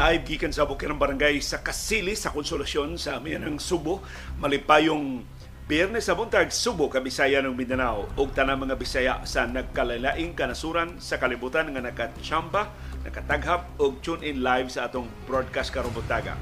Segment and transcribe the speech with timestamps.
[0.00, 4.00] Live gikan sa Bukirang Barangay sa Kasili sa Konsolasyon sa amin ng Subo.
[4.40, 5.20] Malipayong
[5.68, 10.96] Biyernes sa buntag Subo ka Bisaya ng Mindanao ug tanang mga Bisaya sa nagkalalaing kanasuran
[10.96, 12.72] sa kalibutan nga nakachamba,
[13.04, 16.32] nakataghap ug tune in live sa atong broadcast karong buntaga.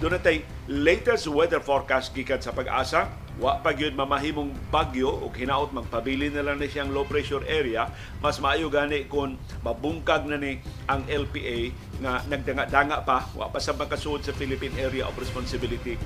[0.00, 0.40] Natay
[0.72, 3.12] latest weather forecast gikan sa pag-asa.
[3.40, 7.88] Wa pa gyud mamahimong bagyo ug hinaot magpabili na lang ni siyang low pressure area.
[8.20, 11.72] Mas maayo gani kung mabungkag na ni ang LPA
[12.04, 15.96] nga nagdanga-danga pa wa pa sa makasuod sa Philippine Area of Responsibility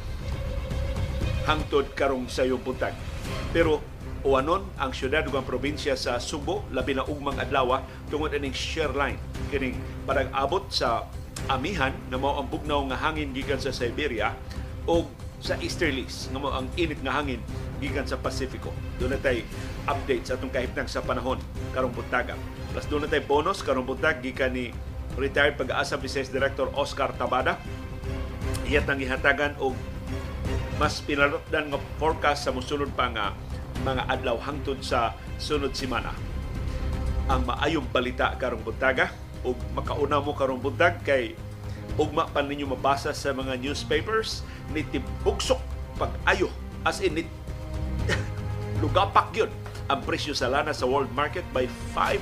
[1.46, 2.94] hangtod karong sayong buntag.
[3.50, 3.82] Pero
[4.26, 7.78] uwanon ang syudad ug probinsya sa Subo labi na ugmang adlaw
[8.10, 9.18] tungod ining shear line
[9.54, 11.06] kining parang abot sa
[11.46, 14.34] amihan na mao ang bugnaw nga hangin gikan sa Siberia
[14.82, 15.06] o
[15.40, 17.40] sa easterlies nga mao ang init nga hangin
[17.78, 18.72] gikan sa Pasifiko.
[18.96, 19.44] Doon na tay
[19.84, 21.40] update sa atong kahimtang sa panahon
[21.76, 22.34] karong buntaga.
[22.72, 24.72] Plus doon na tay bonus karong buntag gikan ni
[25.16, 27.60] retired pag-asa Vice Director Oscar Tabada.
[28.66, 29.76] Iyat ang ihatagan og
[30.76, 33.32] mas pinalotdan nga forecast sa musulod pa nga
[33.80, 36.12] mga adlaw hangtod sa sunod semana.
[37.28, 39.12] Ang maayong balita karong buntaga
[39.44, 41.36] ug makauna mo karong buntag kay
[41.96, 45.60] ugma pa ninyo mabasa sa mga newspapers ni tibugsok
[45.96, 46.52] pag-ayo
[46.84, 47.28] as in it
[48.84, 49.48] lugapak yun
[49.86, 52.18] ang presyo sa lana sa world market by 5%.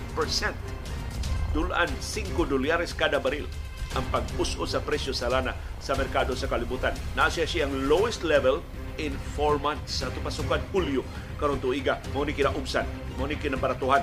[1.57, 3.49] Dulan 5 dolyares kada baril
[3.95, 6.93] ang pag-us-us sa presyo sa lana sa merkado sa kalibutan.
[7.15, 8.61] Nasa siya ang lowest level
[8.99, 11.03] in 4 months sa pasukan Hulyo
[11.39, 12.87] karon tuiga mo ni kinaubsan
[13.19, 14.03] mo ni kinabaratuhan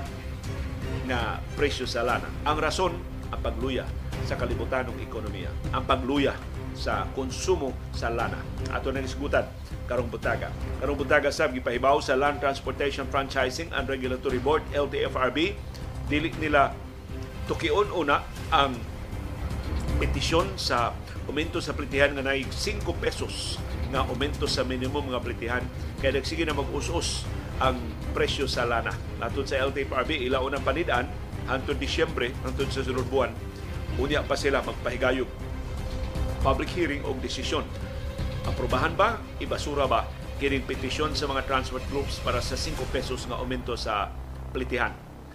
[1.04, 2.26] na presyo sa lana.
[2.48, 2.92] Ang rason
[3.32, 3.88] ang pagluya
[4.28, 6.36] sa kalibutan ng ekonomiya, ang pagluya
[6.76, 8.38] sa konsumo sa lana.
[8.72, 9.48] Ato na nisgutan
[9.88, 10.52] karong butaga.
[10.80, 15.56] Karong butaga sab gipahibaw sa Land Transportation Franchising and Regulatory Board LTFRB
[16.08, 16.72] dili nila
[17.48, 18.76] tukion una ang
[20.00, 20.92] petisyon sa
[21.28, 23.56] aumento sa plitihan nga nay 5 pesos
[23.92, 25.62] nga aumento sa minimum nga plitihan
[26.00, 27.28] kaya nagsige na mag-us-us
[27.62, 27.78] ang
[28.16, 28.90] presyo sa lana.
[29.22, 31.06] Natun sa LTFRB, ila unang panidaan
[31.46, 33.32] hangtod Disyembre, hangtod sa sunod buwan,
[33.98, 35.28] unya pa sila magpahigayog
[36.42, 37.62] public hearing o desisyon.
[38.42, 39.22] Aprobahan ba?
[39.38, 40.04] Ibasura ba?
[40.42, 44.10] Kining petisyon sa mga transport groups para sa 5 pesos nga aumento sa
[44.50, 44.90] plitihan.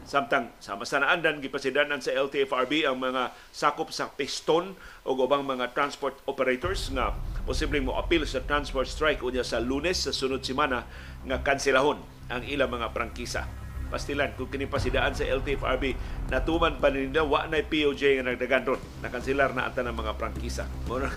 [0.08, 4.72] Samtang sama sa naandan gipasidanan sa LTFRB ang mga sakop sa piston
[5.04, 7.12] o ubang mga transport operators nga
[7.44, 10.88] posibleng mo appeal sa transport strike unya sa Lunes sa sunod semana
[11.28, 12.00] nga kanselahon
[12.32, 13.67] ang ilang mga prangkisa.
[13.88, 15.96] Pastilan kung kini pasidaan sa LTFRB
[16.28, 20.68] natuman pa nila wa na POJ nga nagdagan ron nakanselar na ata ng mga prangkisa.
[20.92, 21.00] Mo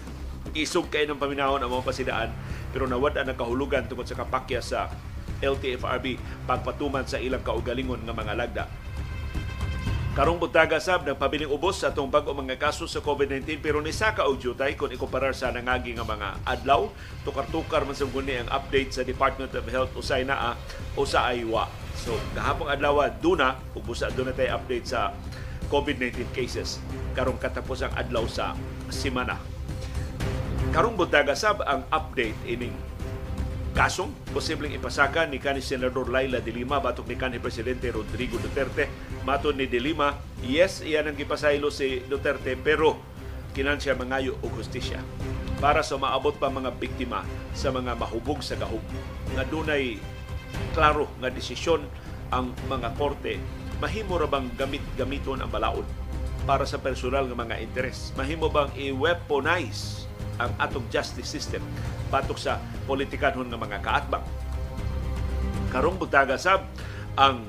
[0.54, 2.30] isog kay ng paminahon ang mga pasidaan
[2.70, 4.90] pero nawad ang kahulugan tungkol sa kapakya sa
[5.42, 8.64] LTFRB pagpatuman sa ilang kaugalingon nga mga lagda.
[10.10, 14.26] Karong buntaga sab nagpabiling ubos sa atong bag-o mga kaso sa COVID-19 pero ni saka
[14.26, 16.90] og jutay kung ikumparar sa nangagi nga mga adlaw
[17.22, 20.58] tukar-tukar man sa ang update sa Department of Health usay naa
[20.98, 21.70] o sa aywa.
[22.00, 25.12] So kahapong adlaw duna ug busa duna tay update sa
[25.68, 26.80] COVID-19 cases
[27.12, 28.56] karong katapos ang adlaw sa
[28.88, 29.38] semana.
[30.72, 32.74] Karong buntaga sab ang update ining
[33.70, 38.90] kasong posibleng ipasaka ni kanhi Senador Laila de Lima batok ni kanhi Presidente Rodrigo Duterte.
[39.22, 42.98] Maton ni de Lima, yes, iyan ang gipasaylo si Duterte pero
[43.54, 45.02] kinan siya mangayo og hustisya
[45.58, 48.82] para sa maabot pa mga biktima sa mga mahubog sa gahog
[49.36, 50.00] nga dunay
[50.72, 51.84] klaro nga desisyon
[52.30, 53.36] ang mga korte
[53.80, 55.86] mahimo ra bang gamit-gamiton ang balaod
[56.44, 61.60] para sa personal nga mga interes mahimo bang i-weaponize ang atong justice system
[62.08, 64.24] batok sa politikanhon nga mga kaatbang.
[65.70, 66.66] Karong butaga sab
[67.14, 67.46] ang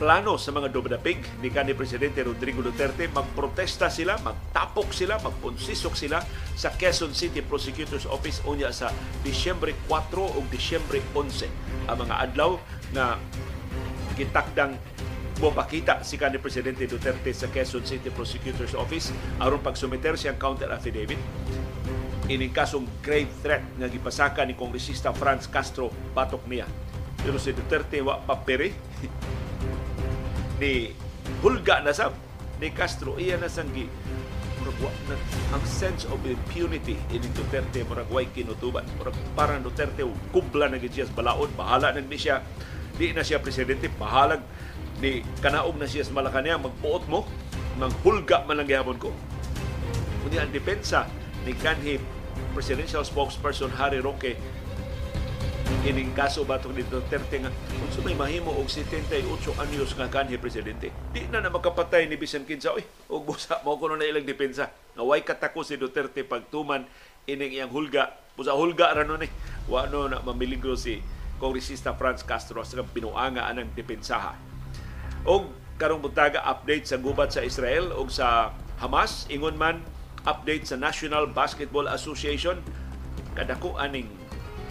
[0.00, 6.24] plano sa mga dumadapig ni kanhi Presidente Rodrigo Duterte magprotesta sila, magtapok sila, magpunsisok sila
[6.56, 8.88] sa Quezon City Prosecutor's Office unya sa
[9.20, 11.52] Disyembre 4 o Disyembre 11
[11.84, 12.56] ang mga adlaw
[12.96, 13.20] na
[14.16, 14.80] gitakdang
[15.36, 21.20] mopakita si kanhi Presidente Duterte sa Quezon City Prosecutor's Office aron pagsumiter siyang counter affidavit.
[22.32, 26.64] Ining kasong grave threat nga gipasaka ni Kongresista Franz Castro batok niya.
[27.20, 28.72] Pero si Duterte wa papere
[30.60, 30.92] ni
[31.40, 32.12] hulga na sab
[32.60, 33.88] ni Castro iya na sanggi
[35.08, 35.16] na,
[35.56, 38.84] ang sense of impunity ini Duterte murag way kinutuban.
[39.00, 42.44] Murag parang Duterte kubla na gid balaod bahala na ni siya.
[43.00, 44.44] Di na siya presidente bahalag
[45.00, 47.24] ni kanaog na siya sa Malacanang magpuot mo
[47.80, 49.10] nang hulga man lang gihapon ko.
[50.22, 51.08] Kundi ang depensa
[51.48, 51.96] ni kanhi
[52.52, 54.36] presidential spokesperson Harry Roque
[55.86, 59.16] ining kaso batong ni Duterte nga kung may mahimo og 78
[59.56, 63.76] anyos nga kanhi presidente di na na makapatay ni bisan kinsa oy og busa mo
[63.80, 66.84] kuno na ilang depensa nga way katako si Duterte pagtuman
[67.30, 68.10] ining iyang hulga.
[68.34, 69.28] Pusa hulga ra no ni.
[69.68, 71.02] Wa no na mamiligro si
[71.40, 74.36] Kongresista Franz Castro sa pinuanga anang depensaha.
[75.24, 75.48] Og
[75.80, 79.80] karong buntaga update sa gubat sa Israel og sa Hamas ingon man
[80.28, 82.60] update sa National Basketball Association
[83.32, 84.08] kadako aning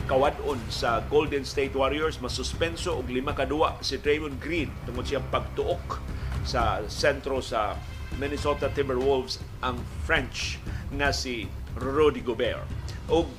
[0.10, 6.02] kawadon sa Golden State Warriors masuspenso og lima kadua si Draymond Green tungod siyang pagtuok
[6.42, 7.78] sa sentro sa
[8.18, 9.78] Minnesota Timberwolves ang
[10.10, 10.58] French
[10.98, 11.46] nga si
[11.78, 12.66] Rudy Gobert.
[13.14, 13.30] Og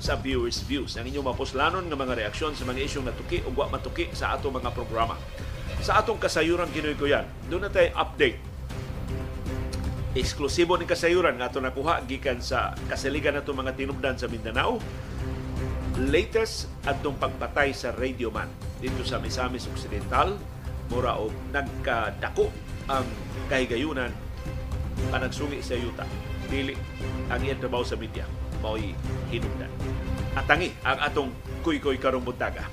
[0.00, 3.68] sa viewers views ang inyong mapuslanon nga mga reaksyon sa mga isyong natuki o wa
[3.68, 5.20] matuki sa ato mga programa.
[5.84, 8.40] Sa atong kasayuran kinoy ko yan, doon na tayo update.
[10.16, 14.80] Eksklusibo ni kasayuran nga ato nakuha gikan sa kasaligan nato mga tinubdan sa Mindanao.
[16.00, 18.48] Latest atong pagpatay sa Radio Man
[18.80, 20.40] dito sa Misamis Occidental
[20.88, 22.48] mura og nagkadako
[22.88, 23.04] ang
[23.52, 24.08] kahigayunan
[25.12, 26.08] panagsungi sa yuta
[26.48, 26.72] dili
[27.28, 28.24] ang iyang trabaho sa media
[28.64, 28.96] mao'y
[29.28, 29.68] hinungdan.
[30.32, 31.30] At tangi ang atong
[31.60, 32.64] kuy-kuy karong buntaga.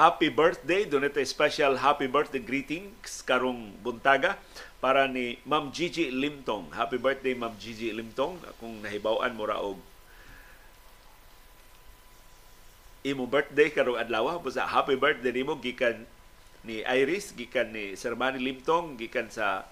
[0.00, 0.88] Happy birthday.
[0.88, 4.40] Doon ito special happy birthday greetings karong buntaga
[4.80, 6.72] para ni Ma'am Gigi Limtong.
[6.72, 8.40] Happy birthday Ma'am Gigi Limtong.
[8.56, 9.80] Kung nahibawan mo raog
[13.00, 16.04] imo birthday karong adlaw busa happy birthday nimo gikan
[16.68, 19.64] ni Iris gikan ni Sir Manny Limtong gikan sa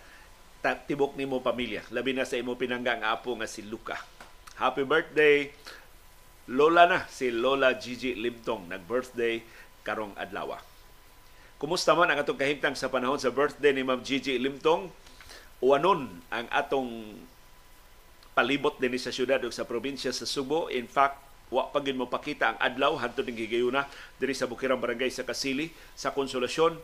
[0.88, 4.00] tibok nimo pamilya labi na sa imo pinangga ang apo nga si Luca
[4.56, 5.52] happy birthday
[6.48, 9.44] Lola na si Lola Gigi Limtong nag birthday
[9.86, 10.58] karong adlaw.
[11.58, 14.90] Kumusta man ang atong kahimtang sa panahon sa birthday ni Ma'am Gigi Limtong?
[15.58, 17.18] Uwanon ang atong
[18.38, 20.70] palibot din sa syudad o sa probinsya sa Subo.
[20.70, 21.18] In fact,
[21.50, 23.90] wa pa mo pakita ang adlaw hantud ning gigayuna
[24.22, 26.78] diri sa Bukirang Barangay sa Kasili sa Konsolasyon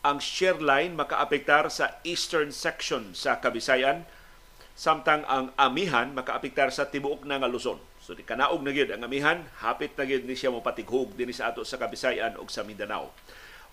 [0.00, 4.06] ang share line makaapektar sa eastern section sa Kabisayan
[4.76, 7.76] samtang ang amihan makaapektar sa tibuok na nga Luzon.
[8.00, 11.52] So di kanaog na gyud ang amihan, hapit na gyud ni siya mopatighog dinhi sa
[11.52, 13.12] ato sa Kabisayan ug sa Mindanao.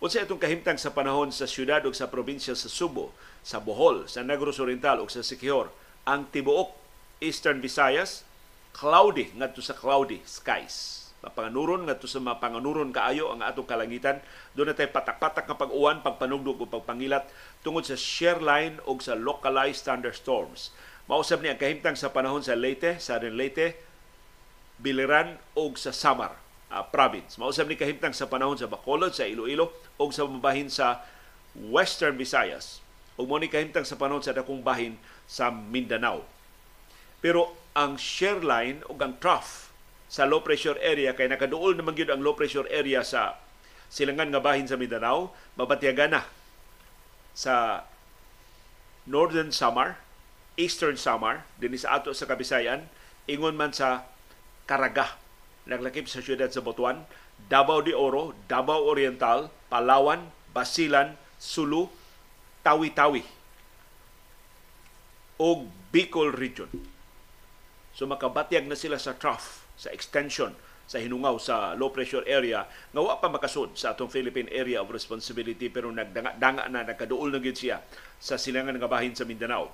[0.04, 4.22] Unsa itong kahimtang sa panahon sa syudad ug sa probinsya sa Subo, sa Bohol, sa
[4.22, 5.72] Negros Oriental ug sa Siquijor,
[6.04, 6.76] ang tibuok
[7.24, 8.28] Eastern Visayas
[8.76, 11.08] cloudy ngadto sa cloudy skies.
[11.26, 14.22] Mapanganuron ngadto sa mapanganuron kaayo ang atong kalangitan.
[14.54, 17.26] Doon na tayo patak-patak nga pag-uwan, pagpanugdog ug pagpangilat
[17.66, 20.76] tungod sa shear line ug sa localized thunderstorms.
[21.10, 23.87] Mausab ni ang kahimtang sa panahon sa Leyte, sa Leyte,
[24.78, 26.38] Biliran o sa Samar
[26.70, 27.36] uh, province.
[27.42, 31.02] Mausab ni kahimtang sa panahon sa Bacolod, sa Iloilo o sa mabahin sa
[31.58, 32.86] Western Visayas
[33.18, 34.96] o mo ni kahimtang sa panahon sa dakong bahin
[35.26, 36.22] sa Mindanao.
[37.18, 39.74] Pero ang share line o ang trough
[40.08, 43.36] sa low pressure area kay nakaduol naman gyud ang low pressure area sa
[43.92, 46.22] silangan nga bahin sa Mindanao mabatyagan na
[47.38, 47.86] sa
[49.08, 50.02] Northern Samar,
[50.60, 52.90] Eastern Samar, din sa ato sa Kabisayan,
[53.30, 54.10] ingon man sa
[54.68, 55.16] Caraga.
[55.68, 57.08] Naglakip sa siyudad sa Butuan,
[57.48, 61.88] Davao de Oro, Davao Oriental, Palawan, Basilan, Sulu,
[62.64, 63.24] Tawi-Tawi
[65.38, 66.68] o Bicol Region.
[67.94, 70.54] So makabatyag na sila sa trough, sa extension
[70.88, 74.88] sa hinungaw sa low pressure area nga wa pa makasud sa atong Philippine Area of
[74.88, 77.84] Responsibility pero nagdanga na nakaduol na gid siya
[78.24, 79.68] sa silangan nga bahin sa Mindanao.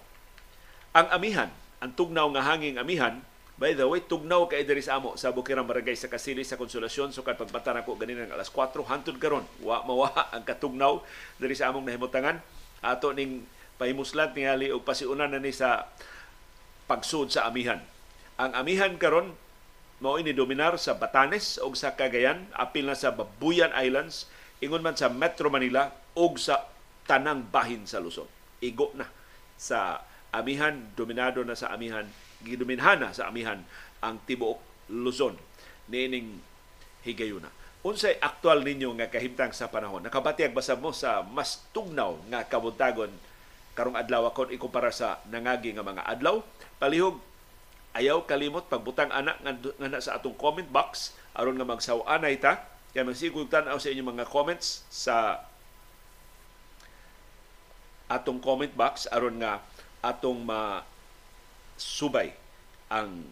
[0.97, 3.21] Ang amihan, ang tugnaw nga hanging amihan
[3.53, 7.13] By the way, tugnaw kay diri sa amo sa Bukirang Barangay sa Kasili sa Konsolasyon
[7.13, 9.45] so kad pagbata nako ganin alas 4 hantud karon.
[9.61, 11.05] Wa mawa ang katugnaw
[11.37, 12.41] diri sa among nahimutangan.
[12.81, 13.45] Ato ning
[13.77, 15.85] pahimuslan tingali og pasiunan na ni sa
[16.89, 17.77] pagsud sa amihan.
[18.41, 19.37] Ang amihan karon
[20.01, 24.27] mao ini dominar sa Batanes o sa Cagayan, apil na sa Babuyan Islands,
[24.59, 26.67] ingon man sa Metro Manila o sa
[27.05, 28.27] tanang bahin sa Luzon.
[28.59, 29.07] Igo na
[29.55, 32.09] sa amihan, dominado na sa amihan
[32.43, 33.63] gidominhana sa amihan
[34.03, 34.59] ang tibuok
[34.91, 35.39] Luzon
[35.87, 36.39] nining
[37.07, 37.47] higayuna.
[37.83, 40.03] Unsay aktual ninyo nga kahimtang sa panahon?
[40.03, 43.11] Nakabatyag basa mo sa mas tugnaw nga kabuntagon
[43.75, 46.39] karong adlaw kon ikumpara sa nangagi nga mga adlaw.
[46.79, 47.19] Palihog
[47.93, 53.05] ayaw kalimot pagbutang anak nga, nga sa atong comment box aron nga magsaw-anay ta kaya
[53.05, 55.41] magsigug tan-aw sa inyong mga comments sa
[58.07, 59.61] atong comment box aron nga
[60.05, 60.85] atong ma
[61.83, 62.31] subay
[62.87, 63.27] ang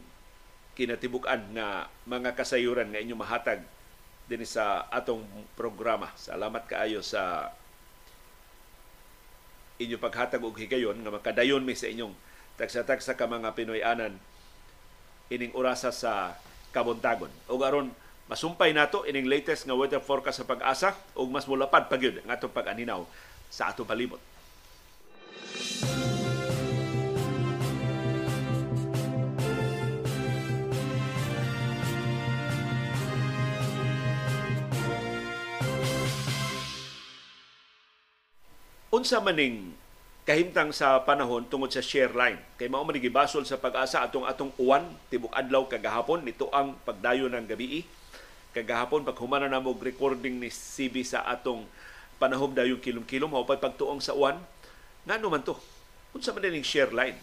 [0.76, 3.64] kinatibuk-an nga mga kasayuran nga inyo mahatag
[4.28, 5.24] din sa atong
[5.60, 6.12] programa.
[6.16, 7.52] Salamat kaayo sa
[9.82, 12.14] inyo paghatag og higayon nga makadayon mi sa inyong
[12.56, 14.16] tagsa-tagsa ka mga Pinoy-anan
[15.32, 16.38] ining orasa sa
[16.76, 17.32] kabuntagon.
[17.50, 17.92] O aron
[18.32, 22.30] masumpay nato ining latest nga weather forecast sa pag-asa ug mas mulapad pa gyud ang
[22.32, 23.04] atong pag-aninaw
[23.52, 24.22] sa atong palibot.
[38.92, 39.72] Unsa maning
[40.28, 42.38] kahimtang sa panahon tungod sa share line.
[42.60, 47.32] Kay mao man gibasol sa pag-asa atong atong uwan tibok adlaw kagahapon nito ang pagdayo
[47.32, 47.88] ng gabi.
[48.52, 51.64] Kagahapon pag humana na mo recording ni CB sa atong
[52.20, 54.38] panahom dayon kilom-kilom mao pagtuong sa uwan.
[55.08, 55.56] Ngano man to?
[56.12, 57.16] Unsa man ning share line?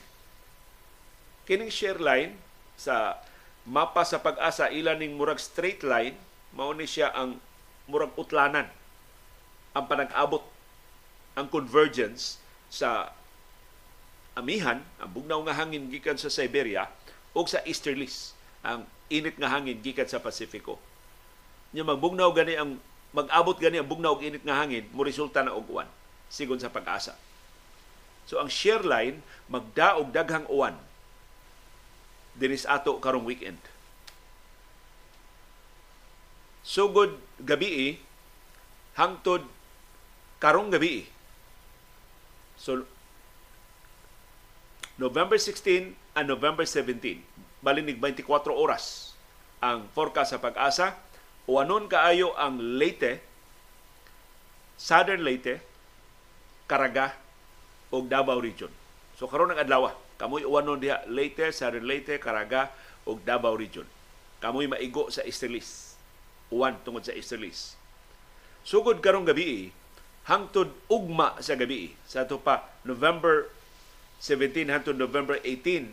[1.44, 2.32] Kining share line
[2.80, 3.20] sa
[3.68, 6.16] mapa sa pag-asa ila ning murag straight line
[6.56, 7.36] mao ni siya ang
[7.84, 8.64] murag utlanan
[9.76, 10.57] ang panag-abot
[11.38, 13.14] ang convergence sa
[14.34, 16.90] amihan, ang bugnaw nga hangin gikan sa Siberia
[17.30, 18.34] o sa easterlies,
[18.66, 20.82] ang init nga hangin gikan sa Pasifiko.
[21.70, 22.82] Nya magbugnaw gani ang
[23.14, 25.86] mag-abot gani ang bugnaw og init nga hangin, mo resulta na og uwan
[26.28, 27.16] sigon sa pag-asa.
[28.28, 30.76] So ang shear line magdaog daghang uwan
[32.36, 33.58] dinis ato karong weekend.
[36.60, 37.96] Sugod gabi
[38.92, 39.46] hangtod
[40.36, 41.08] karong gabi
[42.58, 42.84] So,
[44.98, 47.22] November 16 and November 17,
[47.62, 49.14] balinig 24 oras
[49.62, 50.98] ang forecast sa pag-asa.
[51.46, 53.22] Uwanon kaayo ang Leyte,
[54.74, 55.62] Southern Leyte,
[56.68, 57.14] Caraga
[57.88, 58.68] o Davao Region.
[59.16, 62.68] So karon ang adlaw, kamoy uwanon diha Leyte, Southern Leyte, Caraga
[63.08, 63.86] o Davao Region.
[64.42, 65.96] Kamoy maigo sa Easterlis.
[66.52, 67.74] Uwan tungod sa Easterlis.
[68.62, 69.72] Sugod karong gabi,
[70.28, 73.48] hangtod ugma sa gabi sa ato pa November
[74.20, 75.88] 17 hangtod November 18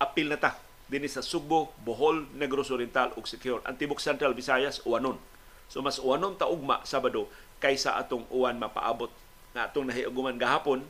[0.00, 0.56] apil na ta
[0.88, 3.60] dinhi sa Subo, Bohol, Negros Oriental ug Siquijor.
[3.68, 5.20] Ang tibok Central Visayas uwanon.
[5.68, 7.28] So mas uwanon ta ugma Sabado
[7.60, 9.12] kaysa atong uwan mapaabot
[9.52, 10.80] na atong nahiuguman gahapon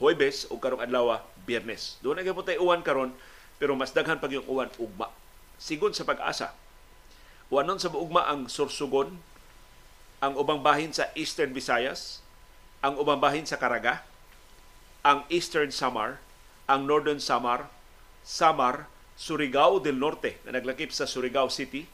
[0.00, 2.00] Huwebes o karong adlaw Biyernes.
[2.00, 3.12] Doon na gyapon uwan karon
[3.60, 5.12] pero mas daghan pag yung uwan ugma.
[5.60, 6.56] Sigon sa pag-asa.
[7.52, 9.20] Uwanon sa ugma ang Sorsogon,
[10.20, 12.20] ang ubang bahin sa Eastern Visayas,
[12.84, 14.04] ang ubang bahin sa Caraga,
[15.00, 16.20] ang Eastern Samar,
[16.68, 17.72] ang Northern Samar,
[18.20, 18.84] Samar,
[19.16, 21.84] Surigao del Norte na naglakip sa Surigao City,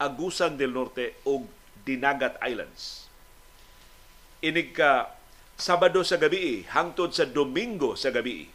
[0.00, 1.44] Agusan del Norte ug
[1.84, 3.08] Dinagat Islands.
[4.40, 5.12] Inig ka
[5.60, 8.48] Sabado sa gabi hangtod sa Domingo sa gabi.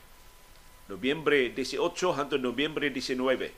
[0.90, 1.78] Nobyembre 18
[2.18, 3.54] hangtod Nobyembre 19.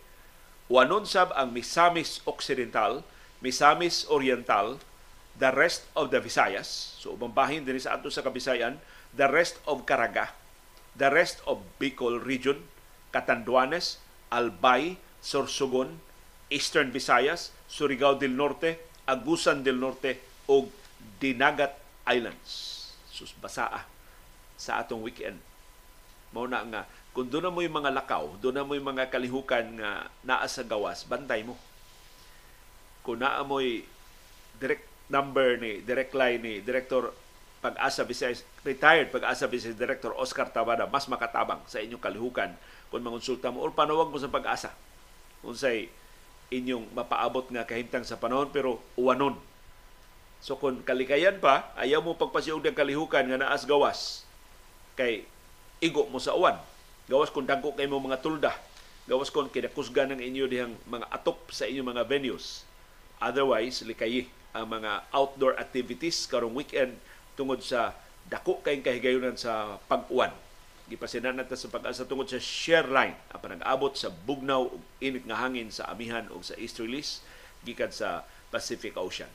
[0.67, 3.07] Wanon sab ang Misamis Occidental,
[3.39, 4.83] Misamis Oriental,
[5.37, 8.81] the rest of the Visayas, so ubang bahin din sa ato sa Kabisayan,
[9.13, 10.33] the rest of Caraga,
[10.97, 12.57] the rest of Bicol region,
[13.13, 14.01] Catanduanes,
[14.33, 16.01] Albay, Sorsogon,
[16.49, 20.73] Eastern Visayas, Surigao del Norte, Agusan del Norte ug
[21.21, 21.77] Dinagat
[22.09, 22.75] Islands.
[23.13, 23.85] Sus basaa
[24.57, 25.37] sa atong weekend.
[26.33, 26.83] Mao nga
[27.17, 31.01] kung doon mo yung mga lakaw, doon mo yung mga kalihukan nga naa sa gawas,
[31.01, 31.57] bantay mo.
[33.01, 33.81] Kung naa mo'y
[34.61, 37.11] direct number ni direct line ni Director
[37.57, 42.51] Pag-asa Vice retired Pag-asa Vice Director Oscar Tabada mas makatabang sa inyong kalihukan
[42.87, 44.71] kung mangonsulta mo or panawag mo sa pag-asa.
[45.43, 45.91] Unsay
[46.47, 49.35] inyong mapaabot nga kahimtang sa panahon pero uwanon.
[50.39, 54.23] So kung kalikayan pa ayaw mo pagpasiog ng kalihukan nga naas gawas
[54.95, 55.27] kay
[55.83, 56.55] igo mo sa uwan.
[57.11, 58.55] Gawas kung dagko kay mo mga tulda.
[59.07, 62.63] Gawas kung kinakusgan ng inyo dihang mga atop sa inyong mga venues.
[63.19, 66.97] Otherwise likayi ang mga outdoor activities karong weekend
[67.37, 67.93] tungod sa
[68.27, 70.33] dako kayong kahigayunan sa pag-uwan.
[70.87, 75.37] Gipasinan natin sa pag-asa tungod sa share line ang panag-abot sa bugnaw ug init nga
[75.37, 77.21] hangin sa amihan ug sa easterlies
[77.61, 79.29] gikan sa Pacific Ocean.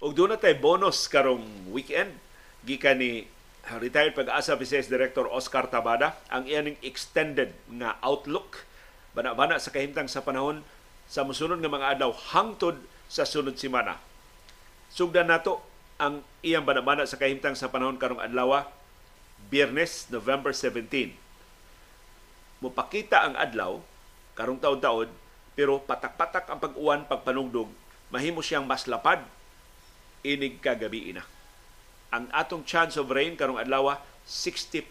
[0.00, 2.16] Ug doon na bonus karong weekend
[2.64, 3.28] gikan ni
[3.76, 8.64] retired pag-asa Vice Director Oscar Tabada ang iyaning extended nga outlook
[9.12, 10.64] bana-bana sa kahimtang sa panahon
[11.04, 12.80] sa musunod nga mga adlaw hangtod
[13.12, 14.00] sa sunod semana.
[14.88, 15.60] Sugdan nato
[16.00, 18.64] ang iyang bana-bana sa kahimtang sa panahon karong adlaw
[19.52, 21.12] Biyernes, November 17.
[22.64, 23.84] Mupakita ang adlaw
[24.32, 25.12] karong taon-taon
[25.52, 27.68] pero patak-patak ang pag-uwan pagpanugdog
[28.08, 29.20] mahimo siyang mas lapad
[30.26, 31.24] inig kagabi ina.
[32.10, 33.94] Ang atong chance of rain karong adlaw
[34.26, 34.86] 60%.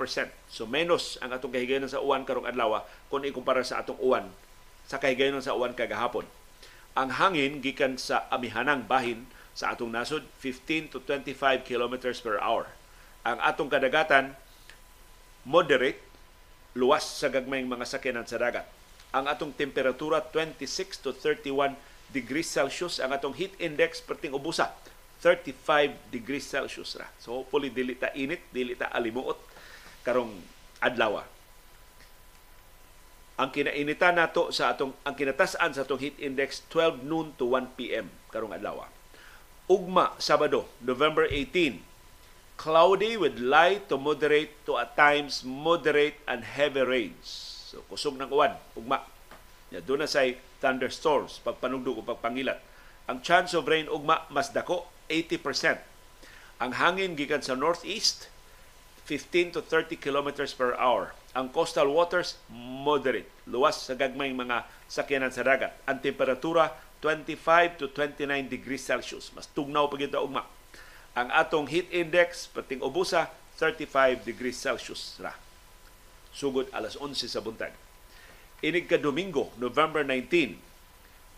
[0.50, 4.28] So menos ang atong kahigayonon sa uwan karong adlaw kung ikumpara sa atong uwan
[4.90, 6.26] sa kahigayonon sa uwan kagahapon.
[6.98, 12.72] Ang hangin gikan sa amihanang bahin sa atong nasod 15 to 25 kilometers per hour.
[13.28, 14.34] Ang atong kadagatan
[15.46, 16.02] moderate
[16.74, 18.66] luwas sa gagmayng mga sakyanan sa dagat.
[19.12, 21.76] Ang atong temperatura 26 to 31
[22.10, 24.74] degrees Celsius ang atong heat index perting ubusa
[25.20, 27.08] 35 degrees Celsius ra.
[27.20, 29.40] So hopefully dili ta init, dili ta alimuot
[30.08, 30.32] karong
[30.80, 31.24] adlaw.
[33.40, 37.76] Ang kinainitan nato sa atong ang kinatasan sa atong heat index 12 noon to 1
[37.80, 38.88] PM karong adlaw.
[39.70, 41.80] Ugma Sabado, November 18,
[42.60, 47.28] cloudy with light to moderate to at times moderate and heavy rains.
[47.70, 49.06] So kusog ng uwan, ugma.
[49.70, 52.60] Ya doon na say thunderstorms, pagpanugdog o pagpangilat.
[53.08, 55.82] Ang chance of rain ugma mas dako 80%.
[56.62, 58.30] Ang hangin gikan sa northeast
[59.10, 61.18] 15 to 30 kilometers per hour.
[61.34, 65.74] Ang coastal waters moderate, luwas sa gagmayng mga sakyanan sa dagat.
[65.90, 69.34] Ang temperatura 25 to 29 degrees Celsius.
[69.34, 70.46] Mas tugnaw pa gyud ugma.
[71.18, 75.34] Ang atong heat index pating ubusa 35 degrees Celsius ra.
[76.30, 77.74] Sugod alas 11 sa buntag.
[78.60, 80.69] Inig ka Domingo, November 19,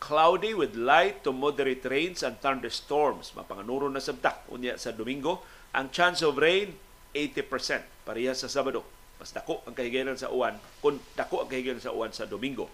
[0.02, 3.38] cloudy with light to moderate rains and thunderstorms.
[3.38, 5.46] Mapanganuro na sabtak unya sa Domingo.
[5.78, 6.74] Ang chance of rain
[7.14, 7.86] 80%.
[8.02, 8.82] Pareha sa Sabado.
[9.22, 12.66] Mas dako ang kahigayonan sa uwan kung dako ang kahigayonan sa uwan sa Domingo.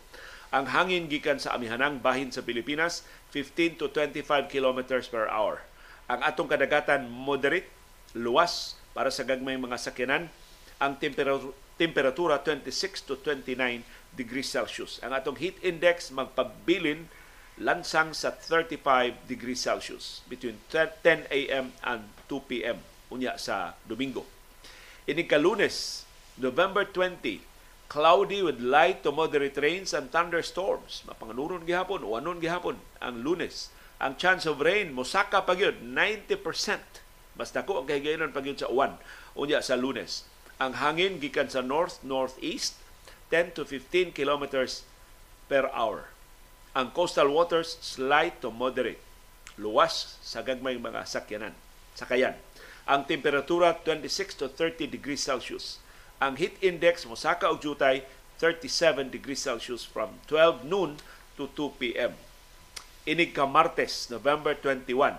[0.55, 3.03] Ang hangin gikan sa amihanang bahin sa Pilipinas
[3.35, 5.59] 15 to 25 kilometers per hour.
[6.07, 7.67] Ang atong kadagatan moderate,
[8.15, 10.31] luwas para sa gagmay mga sakyanan.
[10.79, 13.83] Ang temperatura, temperatura 26 to 29
[14.15, 15.03] degrees Celsius.
[15.03, 17.11] Ang atong heat index magpabilin
[17.57, 21.73] lansang sa 35 degrees Celsius between 10 a.m.
[21.81, 22.77] and 2 p.m.
[23.09, 24.25] unya sa Domingo.
[25.09, 26.05] Ini kalunes,
[26.37, 27.41] November 20,
[27.89, 31.01] cloudy with light to moderate rains and thunderstorms.
[31.09, 33.73] Mapanganuron gihapon, uwanon gihapon ang lunes.
[33.97, 36.37] Ang chance of rain mosaka pa gyud 90%.
[37.33, 39.01] Mas dako ang kahigayonan pa sa uwan
[39.33, 40.29] unya sa lunes.
[40.61, 42.77] Ang hangin gikan sa north northeast
[43.33, 44.85] 10 to 15 kilometers
[45.49, 46.16] per hour
[46.77, 49.01] ang coastal waters slight to moderate.
[49.57, 51.57] Luwas sa gagmay mga sakyanan,
[51.97, 52.37] sakayan.
[52.85, 55.81] Ang temperatura 26 to 30 degrees Celsius.
[56.21, 58.05] Ang heat index mosaka og jutay
[58.37, 61.01] 37 degrees Celsius from 12 noon
[61.33, 62.13] to 2 p.m.
[63.09, 65.17] Inig ka Martes, November 21.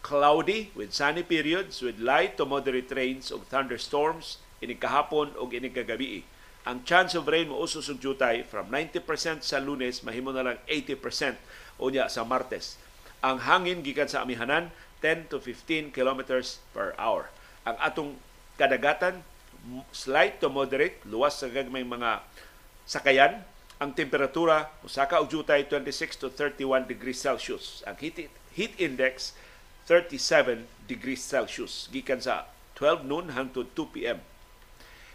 [0.00, 5.76] Cloudy with sunny periods with light to moderate rains o thunderstorms inig kahapon o inig
[5.76, 6.24] kagabi
[6.64, 11.36] ang chance of rain mo usos jutay from 90% sa Lunes mahimo na lang 80%
[11.76, 12.80] unya sa Martes.
[13.20, 14.72] Ang hangin gikan sa amihanan
[15.04, 17.28] 10 to 15 kilometers per hour.
[17.68, 18.10] Ang atong
[18.56, 19.20] kadagatan
[19.92, 22.24] slight to moderate luwas sa gagmay mga
[22.84, 23.44] sakayan
[23.80, 27.84] ang temperatura usaka og jutay 26 to 31 degrees Celsius.
[27.84, 29.36] Ang heat, heat index
[29.84, 32.48] 37 degrees Celsius gikan sa
[32.80, 34.18] 12 noon hangtod 2 p.m.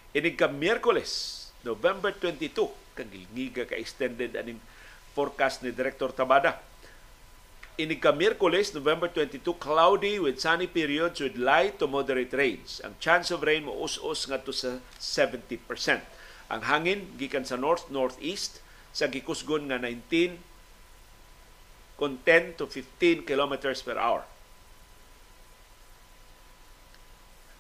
[0.10, 4.60] Inig ka Miyerkules, November 22 kang giga ka extended aning
[5.12, 6.60] forecast ni Director Tabada.
[7.80, 12.84] Ini ka Miyerkules, November 22, cloudy with sunny periods with light to moderate rains.
[12.84, 16.04] Ang chance of rain mo us-us ngadto sa 70%.
[16.52, 18.60] Ang hangin gikan sa north-northeast
[18.92, 20.36] sa gikusgon nga 19
[21.96, 24.28] kon 10 to 15 kilometers per hour.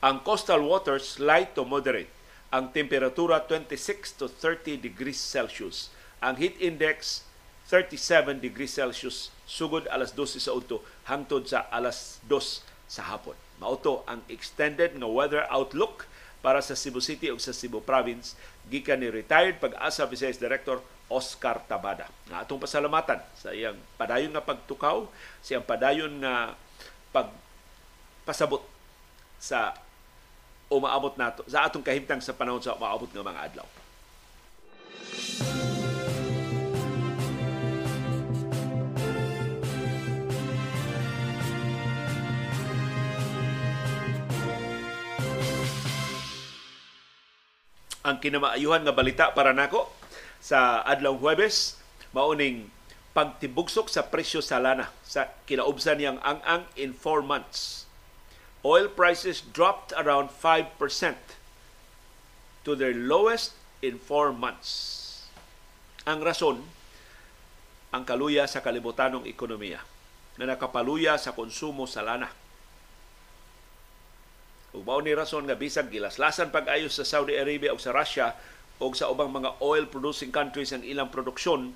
[0.03, 2.18] Ang coastal waters light to moderate
[2.49, 5.93] ang temperatura 26 to 30 degrees Celsius.
[6.19, 7.23] Ang heat index
[7.69, 13.37] 37 degrees Celsius sugod alas 12 sa udto hangtod sa alas 2 sa hapon.
[13.61, 16.09] Mauto ang extended nga weather outlook
[16.41, 18.33] para sa Cebu City ug sa Cebu Province
[18.73, 20.81] gikan ni retired pag-asa Vice Director
[21.11, 22.09] Oscar Tabada.
[22.29, 25.05] Nga atong pasalamatan sa iyang padayon nga pagtukaw,
[25.45, 26.57] sa iyang padayon nga
[27.13, 28.65] pagpasabot
[29.37, 29.77] sa
[30.69, 33.67] umaabot nato sa atong kahimtang sa panahon sa umaabot nga mga adlaw.
[48.09, 49.85] ang kinamaayuhan nga balita para nako
[50.41, 51.77] sa adlaw Huwebes
[52.15, 52.71] mauning
[53.13, 57.88] pagtibugsok sa presyo sa lana sa kinaubsan niyang ang-ang in 4 months
[58.65, 60.75] oil prices dropped around 5%
[62.67, 65.07] to their lowest in 4 months.
[66.03, 66.67] Ang rason,
[67.89, 69.81] ang kaluya sa kalibutanong ekonomiya
[70.39, 72.31] na nakapaluya sa konsumo sa lana.
[74.69, 78.37] Mao ni rason nga bisag gilaslasan pag-ayos sa Saudi Arabia ug sa Russia
[78.79, 81.73] o sa ubang mga oil producing countries ang ilang produksyon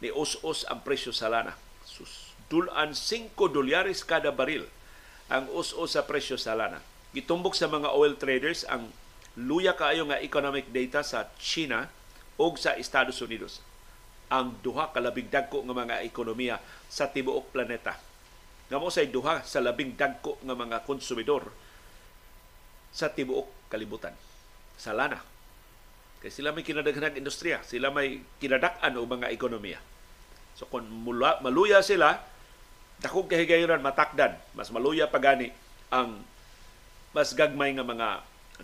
[0.00, 1.58] ni us-us ang presyo sa lana.
[1.84, 4.64] Sus, dulan 5 dolyares kada baril
[5.30, 6.82] ang us-us sa presyo sa lana.
[7.14, 8.90] Gitumbok sa mga oil traders ang
[9.38, 11.86] luya kaayo nga economic data sa China
[12.34, 13.62] o sa Estados Unidos.
[14.30, 16.58] Ang duha ka labing dagko nga mga ekonomiya
[16.90, 17.94] sa tibuok planeta.
[18.70, 21.50] Nga mo say duha sa labing dagko nga mga konsumidor
[22.90, 24.14] sa tibuok kalibutan.
[24.78, 25.22] Sa lana,
[26.22, 29.78] kay sila may kinadaghanang industriya, sila may kinadak-an o mga ekonomiya.
[30.58, 32.22] So kung mula, maluya sila,
[33.00, 35.50] dakong kahigayonan matakdan, mas maluya pa gani
[35.88, 36.20] ang
[37.10, 38.08] mas gagmay nga mga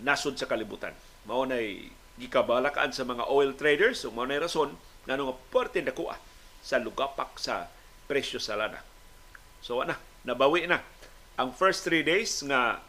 [0.01, 0.93] nasod sa kalibutan.
[1.27, 4.73] Mao nay gikabalakaan sa mga oil traders, so mao nay rason
[5.05, 6.15] ngano nga porte nakuha
[6.63, 7.67] sa lugapak sa
[8.07, 8.79] presyo sa lana.
[9.59, 10.79] So ana, nabawi na.
[11.37, 12.81] Ang first three days nga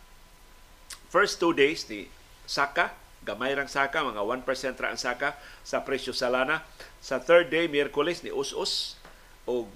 [1.10, 2.08] first two days ni
[2.48, 2.96] Saka
[3.28, 6.64] gamay rang saka, mga 1% ra ang saka sa presyo sa lana.
[7.04, 8.96] Sa third day, Miyerkules, ni us-us
[9.44, 9.68] o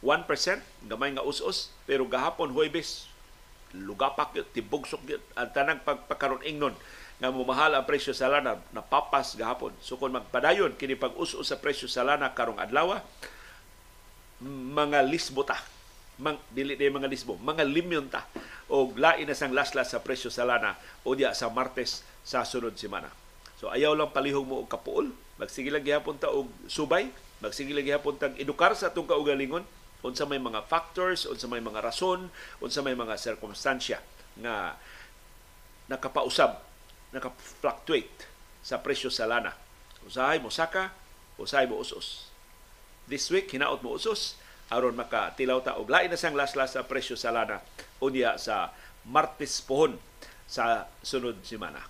[0.00, 0.24] 1%,
[0.88, 3.08] gamay nga us-us, pero gahapon, Huwebes,
[3.76, 6.74] lugapak yun, tibugsok yun, ang tanang pagpakaroon ingnon
[7.20, 9.76] nga mumahal ang presyo sa lana, napapas gahapon.
[9.84, 12.96] So kung magpadayon, kini pag us-us sa presyo sa lana karong adlaw,
[14.40, 15.60] mga lisbota,
[16.16, 18.24] mang, dili na mga lisbo, mga limyon ta.
[18.72, 22.76] O lain na sang laslas sa presyo sa lana o diya sa Martes sa sunod
[22.76, 23.08] semana.
[23.60, 27.12] So ayaw lang palihog mo og kapuol, magsige lang gihapon ta og subay,
[27.44, 29.64] magsige lang gihapon ta edukar sa atong kaugalingon
[30.04, 34.00] unsa may mga factors, unsa may mga rason, unsa may mga circumstansya
[34.40, 34.76] nga
[35.90, 36.62] nakapausab,
[37.10, 38.28] naka-fluctuate
[38.62, 39.52] sa presyo sa lana.
[40.06, 40.94] Usahay mo saka,
[41.36, 42.30] usahay mo usos.
[43.10, 44.38] This week, hinaot mo usos,
[44.70, 47.58] aron makatilaw ta og lain na sang laslas sa presyo sa lana
[47.98, 48.70] unya sa
[49.02, 49.98] Martes pohon
[50.46, 51.82] sa sunod semana.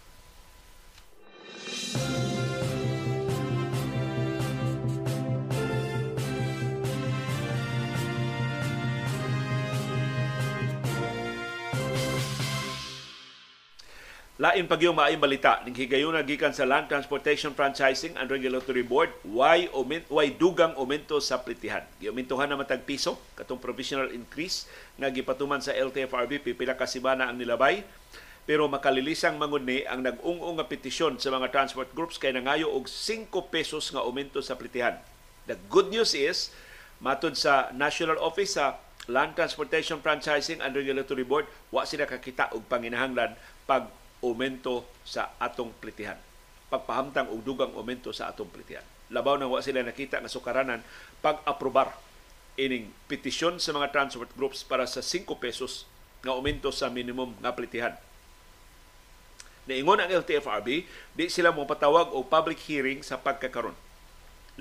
[14.40, 19.12] Lain pag yung maayong balita ning higayuna gikan sa Land Transportation Franchising and Regulatory Board
[19.20, 21.84] why omen, why dugang aumento sa plitihan.
[22.00, 24.64] Giumentohan na matag piso katong provisional increase
[24.96, 27.84] nga gipatuman sa LTFRB pipila ka semana ang nilabay
[28.48, 32.88] pero makalilisang mangud ni ang nag-ung-ung nga petisyon sa mga transport groups kay nangayo og
[32.88, 34.96] 5 pesos nga aumento sa plitihan.
[35.52, 36.48] The good news is
[36.96, 42.64] matud sa National Office sa Land Transportation Franchising and Regulatory Board wa sila kakita og
[42.72, 43.36] panginahanglan
[43.68, 46.16] pag aumento sa atong plitihan.
[46.70, 48.84] Pagpahamtang og dugang aumento sa atong plitihan.
[49.10, 50.86] Labaw nang wa sila nakita nga sukaranan
[51.18, 51.90] pag-aprobar
[52.54, 55.88] ining petisyon sa mga transport groups para sa 5 pesos
[56.22, 57.96] nga aumento sa minimum nga plitihan.
[59.64, 63.76] Niingon ang LTFRB, di sila mo patawag o public hearing sa pagkakaron.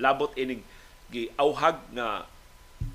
[0.00, 0.64] Labot ining
[1.10, 2.24] giauhag nga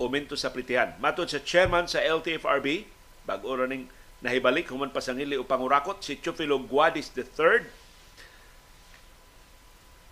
[0.01, 0.97] aumento sa plitihan.
[0.97, 2.87] Matod sa chairman sa LTFRB,
[3.27, 3.91] bag-o ning
[4.25, 7.61] nahibalik human pasangili o pangurakot si Chufilo Guadis III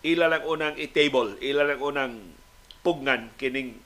[0.05, 2.13] ila lang unang i-table ila lang unang
[2.85, 3.81] pugnan kining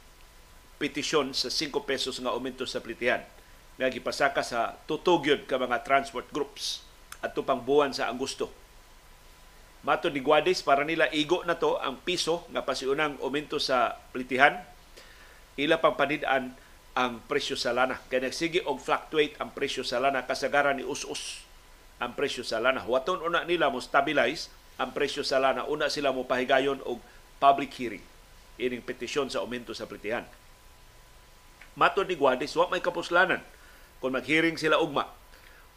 [0.76, 3.24] petisyon sa 5 pesos nga aumento sa plitihan
[3.78, 6.84] nga gipasaka sa tutugyod ka mga transport groups
[7.22, 8.50] at pang buwan sa Augusto.
[9.86, 14.58] Mato ni Guadis, para nila igo na to ang piso nga pasiunang aumento sa plitihan.
[15.58, 16.54] Ila pang panidaan
[16.98, 18.02] ang presyo sa lana.
[18.10, 21.46] Kaya nagsige og fluctuate ang presyo sa lana kasagaran ni us-us
[22.02, 22.82] ang presyo sa lana.
[22.82, 24.50] Waton una nila mo stabilize
[24.82, 25.70] ang presyo sa lana.
[25.70, 26.98] Una sila mo pahigayon og
[27.38, 28.02] public hearing
[28.58, 30.26] ining petisyon sa aumento sa plitihan.
[31.78, 33.46] Mato ni Guadis, wa may kapuslanan
[34.02, 35.06] kung mag-hearing sila ugma.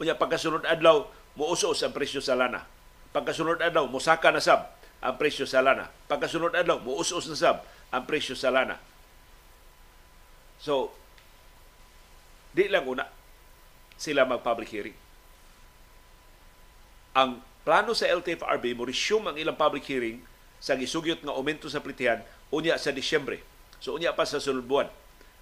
[0.01, 1.05] Unya pagkasunod adlaw,
[1.37, 2.65] muusos ang presyo sa lana.
[3.13, 5.93] Pagkasunod adlaw, musaka na sab ang presyo sa lana.
[6.09, 7.61] Pagkasunod adlaw, muusos na sab
[7.93, 8.81] ang presyo sa lana.
[10.57, 10.93] So,
[12.51, 13.07] Di lang una
[13.95, 14.97] sila mag-public hearing.
[17.15, 20.19] Ang plano sa LTFRB mo resume ang ilang public hearing
[20.59, 23.41] sa gisugyot nga aumento sa plitihan unya sa Disyembre.
[23.79, 24.89] So unya pa sa sunod buwan.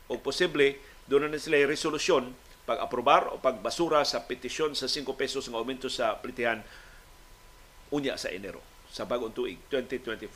[0.10, 2.34] O posible doon na sila resolusyon
[2.69, 6.62] pag-aprobar o pagbasura sa petisyon sa 5 pesos nga aumento sa plitihan
[7.89, 8.62] unya sa Enero
[8.93, 10.30] sa bagong tuig 2024.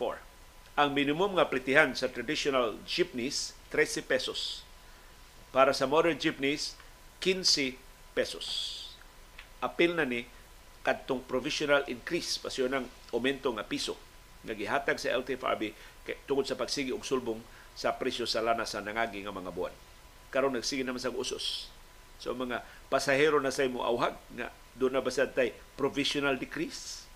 [0.74, 4.63] Ang minimum nga plitihan sa traditional jeepneys 13 pesos
[5.54, 6.74] para sa modern jeepneys,
[7.22, 7.78] 15
[8.18, 8.46] pesos.
[9.62, 10.26] Apil na ni
[10.84, 12.86] kadtong provisional increase pasyon ng
[13.16, 13.96] aumento nga piso
[14.44, 15.72] nga gihatag sa LTFRB
[16.04, 17.40] kay, tungod sa pagsigi og sulbong
[17.72, 19.72] sa presyo sa lana sa nangagi nga mga buwan.
[20.34, 21.72] Karon nagsige naman sa usos.
[22.20, 22.60] So mga
[22.92, 27.08] pasahero na sa imo awhag nga doon na ba sa tay provisional decrease?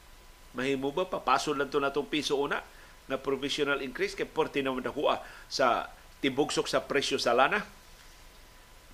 [0.56, 2.64] Mahimo ba papaso lang to natong piso una
[3.12, 5.20] na provisional increase kay porti naman nakuha
[5.52, 5.92] sa
[6.24, 7.62] tibugsok sa presyo sa lana.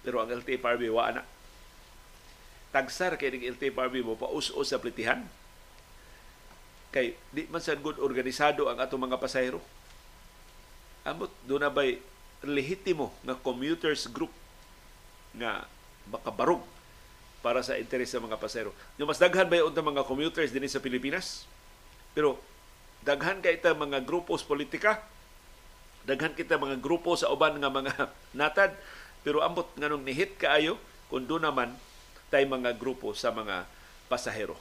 [0.04, 1.24] Pero ang LTFRB wa na.
[2.76, 5.24] Tagsar kay ning LTFRB mo paus-us sa plitihan.
[6.94, 9.64] Kay di man sad good organisado ang atong mga pasahero.
[11.08, 12.04] Amot do na bay
[12.44, 14.32] lehitimo nga commuters group
[15.34, 15.66] nga
[16.12, 16.62] makabarog
[17.44, 18.72] para sa interes sa mga pasahero.
[18.96, 21.44] Yung mas daghan ba yung mga commuters din sa Pilipinas?
[22.16, 22.40] Pero
[23.04, 25.04] daghan kay ita mga grupos politika,
[26.08, 27.94] daghan kita mga grupo sa uban nga mga
[28.40, 28.72] natad,
[29.24, 30.76] pero ambot nganong nihit kaayo
[31.08, 31.72] kung doon naman
[32.28, 33.64] tay mga grupo sa mga
[34.12, 34.60] pasahero.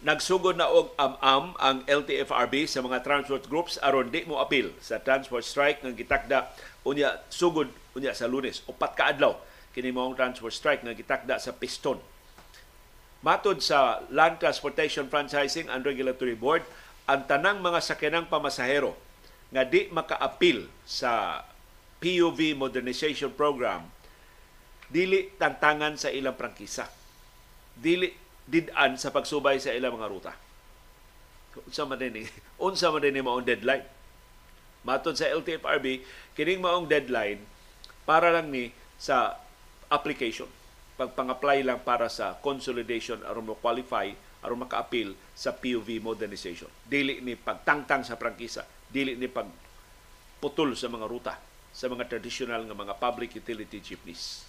[0.00, 4.98] Nagsugod na og am-am ang LTFRB sa mga transport groups aron di mo apil sa
[4.98, 6.38] transport strike nga gitakda
[6.88, 9.36] unya sugod unya sa Lunes upat ka adlaw
[9.70, 11.98] kini mao transport strike nga gitakda sa Piston.
[13.20, 16.64] Matod sa Land Transportation Franchising and Regulatory Board,
[17.04, 18.96] ang tanang mga sakinang pamasahero
[19.50, 21.42] nga di makaapil sa
[22.00, 23.84] PUV Modernization Program
[24.88, 26.88] dili tantangan sa ilang prangkisa.
[27.76, 28.10] Dili
[28.48, 30.32] did-an sa pagsubay sa ilang mga ruta.
[31.66, 32.26] Unsa man din
[32.64, 33.86] unsa man din maong deadline.
[34.80, 36.02] Matod sa LTFRB,
[36.32, 37.44] kining maong deadline
[38.08, 39.36] para lang ni sa
[39.90, 40.48] application.
[40.96, 44.08] Pagpang-apply lang para sa consolidation aron mo qualify
[44.40, 46.70] aron maka-appeal sa PUV modernization.
[46.86, 49.48] Dili ni pagtangtang sa prangkisa, dili ni pag
[50.40, 51.34] putol sa mga ruta
[51.70, 54.48] sa mga traditional nga mga public utility jeepneys.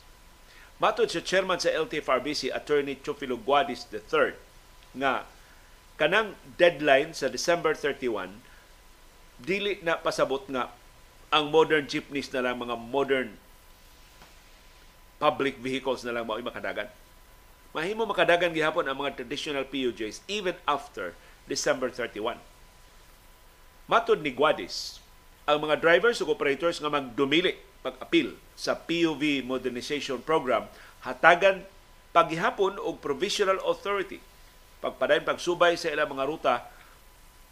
[0.81, 4.33] Matod sa chairman sa LTFRB si Attorney Chufilo Guadis III
[4.97, 5.29] nga
[6.01, 8.41] kanang deadline sa December 31
[9.37, 10.73] dili na pasabot nga
[11.29, 13.29] ang modern jeepneys na lang mga modern
[15.21, 16.89] public vehicles na lang mao makadagan.
[17.71, 21.13] Mahimo makadagan gihapon ang mga traditional PUJs even after
[21.45, 22.41] December 31.
[23.85, 24.97] Matod ni Guadis,
[25.45, 27.55] ang mga drivers ug operators nga magdumili
[27.85, 30.65] pag-apil sa PUV Modernization Program
[31.01, 31.65] hatagan
[32.13, 34.21] paghihapon og provisional authority
[34.81, 36.55] pagpadayon pagsubay sa ilang mga ruta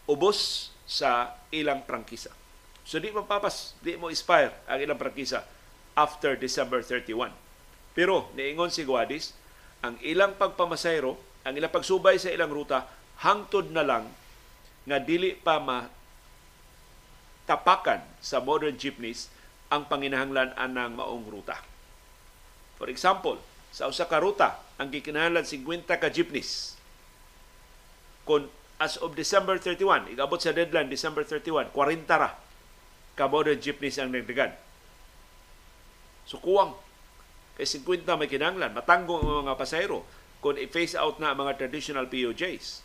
[0.10, 2.34] ubos sa ilang prangkisa.
[2.82, 5.46] So di mapapas, di mo expire ang ilang prangkisa
[5.94, 7.49] after December 31.
[7.98, 9.34] Pero niingon si Guadis,
[9.82, 11.16] ang ilang pagpamasayro,
[11.48, 12.86] ang ilang pagsubay sa ilang ruta
[13.24, 14.08] hangtod na lang
[14.88, 15.88] nga dili pa ma
[17.50, 19.32] tapakan sa modern jeepneys
[19.74, 21.58] ang panginahanglan anang maong ruta.
[22.78, 26.78] For example, sa usa ka ruta ang gikinahanglan 50 ka jeepneys.
[28.26, 28.50] Kung
[28.80, 32.32] as of December 31, igabot sa deadline December 31, 40 ra
[33.14, 34.56] ka modern jeepneys ang nagdagan.
[36.24, 36.78] So kuwang
[37.60, 40.08] kay 50 may kinahanglan, matanggong ang mga pasayro
[40.40, 42.80] kung i-phase out na ang mga traditional POJs.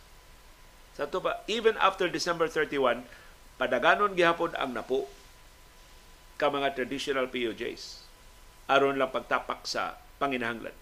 [0.98, 3.06] Sa to pa, even after December 31,
[3.54, 5.06] padaganon gihapon ang napo
[6.34, 8.02] ka mga traditional POJs
[8.66, 10.74] aron lang pagtapak sa panginahanglan.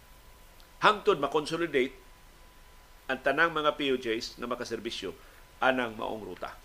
[0.80, 1.92] Hangtod makonsolidate
[3.12, 5.12] ang tanang mga POJs na makaserbisyo
[5.60, 6.56] anang maong ruta.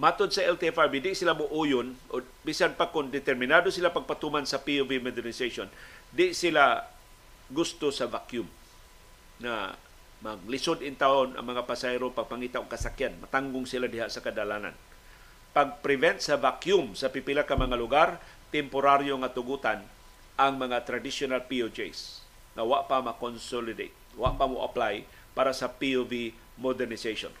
[0.00, 4.96] Matod sa LTFRB, di sila muuyon o bisan pa kung determinado sila pagpatuman sa POV
[4.96, 5.68] modernization,
[6.08, 6.88] di sila
[7.52, 8.48] gusto sa vacuum
[9.44, 9.76] na
[10.24, 13.12] maglisod in taon ang mga pasayro pagpangita og kasakyan.
[13.20, 14.72] Matanggong sila diha sa kadalanan.
[15.52, 18.16] Pag-prevent sa vacuum sa pipila ka mga lugar
[18.48, 19.84] temporaryo nga tugutan
[20.40, 22.24] ang mga traditional POJs
[22.56, 25.04] na wa pa ma-consolidate wa pa mo apply
[25.36, 27.32] para sa POV modernization.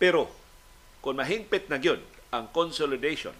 [0.00, 0.41] Pero
[1.02, 3.34] kung mahingpit na gyud ang consolidation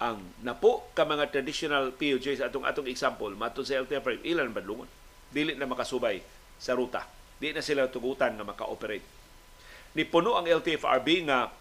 [0.00, 4.88] ang napo ka mga traditional POJs atong atong example matud sa LTFRM ilan badlungon
[5.28, 6.24] dili na makasubay
[6.56, 7.04] sa ruta.
[7.40, 9.04] Di na sila tugutan na maka-operate.
[9.96, 11.52] Ni puno ang LTFRB nga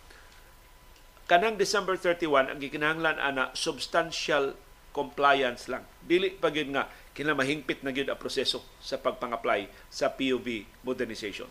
[1.30, 4.58] kanang December 31 ang gikinahanglan ana substantial
[4.96, 5.86] compliance lang.
[6.02, 11.48] Dili pa gyud nga kinamahingpit na gyud ang proseso sa pagpang-apply sa POV modernization.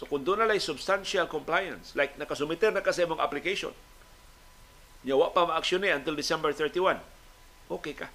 [0.00, 3.76] So kung doon na substantial compliance, like nakasumiter na kasi mong application,
[5.04, 7.04] nyawa pa ma-action until December 31,
[7.68, 8.08] okay ka.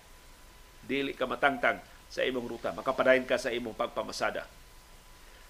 [0.81, 1.77] Dili ka matangtang
[2.09, 2.73] sa imong ruta.
[2.73, 4.49] Makapadayon ka sa imong pagpamasada.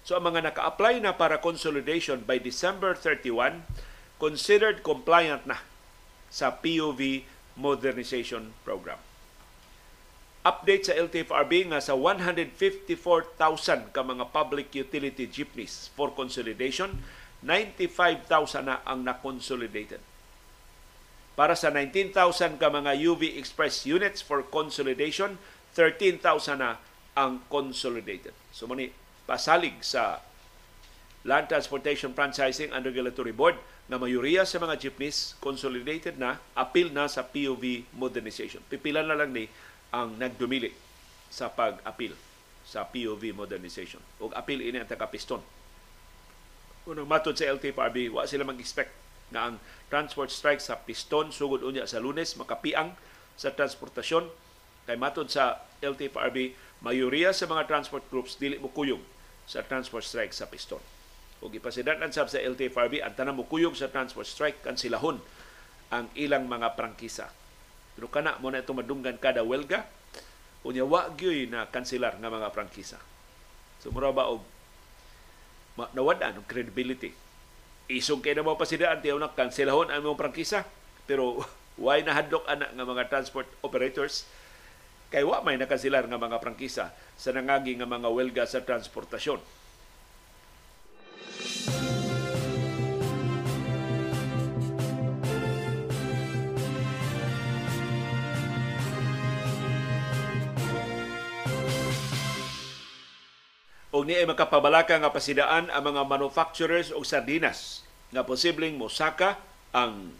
[0.04, 3.64] So ang mga naka-apply na para consolidation by December 31,
[4.20, 5.64] considered compliant na
[6.28, 7.24] sa POV
[7.56, 9.00] Modernization Program.
[10.46, 17.02] Update sa LTFRB nga sa 154,000 ka mga public utility jeepneys for consolidation,
[17.42, 19.98] 95,000 na ang na-consolidated.
[21.34, 25.34] Para sa 19,000 ka mga UV Express units for consolidation,
[25.74, 26.78] 13,000 na
[27.18, 28.30] ang consolidated.
[28.54, 28.94] So mani
[29.26, 30.22] pasalig sa
[31.26, 33.58] Land Transportation Franchising and Regulatory Board
[33.90, 38.62] na mayoriya sa mga jeepneys consolidated na, appeal na sa POV modernization.
[38.70, 39.50] Pipilan na lang ni
[39.96, 40.76] ang nagdumili
[41.32, 42.12] sa pag-appeal
[42.68, 44.02] sa POV modernization.
[44.20, 45.40] O appeal ini ang taga-piston.
[46.84, 48.92] Unang matod sa LTFRB, wa sila mag-expect
[49.32, 49.54] na ang
[49.90, 52.94] transport strike sa piston sugod unya sa lunes makapiang
[53.34, 54.30] sa transportasyon
[54.86, 59.02] kay matod sa LTFRB mayoriya sa mga transport groups dili mo kuyog
[59.50, 60.78] sa transport strike sa piston
[61.42, 65.20] ug ipasidan sab sa LTFRB ang tanang mukuyog sa transport strike kan silahon
[65.90, 67.28] ang ilang mga prangkisa
[67.96, 69.88] pero kana mo na madunggan kada welga
[70.62, 73.00] unya wa gyud na kanselar nga mga prangkisa
[73.80, 74.44] so mura ba og
[75.76, 77.12] nawad-an og credibility.
[77.86, 80.64] Isog kay na mo pasidaan tiyaw na kanselahon ang mga prangkisa
[81.04, 81.44] pero
[81.82, 84.24] why nahadlok ana nga mga transport operators
[85.12, 89.38] kay wa may nakasilar nga mga prangkisa sa nangagi nga mga welga sa transportasyon.
[103.96, 107.80] O ni ay makapabalaka nga pasidaan ang mga manufacturers og sardinas
[108.12, 109.40] nga posibleng mosaka
[109.72, 110.12] ang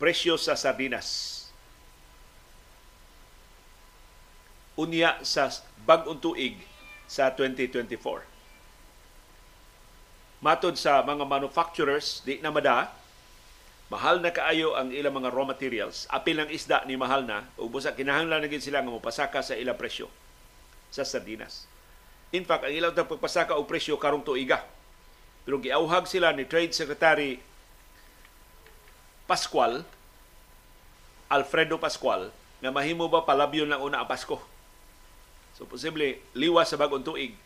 [0.00, 1.28] presyo sa sardinas.
[4.80, 5.52] Unya sa
[5.84, 6.56] bag-ong tuig
[7.04, 8.24] sa 2024.
[10.40, 12.96] Matod sa mga manufacturers, di na mada,
[13.92, 16.08] mahal na kaayo ang ilang mga raw materials.
[16.08, 19.76] Apil ng isda ni mahal na, ug busa kinahanglan na sila nga mopasaka sa ilang
[19.76, 20.08] presyo
[20.88, 21.68] sa sardinas
[22.32, 24.64] In fact, ang ilang pagpasaka og presyo karong tuiga.
[25.44, 27.36] Pero giauhag sila ni Trade Secretary
[29.28, 29.84] Pascual,
[31.28, 34.40] Alfredo Pascual, nga mahimo ba palabyon lang una ang Pasko.
[35.52, 37.36] So posible liwas sa bagong tuig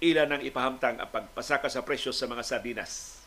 [0.00, 3.20] ila nang ipahamtang ang pagpasaka sa presyo sa mga sardinas.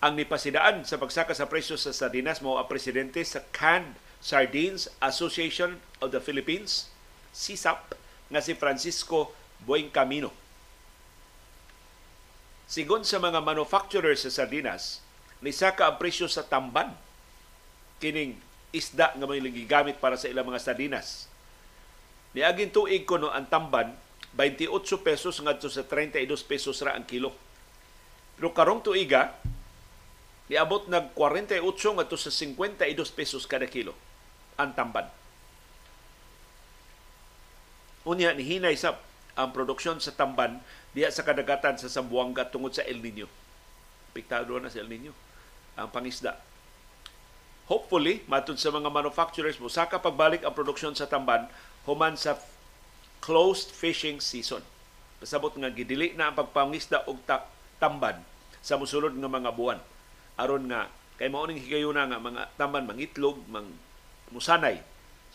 [0.00, 5.78] Ang nipasidaan sa pagsaka sa presyo sa sardinas mo ang presidente sa Canned Sardines Association
[6.00, 6.88] of the Philippines,
[7.36, 7.94] CSAP,
[8.30, 9.34] nga si Francisco
[9.66, 10.30] Bueng Camino.
[12.70, 15.02] Sigon sa mga manufacturers sa sardinas,
[15.42, 16.94] nisaka ang presyo sa tamban
[17.98, 18.38] kining
[18.70, 21.26] isda nga may gigamit para sa ilang mga sardinas.
[22.30, 23.90] Niaging tuig ko no ang tamban
[24.38, 24.70] 28
[25.02, 27.34] pesos ngadto sa 32 pesos ra ang kilo.
[28.38, 29.34] Pero karong tuiga
[30.46, 33.98] niabot nag 48 ngadto sa 52 pesos kada kilo
[34.54, 35.10] ang tamban.
[38.08, 38.96] Unya ni hinay sa
[39.36, 40.60] ang produksyon sa tamban
[40.92, 43.30] diya sa kadagatan sa Zamboanga tungod sa El Nino.
[44.10, 45.12] Apektado na sa El Nino
[45.78, 46.36] ang pangisda.
[47.70, 51.46] Hopefully, matun sa mga manufacturers mo, saka pagbalik ang produksyon sa tamban
[51.86, 52.34] human sa
[53.22, 54.60] closed fishing season.
[55.22, 57.46] Pasabot nga gidili na ang pagpangisda og ta-
[57.78, 58.18] tamban
[58.58, 59.78] sa musulod nga mga buwan.
[60.34, 63.70] Aron nga kay mao ning higayuna nga mga tamban mangitlog, mang
[64.34, 64.82] musanay.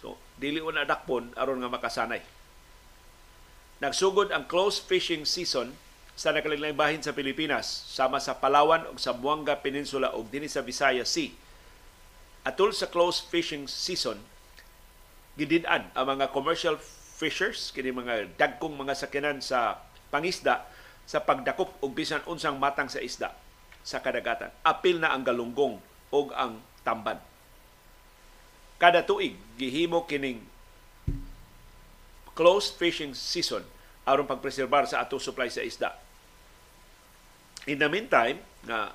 [0.01, 2.34] So dili una dakpon aron nga makasanay.
[3.83, 5.75] Nagsugod ang close fishing season
[6.15, 10.63] sa nakalilang bahin sa Pilipinas sama sa Palawan ug sa Buanga Peninsula ug dinhi sa
[10.63, 11.35] Visayas Sea.
[12.47, 14.23] Atol sa close fishing season,
[15.35, 16.79] gidid-an ang mga commercial
[17.15, 20.63] fishers kini mga dagkong mga sakyanan sa pangisda
[21.03, 23.35] sa pagdakop og bisan unsang matang sa isda
[23.83, 24.55] sa kadagatan.
[24.63, 25.83] Apil na ang galunggong
[26.15, 27.19] ug ang tamban.
[28.79, 30.43] Kada tuig gihimo kining
[32.35, 33.63] closed fishing season
[34.05, 35.95] aron pagpreserbar sa atong supply sa isda.
[37.65, 38.93] In the meantime, nga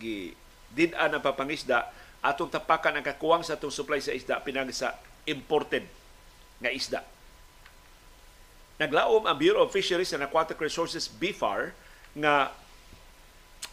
[0.00, 0.32] gi
[0.72, 1.92] did-an ang papangisda,
[2.24, 4.96] atong tapakan ang kakuwang sa atong supply sa isda pinag sa
[5.28, 5.84] imported
[6.62, 7.00] nga isda.
[8.78, 11.74] Naglaom ang Bureau of Fisheries and Aquatic Resources BFAR
[12.14, 12.54] nga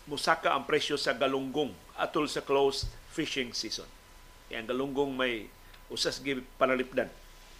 [0.09, 3.87] musaka ang presyo sa galunggong atol sa closed fishing season.
[4.49, 5.47] Kaya ang galunggong may
[5.87, 7.07] usas gi panalipdan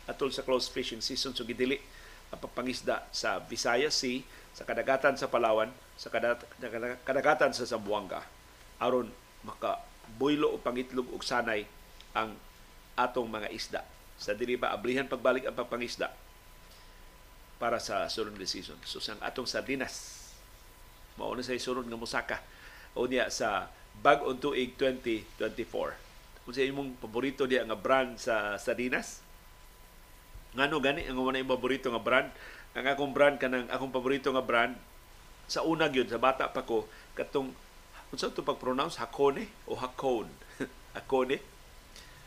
[0.06, 1.82] atol sa close fishing season so gidili
[2.34, 4.26] ang pagpangisda sa Visayas Sea,
[4.56, 6.10] sa kadagatan sa Palawan, sa
[7.06, 8.26] kadagatan sa Zamboanga
[8.80, 9.08] aron
[9.46, 9.80] maka
[10.20, 11.64] buylo o pangitlog og sanay
[12.16, 12.36] ang
[12.96, 13.82] atong mga isda.
[14.16, 16.12] Sa dili ba ablihan pagbalik ang pagpangisda
[17.60, 18.80] para sa sunod nga season.
[18.84, 20.28] So sang atong sardinas
[21.16, 22.38] mao na say sunod nga musaka
[22.92, 23.72] o niya sa
[24.04, 29.25] bag-ong tuig 2024 kung sa imong paborito diya nga brand sa sardinas.
[30.56, 32.32] Ngano gani ang mga imong paborito nga brand?
[32.76, 34.76] Ang akong brand kanang akong paborito nga brand
[35.46, 37.54] sa una gyud sa bata pa ko katong
[38.10, 40.32] unsa to pag pronounce Hakone o Hakone?
[40.98, 41.38] Hakone?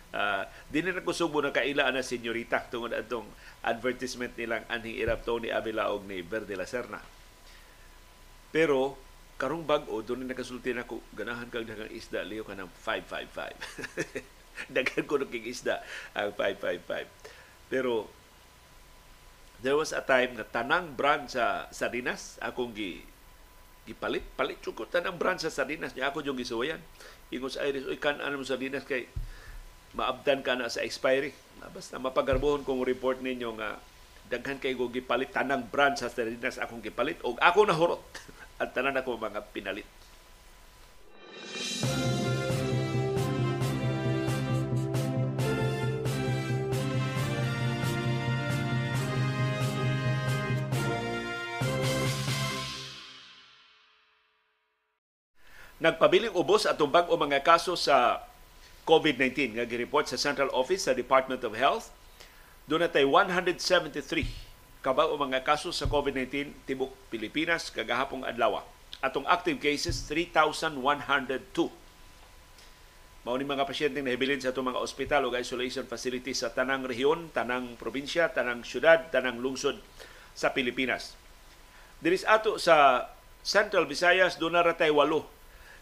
[0.08, 3.28] Uh, di na ko subo na kaila na senyorita tungod atong
[3.64, 7.00] advertisement nilang anhing irap Tony Avila og ni Verde La Serna.
[8.48, 8.96] Pero
[9.38, 14.74] karong bag-o doon na nakasulti na ko ganahan kag daghang isda liyo ka ng 555
[14.74, 15.78] daghan ko ng isda
[16.10, 18.10] ang 555 pero
[19.62, 23.02] there was a time na tanang brand sa sardinas akong gi
[23.88, 26.78] gipalit palit ko tanang brand sa sardinas niya ako yung gisuwayan.
[27.28, 29.10] Ingos Iris oy kan ano sa sardinas kay
[29.98, 31.34] maabdan ka na sa expiry.
[31.74, 33.82] Basta mapagarbohon kong report ninyo nga
[34.28, 37.18] daghan kay go gipalit tanang brand sa sardinas akong gipalit.
[37.26, 38.02] Og ako nahurot
[38.62, 39.88] at tanan ako mga pinalit
[55.78, 58.26] Nagpabiling ubos atong bag-o mga kaso sa
[58.82, 61.94] COVID-19 nga gireport sa Central Office sa Department of Health.
[62.66, 64.02] Doon natay 173
[64.82, 68.58] kabag o mga kaso sa COVID-19 tibok Pilipinas kagahapong adlaw.
[68.98, 70.82] Atong active cases 3,102.
[73.22, 77.30] Mao ni mga pasyente nahibilin sa itong mga ospital o isolation facilities sa tanang rehiyon,
[77.30, 79.78] tanang probinsya, tanang syudad, tanang lungsod
[80.34, 81.14] sa Pilipinas.
[82.02, 83.06] Dinis ato sa
[83.46, 84.90] Central Visayas, doon na ratay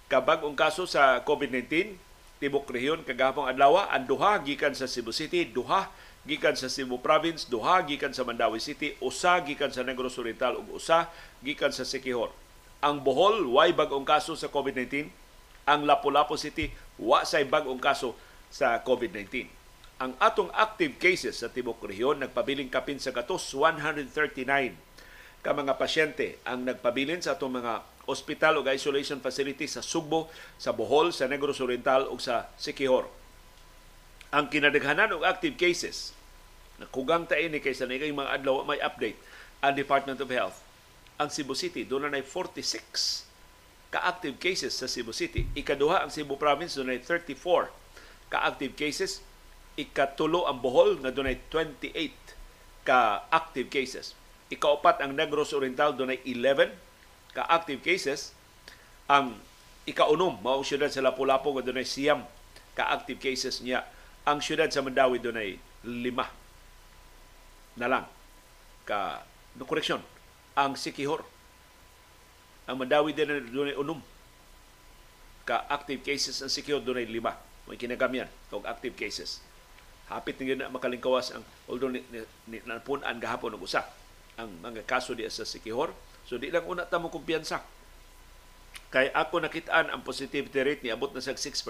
[0.06, 1.98] kabag-ong kaso sa COVID-19
[2.38, 5.90] tibok rehiyon kagahapon adlaw ang duha gikan sa Cebu City duha
[6.22, 10.78] gikan sa Cebu Province duha gikan sa Mandawi City usa gikan sa Negros Oriental ug
[10.78, 11.10] usa
[11.42, 12.30] gikan sa Siquijor
[12.84, 15.10] ang Bohol way bag-ong kaso sa COVID-19
[15.66, 16.70] ang Lapu-Lapu City
[17.02, 18.14] wa say bag-ong kaso
[18.46, 19.50] sa COVID-19
[19.98, 24.85] ang atong active cases sa tibok rehiyon nagpabiling kapin sa gatos 139
[25.46, 30.26] ka mga pasyente ang nagpabilin sa atong mga ospital o isolation facility sa Sugbo,
[30.58, 33.06] sa Bohol, sa Negros Oriental ug sa Siquijor.
[34.34, 36.18] Ang kinadaghanan og active cases
[36.82, 39.14] nakugang ta ini kaysa na mga adlaw may update
[39.62, 40.58] ang Department of Health.
[41.16, 43.30] Ang Cebu City doon na 46
[43.94, 45.46] ka-active cases sa Cebu City.
[45.54, 47.70] Ikaduha ang Cebu Province doon 34
[48.34, 49.22] ka-active cases.
[49.78, 51.86] Ikatulo ang Bohol na doon 28
[52.82, 54.25] ka-active cases.
[54.46, 56.86] Ikaupat ang Negros Oriental doon 11
[57.36, 58.32] ka-active cases
[59.04, 59.36] ang
[59.84, 62.24] ikaunom mao syudad sa Lapu-Lapu nga dunay siyam.
[62.72, 63.84] Ka-active cases niya.
[64.24, 66.26] Ang syudad sa Mandawi dunay lima.
[67.76, 68.04] Na lang.
[68.88, 69.20] Ka
[69.60, 70.00] no correction
[70.56, 71.20] ang Sikihor.
[72.66, 74.00] Ang Mandawi din dunay unom.
[75.44, 77.36] Ka active cases ang Sikihor dunay lima.
[77.68, 78.32] May kinagamyan.
[78.50, 79.44] Og active cases.
[80.08, 83.82] Hapit na makalingkawas ang although ni, ni, ni, napunan gahapon og usa
[84.36, 85.92] ang mga kaso di sa Sikihor
[86.26, 87.62] So di lang una ta mo kumpiyansa.
[88.90, 91.62] Kay ako nakitaan ang positivity rate ni abot na sa 6%.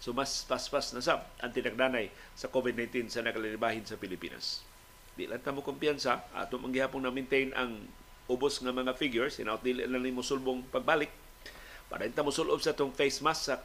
[0.00, 2.08] So mas paspas na sab ang tinagdanay
[2.38, 4.62] sa COVID-19 sa nakalilibahin sa Pilipinas.
[5.18, 7.82] Di lang ta mo kumpiyansa ato ang gihapon na maintain ang
[8.30, 11.10] ubos nga mga figures inaot dili lang ni sulbong pagbalik
[11.90, 13.58] para ta mo sulob sa tong face mask sa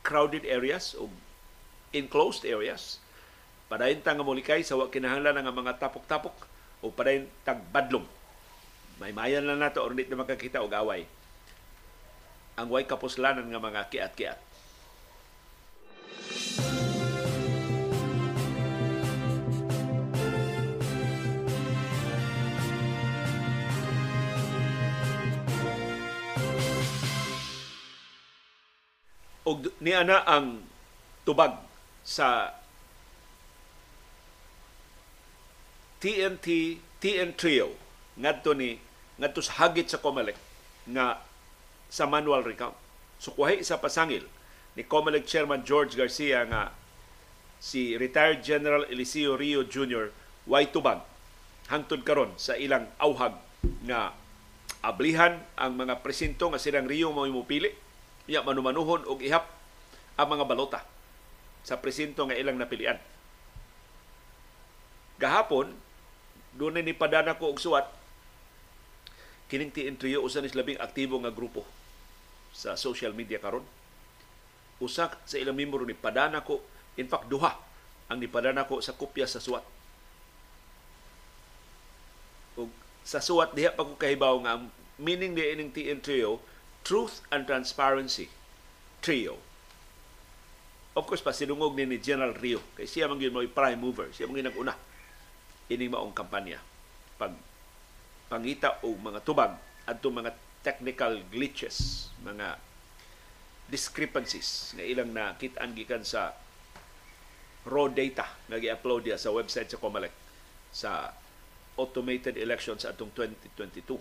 [0.00, 1.12] crowded areas o
[1.92, 2.96] enclosed areas
[3.68, 6.49] para ta nga molikay sa wa kinahanglan nga mga tapok-tapok
[6.80, 8.08] o para tagbadlong
[9.00, 11.08] may mayan lang nato or na makakita og away.
[12.60, 14.38] Ang way kapuslanan nga mga kiat-kiat.
[29.50, 30.62] og ni ana ang
[31.26, 31.58] tubag
[32.06, 32.59] sa
[36.00, 37.76] TNT TN Trio
[38.16, 38.80] ngadto ni
[39.20, 40.36] ngadto sa hagit sa COMELEC
[40.88, 41.20] nga
[41.92, 42.72] sa manual recount.
[43.20, 44.24] So kuhay sa pasangil
[44.74, 46.72] ni COMELEC Chairman George Garcia nga
[47.60, 50.08] si retired General Eliseo Rio Jr.
[50.48, 51.04] way tubag
[51.68, 53.36] hangtod karon sa ilang awhag
[53.84, 54.16] nga
[54.80, 57.68] ablihan ang mga presinto nga silang Rio mo mupili
[58.24, 59.52] iya manumanuhon og ihap
[60.16, 60.80] ang mga balota
[61.60, 62.96] sa presinto nga ilang napilian.
[65.20, 65.76] Gahapon,
[66.56, 67.86] doon ni padana ko og suwat
[69.50, 71.66] kining TN3 usa ni labing aktibo nga grupo
[72.54, 73.66] sa social media karon.
[74.82, 76.62] Usa sa ilang membro ni padana ko,
[76.98, 77.54] in fact duha
[78.10, 79.62] ang nipadana ko sa kopya sa suwat.
[82.58, 82.70] Ug
[83.06, 84.58] sa suwat diha pa ko kahibaw nga
[84.98, 86.42] meaning di ining TN trio,
[86.82, 88.28] Truth and Transparency
[89.00, 89.38] Trio.
[90.90, 92.60] Of course, pa sinungog ni, ni General Rio.
[92.74, 94.10] Kay siya man yun mo prime mover.
[94.10, 94.74] Siya man yun una.
[95.70, 96.58] Ini maong kampanya.
[97.14, 97.38] Pag
[98.26, 99.54] pangita o mga tubag
[99.86, 100.34] at mga
[100.66, 102.58] technical glitches, mga
[103.70, 106.34] discrepancies nga ilang nakitaan gikan sa
[107.70, 110.10] raw data nga gi-upload niya sa website sa COMELEC
[110.74, 111.14] sa
[111.78, 113.94] automated elections atong 2022.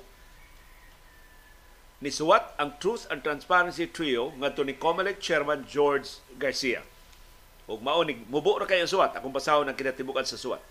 [1.99, 6.81] Nisuwat ang Truth and Transparency Trio ngadto ni COMELEC Chairman George Garcia.
[7.69, 10.63] Ug mao ni mubo ra kay ang suwat akong basahon ang kinatibukan sa suwat.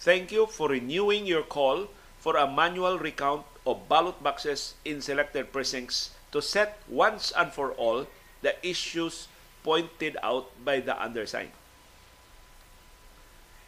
[0.00, 5.52] Thank you for renewing your call for a manual recount of ballot boxes in selected
[5.52, 8.08] precincts to set once and for all
[8.40, 9.28] the issues
[9.60, 11.52] pointed out by the undersigned.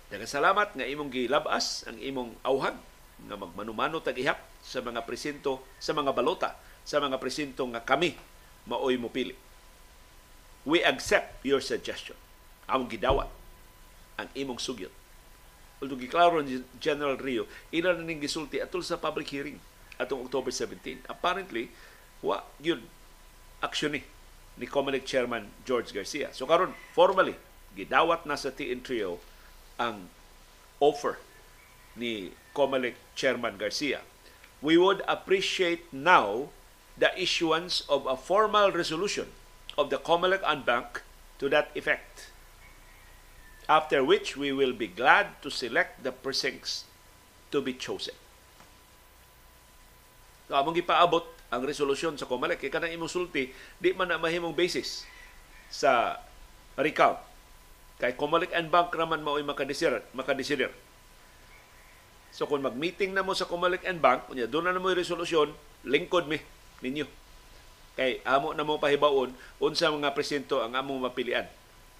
[0.08, 2.80] Nagasalamat nga imong gilabas ang imong awhag
[3.28, 8.16] nga magmanumano tag ihap sa mga presinto, sa mga balota sa mga presinto nga kami
[8.66, 9.34] maoy mo pili.
[10.62, 12.18] We accept your suggestion.
[12.70, 13.30] Among gidawat
[14.18, 15.01] ang imong sugyot.
[15.82, 19.58] Although giklaro ni General Rio, ila na ning gisulti atol sa public hearing
[19.98, 21.10] atong October 17.
[21.10, 21.74] Apparently,
[22.22, 22.86] wa yun
[23.58, 24.02] aksyon ni
[24.56, 26.30] ni Comelec Chairman George Garcia.
[26.30, 27.34] So karon formally,
[27.74, 29.18] gidawat na sa TN Trio
[29.80, 30.12] ang
[30.78, 31.18] offer
[31.96, 34.04] ni Comelec Chairman Garcia.
[34.62, 36.52] We would appreciate now
[36.94, 39.32] the issuance of a formal resolution
[39.74, 41.02] of the Comelec and Bank
[41.40, 42.31] to that effect.
[43.70, 46.86] After which we will be glad to select the precincts
[47.54, 48.16] to be chosen.
[50.50, 54.56] So, among ipaabot ang resolusyon sa Comelec, kaya kanang imong sulti, di man na mahimong
[54.56, 55.04] basis
[55.68, 56.18] sa
[56.80, 57.20] recount.
[58.00, 60.02] Kay Comelec and Bank raman mao'y makadesider.
[60.16, 60.72] makadesider.
[62.32, 65.52] So kung mag-meeting na mo sa Comelec and Bank, kunya doon na mo yung resolusyon,
[65.84, 66.40] lingkod mi
[66.80, 67.04] ninyo.
[67.92, 71.44] Kay amo na mo pahibaon unsa mga presinto ang among mapilian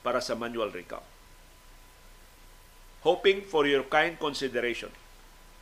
[0.00, 1.11] para sa manual recount.
[3.02, 4.90] Hoping for your kind consideration,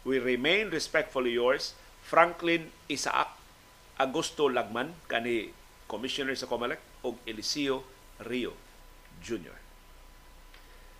[0.04, 1.72] we remain respectfully yours,
[2.04, 3.32] Franklin Isaac
[3.96, 5.52] Augusto Lagman, kani
[5.88, 7.80] Commissioner sa Comelec, o Eliseo
[8.24, 8.52] Rio
[9.24, 9.56] Jr.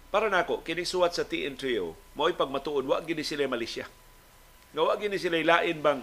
[0.09, 3.87] Para nako kini suwat sa TN Trio, mao'y pagmatuod wa gini sila Malaysia.
[4.75, 6.03] Nga wa gini sila lain bang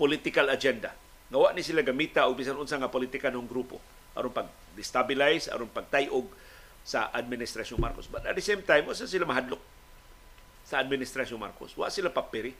[0.00, 0.96] political agenda.
[1.28, 3.82] Nga ni sila gamita og bisan unsa nga politika ng grupo
[4.14, 6.26] aron pag destabilize, aron pagtayog
[6.84, 8.06] sa administrasyon Marcos.
[8.06, 9.58] But at the same time, wasa sila mahadlok
[10.68, 11.72] sa administrasyon Marcos.
[11.74, 12.52] Wa sila paperi.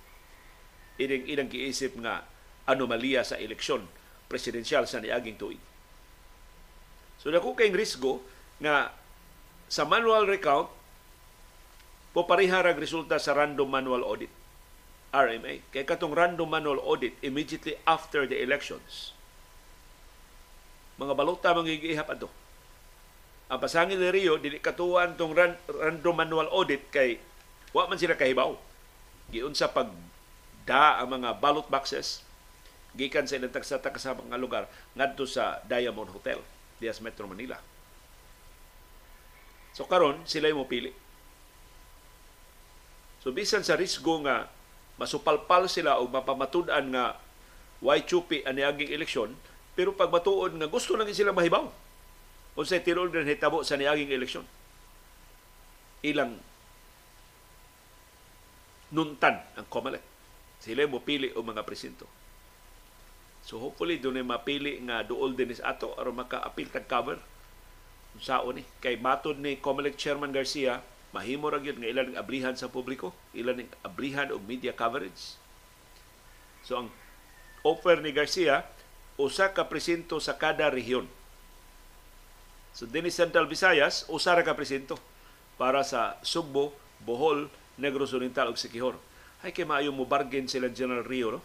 [0.97, 2.25] Ining inang giisip nga
[2.65, 3.85] anomalya sa eleksyon
[4.31, 5.61] presidensyal sa niaging tuig.
[7.21, 8.25] So dako kay risgo
[8.63, 8.93] nga
[9.69, 10.71] sa manual recount
[12.15, 14.31] po parihara resulta sa random manual audit
[15.15, 15.67] RMA.
[15.71, 19.15] Kay katong random manual audit immediately after the elections.
[20.99, 22.44] Mga balota mangigihap ato.
[23.53, 27.21] Ang pasangil ni Rio, dili katuan tong random manual audit kay
[27.77, 28.57] wa man sila kahibaw.
[29.29, 29.93] Giunsa pag
[30.65, 32.25] da ang mga ballot boxes
[32.97, 34.65] gikan sa ilang tagsata sa mga lugar
[34.97, 36.41] ngadto sa Diamond Hotel
[36.81, 37.61] dias Metro Manila.
[39.77, 40.95] So karon sila mo pili.
[43.21, 44.49] So bisan sa risgo nga
[44.97, 47.19] masupalpal sila o mapamatud-an nga
[47.83, 49.31] why chupi ani aging eleksyon
[49.75, 51.67] pero pag matuod nga gusto lang sila mahibaw
[52.55, 54.47] unsay tirol din hitabo sa niaging eleksyon?
[56.05, 56.39] Ilang
[58.95, 60.03] nuntan ang COMELEC.
[60.63, 62.07] Sila mo pili o mga presinto.
[63.45, 67.21] So hopefully doon ay mapili nga duol din is ato aron maka-appeal tag cover.
[68.23, 68.63] Sao ni.
[68.79, 70.81] Kay matod ni COMELEC Chairman Garcia
[71.15, 75.39] mahimo ra gyud nga ilang ablihan sa publiko, ilan ning ablihan og media coverage.
[76.67, 76.89] So ang
[77.63, 78.67] offer ni Garcia
[79.15, 81.07] usa ka presinto sa kada rehiyon.
[82.75, 84.99] So din Central Visayas usa ra ka presinto
[85.55, 86.75] para sa Sugbo,
[87.07, 87.47] Bohol,
[87.79, 88.99] Negros Oriental ug Siquijor.
[89.47, 91.41] Ay kay maayo mo bargain sila General Rio no.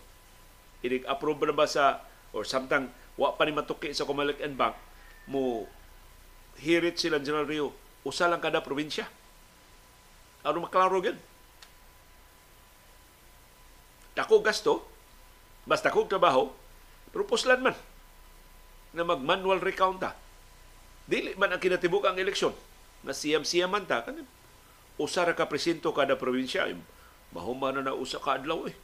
[0.81, 2.01] Inig approve na ba sa
[2.33, 4.73] or samtang wa pa ni matuki sa Comelec and Bank
[5.29, 5.69] mo
[6.57, 9.05] hirit sila General Rio usa lang kada probinsya
[10.39, 11.19] Ano maklaro gid.
[14.15, 14.87] Dako gasto,
[15.67, 16.47] basta kong trabaho,
[17.11, 17.27] pero
[17.59, 17.75] man
[18.95, 20.15] na mag-manual recount ta.
[21.09, 22.53] Dili man ang kinatibuk ang eleksyon.
[23.01, 24.05] Na siyam-siyam man ta.
[24.05, 24.29] Kanin,
[25.01, 26.69] usa ra ka presinto kada probinsya.
[27.33, 28.75] Mahuma na na usa ka adlaw eh.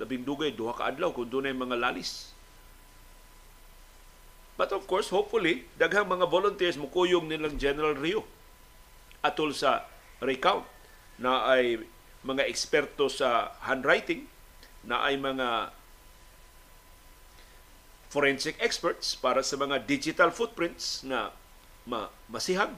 [0.00, 2.32] Labing dugay, duha ka adlaw kung doon mga lalis.
[4.56, 8.24] But of course, hopefully, daghang mga volunteers mo kuyong nilang General Rio
[9.20, 9.84] atol sa
[10.22, 10.64] recount
[11.18, 11.82] na ay
[12.24, 14.30] mga eksperto sa handwriting,
[14.86, 15.74] na ay mga
[18.08, 21.34] forensic experts para sa mga digital footprints na
[21.84, 22.72] ma masihag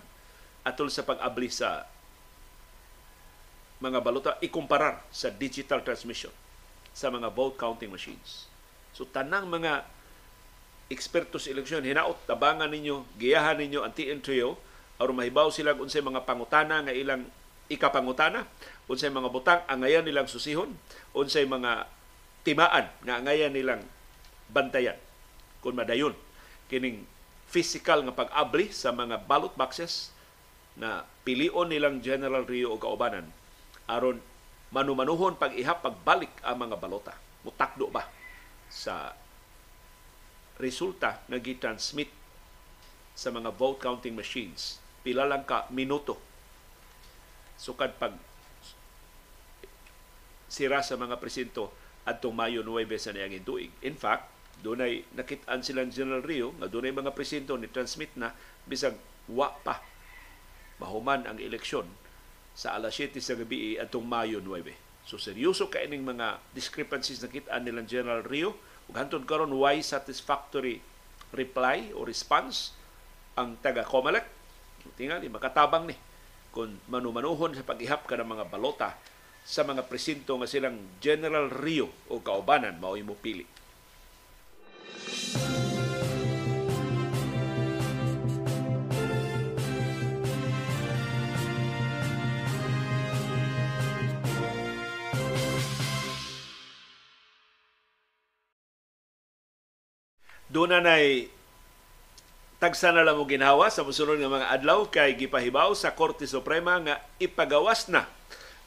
[0.66, 1.86] atol sa pag-abli sa
[3.78, 6.32] mga balota ikumparar sa digital transmission
[6.96, 8.48] sa mga vote counting machines.
[8.96, 9.84] So tanang mga
[10.88, 14.56] eksperto sa eleksyon hinaot tabangan ninyo, giyahan ninyo ang TN Trio
[14.96, 17.28] aron mahibaw sila unsay mga pangutana nga ilang
[17.68, 18.46] ikapangutana,
[18.88, 20.72] unsay mga butang angayan nilang susihon,
[21.12, 21.90] unsay mga
[22.46, 23.82] timaan nga angayan nilang
[24.48, 24.96] bantayan
[25.58, 26.14] kung madayon
[26.70, 27.02] kining
[27.46, 30.10] physical nga pag-abli sa mga ballot boxes
[30.76, 33.30] na pilion nilang General Rio o kaubanan
[33.86, 34.20] aron
[34.74, 37.14] manumanuhon pag ihap pagbalik ang mga balota.
[37.46, 38.04] Mutakdo ba
[38.66, 39.14] sa
[40.58, 42.10] resulta nga gi-transmit
[43.16, 46.18] sa mga vote counting machines pila lang ka minuto
[47.54, 48.12] sukad pag
[50.50, 51.70] sira sa mga presinto
[52.06, 53.72] adtong Mayo 9 sa niaging tuig.
[53.82, 54.30] In fact,
[54.64, 58.32] dunay nakitaan silang General Rio nga dunay mga presinto ni transmit na
[58.64, 58.96] bisag
[59.28, 59.82] wa pa
[60.80, 61.88] mahuman ang eleksyon
[62.56, 65.08] sa alas 7 sa gabi atong Mayo 9.
[65.08, 68.56] So seryoso ka ining mga discrepancies na kitaan nilang General Rio
[68.88, 70.80] ug hantod karon why satisfactory
[71.34, 72.72] reply o response
[73.36, 74.24] ang taga Comelec
[74.94, 75.96] tingali makatabang ni
[76.54, 78.96] kung manumanuhon sa pag-ihap ka ng mga balota
[79.46, 83.44] sa mga presinto nga silang General Rio o kaubanan mao mo pili.
[100.56, 101.28] Doon na nay
[102.56, 106.96] tagsa na lang ginhawa sa musunod nga mga adlaw kay gipahibaw sa Korte Suprema nga
[107.20, 108.08] ipagawas na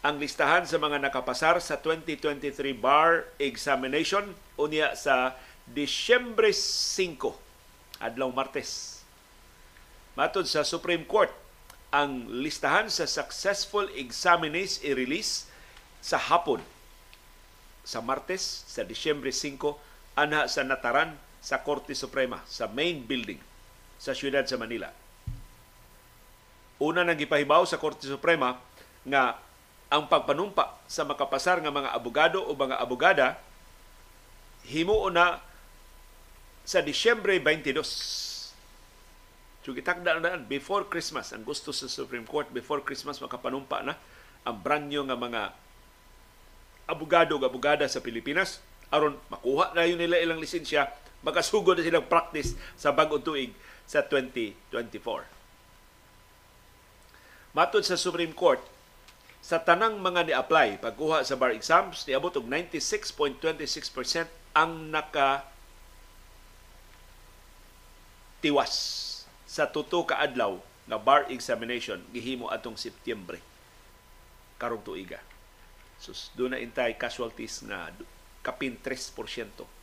[0.06, 5.34] ang listahan sa mga nakapasar sa 2023 bar examination unya sa
[5.66, 7.26] Disyembre 5
[8.06, 9.02] adlaw Martes.
[10.14, 11.34] Matod sa Supreme Court,
[11.90, 15.50] ang listahan sa successful examinees i-release
[16.06, 16.62] sa hapon
[17.82, 19.58] sa Martes sa Disyembre 5
[20.14, 23.40] anha sa Nataran sa Korte Suprema sa main building
[24.00, 24.92] sa siyudad sa Manila.
[26.80, 28.56] Una nang gipahibaw sa Korte Suprema
[29.04, 29.36] nga
[29.92, 33.28] ang pagpanumpa sa makapasar nga mga abogado o mga abogada
[34.70, 35.42] himuo na
[36.64, 37.82] sa Disyembre 22.
[39.66, 43.98] So gitakda na before Christmas ang gusto sa Supreme Court before Christmas makapanumpa na
[44.48, 45.42] ang branyo nga mga
[46.88, 50.90] abogado o abogada sa Pilipinas aron makuha na yun nila ilang lisensya
[51.26, 53.52] makasugod na silang practice sa bagong tuig
[53.84, 55.26] sa 2024.
[57.58, 58.62] Matod sa Supreme Court,
[59.40, 65.48] sa tanang mga ni-apply pagkuha sa bar exams, niabot og 96.26% ang naka
[68.44, 68.74] tiwas
[69.50, 73.42] sa tuto ka adlaw nga bar examination gihimo atong Setyembre
[74.60, 75.18] karong tuiga.
[76.00, 77.92] So doon na intay casualties na
[78.44, 79.79] kapin 3%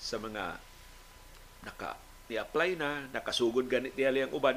[0.00, 0.56] sa mga
[1.60, 2.00] naka
[2.32, 4.56] ni-apply na, nakasugod ganit niya ang uban,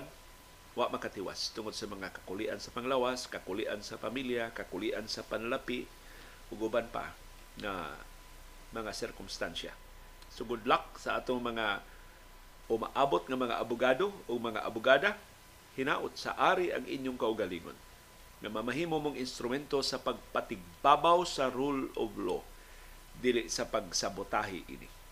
[0.73, 5.85] wa makatiwas tungod sa mga kakulian sa panglawas, kakulian sa pamilya, kakulian sa panlapi,
[6.53, 7.13] ug uban pa
[7.59, 7.93] na
[8.73, 9.73] mga sirkumstansya.
[10.33, 11.81] So good luck sa atong mga
[12.69, 15.13] umaabot nga mga abogado o mga abogada,
[15.77, 17.77] hinaot sa ari ang inyong kaugalingon
[18.41, 22.41] nga mamahimo mong instrumento sa pagpatigbabaw sa rule of law
[23.17, 25.02] dili sa pagsabotahi ini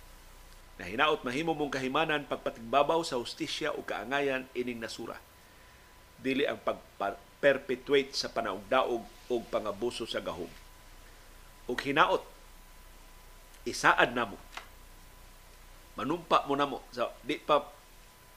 [0.82, 5.14] na hinaot mahimo mong kahimanan pagpatigbabaw sa hustisya o kaangayan ining nasura.
[6.18, 10.50] Dili ang pag-perpetuate sa panaugdaog o pangabuso sa gahom.
[11.70, 12.26] O hinaot,
[13.62, 14.42] isaad na mo.
[15.94, 16.82] Manumpa mo na mo.
[16.90, 17.62] So, di pa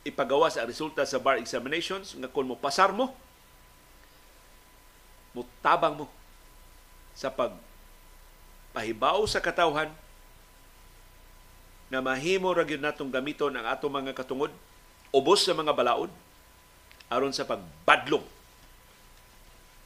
[0.04, 3.16] ipagawa sa resulta sa bar examinations nga kung mo pasar mo,
[5.32, 6.12] mutabang mo
[7.16, 7.56] sa pag
[8.76, 9.88] pahibaw sa katawhan
[11.94, 14.50] na mahimo ra gyud natong gamiton ang ato mga katungod
[15.14, 16.10] ubos sa mga balaod
[17.06, 18.26] aron sa pagbadlong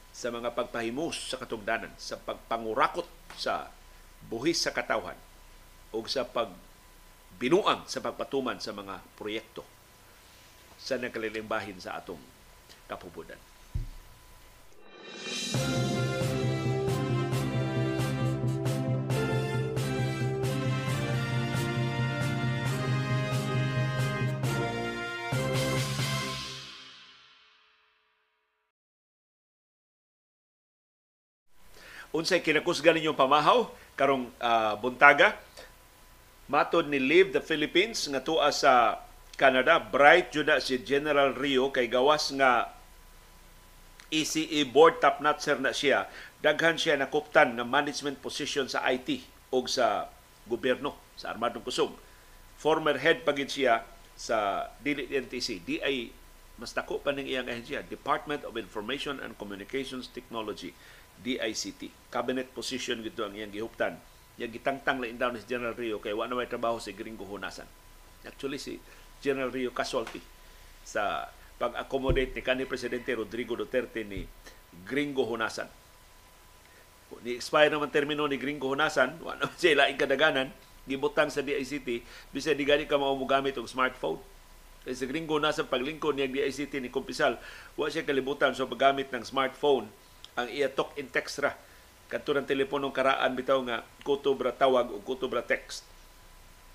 [0.09, 3.05] sa mga pagpahimus sa katugdanan, sa pagpangurakot
[3.37, 3.69] sa
[4.25, 5.15] buhis sa katawhan
[5.93, 9.61] o sa pagbinuang sa pagpatuman sa mga proyekto
[10.81, 12.19] sa nagkalilimbahin sa atong
[12.89, 13.37] kapubudan.
[32.09, 35.37] Unsay kinakusgan ninyong pamahaw karong uh, buntaga
[36.49, 39.05] matod ni Live the Philippines nga tuwa sa
[39.37, 39.77] Canada.
[39.77, 42.73] Bright jud si General Rio kay gawas nga
[44.09, 46.09] ECE board top notcher na siya.
[46.41, 49.21] Daghan siya nakuptan nga management position sa IT
[49.53, 50.09] o sa
[50.49, 51.93] gobyerno sa Armadong Kusog.
[52.57, 53.85] Former head pagid siya
[54.17, 56.19] sa dili NTC, DI
[56.59, 60.75] mas dako pa ning iyang ahensya, Department of Information and Communications Technology,
[61.19, 62.09] DICT.
[62.09, 63.99] Cabinet position gito ang iyang gihuptan.
[64.39, 67.67] Yang gitangtang lain daw ni General Rio kay wa na may trabaho si Gringo Hunasan.
[68.23, 68.79] Actually si
[69.19, 70.23] General Rio casualty
[70.87, 71.27] sa
[71.59, 74.23] pag-accommodate ni kanhi Presidente Rodrigo Duterte ni
[74.87, 75.67] Gringo Hunasan.
[77.19, 80.55] Ni expire naman termino ni Gringo Hunasan, wa na siya laing kadaganan,
[80.87, 84.23] gibutang sa DICT, bisay di gani ka mao mo gamit og smartphone.
[84.87, 87.35] Kay sa Gringo Hunasan paglingkod niya DICT ni Kumpisal,
[87.75, 89.91] wa siya kalibutan sa paggamit ng smartphone
[90.45, 91.55] ang iya talk in text ra
[92.09, 95.85] kadto ng teleponong karaan bitaw nga kutubra tawag o kutubra text.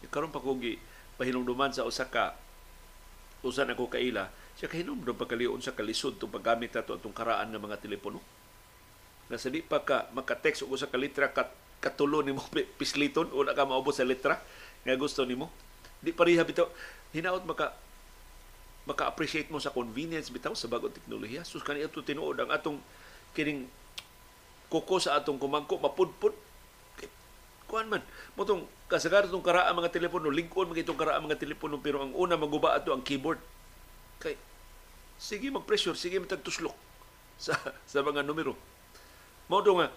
[0.07, 0.79] Karon pa kogi
[1.19, 2.39] pahinumduman sa usa ka
[3.45, 7.61] usa na ko kaila, siya kahinumdum pagkaliun sa kalisod tong paggamit nato atong karaan ng
[7.61, 8.23] mga telepono.
[9.29, 11.51] Na di pa ka maka-text og usa ka litra kat
[11.83, 12.41] katulo nimo
[12.81, 14.41] pisliton o ka maubos sa litra
[14.87, 15.51] nga gusto nimo.
[16.01, 16.71] Di pareha bitaw
[17.13, 17.77] hinaot maka
[18.85, 21.43] maka-appreciate mo sa convenience bitaw sa bagong teknolohiya.
[21.43, 22.79] Sus kaniya to tinuod ang atong
[23.35, 23.67] kining
[24.71, 26.35] kuko sa atong kumangko mapudpud.
[27.71, 28.03] Kuan man
[28.39, 32.39] motong kasagaran tong karaan mga telepono lingkon mga itong karaan mga telepono pero ang una
[32.39, 33.43] maguba ato ang keyboard.
[34.23, 34.39] Kay
[35.19, 36.75] sige mag-pressure sige matagtuslok
[37.39, 37.59] sa
[37.91, 38.55] sa mga numero.
[39.51, 39.91] Mo nga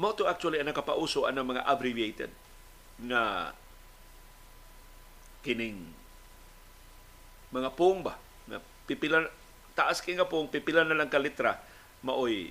[0.00, 2.32] mo to actually ang nakapauso ang mga abbreviated
[3.04, 3.52] na
[5.44, 5.92] kining
[7.52, 8.16] mga pong ba?
[8.48, 9.28] Na pipila
[9.76, 11.71] taas kay nga pong pipila na lang ka litra
[12.02, 12.50] maoy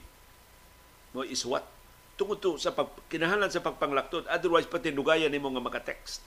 [1.11, 1.67] mo iswat
[2.15, 6.23] tungod to sa pag, kinahanglan sa pagpanglakton otherwise pati nugayan nimo nga maka-text.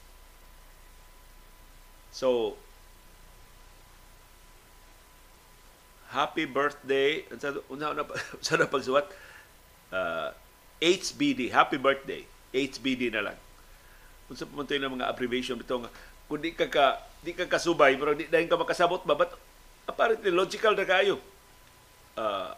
[2.10, 2.58] So
[6.10, 8.04] happy birthday unsa unsa na
[8.38, 9.06] unsa na pagsuwat?
[9.94, 10.30] Uh,
[10.82, 13.38] HBD happy birthday HBD na lang.
[14.26, 15.90] Unsa pa man mga abbreviation bitaw nga
[16.24, 19.30] kung di ka, ka di ka kasubay pero di dahil ka makasabot ba but
[19.86, 21.22] apparently logical na kayo.
[22.18, 22.54] Uh,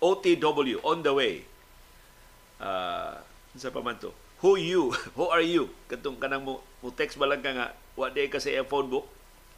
[0.00, 1.34] OTW, on the way.
[2.60, 3.20] Uh,
[3.56, 4.12] sa pa man to?
[4.44, 4.92] Who you?
[5.16, 5.72] Who are you?
[5.88, 7.66] Katong kanang mo, mo text ba lang ka nga,
[7.96, 9.08] what day ka sa phone book?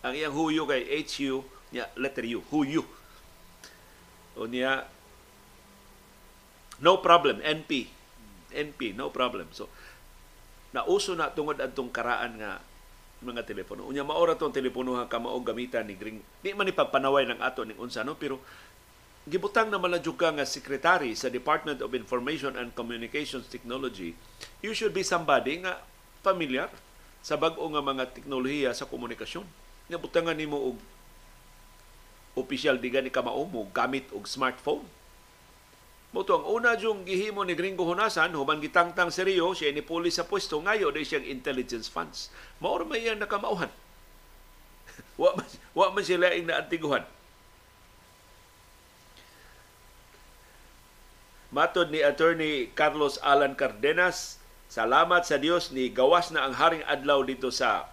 [0.06, 1.42] Ang iyang who you kay HU,
[1.74, 2.46] niya, letter U.
[2.54, 2.86] Who you?
[4.38, 4.86] O niya,
[6.78, 7.90] no problem, NP.
[8.54, 9.50] NP, no problem.
[9.50, 9.66] So,
[10.70, 12.62] nauso na tungod adtong karaan nga
[13.18, 13.82] mga telepono.
[13.82, 16.22] Unya maora tong telepono ha ka mao gamitan ni Gring.
[16.38, 18.38] Di man ipagpanaway ng ato ning unsa no pero
[19.28, 24.16] gibutang naman na ka nga secretary sa Department of Information and Communications Technology,
[24.64, 25.84] you should be somebody nga
[26.24, 26.72] familiar
[27.20, 29.44] sa bag-o nga mga teknolohiya sa komunikasyon.
[29.92, 30.76] Nga butangan nimo og
[32.40, 34.86] opisyal di gani ka maumo gamit og smartphone.
[36.08, 40.24] Moto ang una jung gihimo ni Gringo Hunasan human gitangtang seryo siya ni pulis sa
[40.24, 42.32] pwesto ngayo di siyang intelligence funds.
[42.64, 43.68] Mao may iyang nakamauhan.
[45.20, 47.04] wa man, wa man sila ing naantiguhan
[51.48, 54.36] Matod ni Attorney Carlos Alan Cardenas,
[54.68, 57.88] salamat sa Dios ni gawas na ang haring adlaw dito sa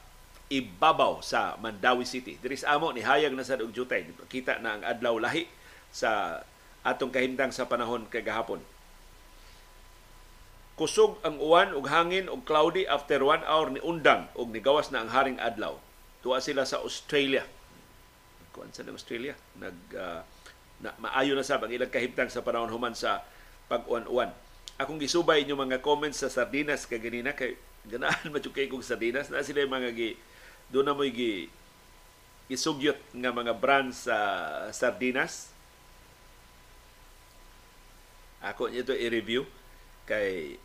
[0.51, 2.35] ibabaw sa Mandawi City.
[2.35, 4.11] Diris amo ni hayag na sa og jutay.
[4.27, 5.47] Kita na ang adlaw lahi
[5.87, 6.43] sa
[6.83, 8.59] atong kahimtang sa panahon kay gahapon.
[10.75, 15.07] Kusog ang uwan ug hangin ug cloudy after one hour ni undang ug nigawas na
[15.07, 15.79] ang haring adlaw.
[16.19, 17.47] Tuwa sila sa Australia.
[18.51, 20.27] Kuan sa Australia nag uh,
[20.83, 23.23] na, maayo na sa ang ilang kahimtang sa panahon human sa
[23.71, 24.31] pag-uwan-uwan.
[24.75, 27.55] Akong gisubay inyo mga comments sa sardinas kay ganina kay
[27.87, 30.19] ganahan man kay kong sardinas na sila mga gi
[30.67, 31.47] do na mo gi
[32.51, 34.17] isugyot nga mga brands sa
[34.69, 35.49] sardinas.
[38.45, 39.47] Ako nito i-review
[40.05, 40.61] kay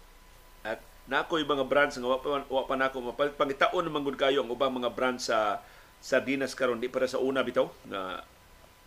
[0.60, 4.44] at nako yung mga brands nga wa wa pa nako mapalit pangitaon naman gud kayo
[4.44, 5.64] ang ubang mga brands sa
[6.00, 8.24] sardinas karon di para sa una bitaw nga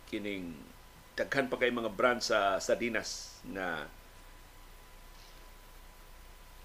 [0.06, 0.54] kining
[1.18, 3.86] daghan pa kay mga brands sa sardinas na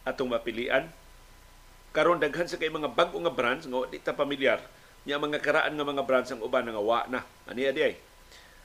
[0.10, 0.90] atong mapilian.
[1.94, 4.62] Karon daghan sa kay mga bag-o nga brands nga di ta pamilyar.
[5.06, 7.22] Nya mga karaan nga mga brands ang uban nga wa na.
[7.46, 7.96] Ani adi ay.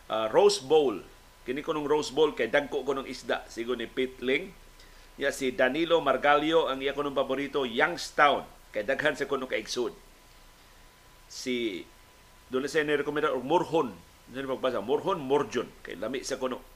[0.09, 1.01] Uh, Rose Bowl.
[1.45, 4.53] Kini ko nung Rose Bowl kay dagko ko ng isda sigo ni Pitling.
[5.21, 9.95] Ya si Danilo Margalio ang iya ko ng paborito Youngstown kay daghan sa kuno kaigsud.
[11.31, 11.87] Si
[12.53, 13.95] doon sa ni rekomenda og Morhon.
[14.35, 14.81] Ano magbasa?
[14.81, 15.69] Morhon, Morjon.
[15.85, 16.74] Kay lami sa kuno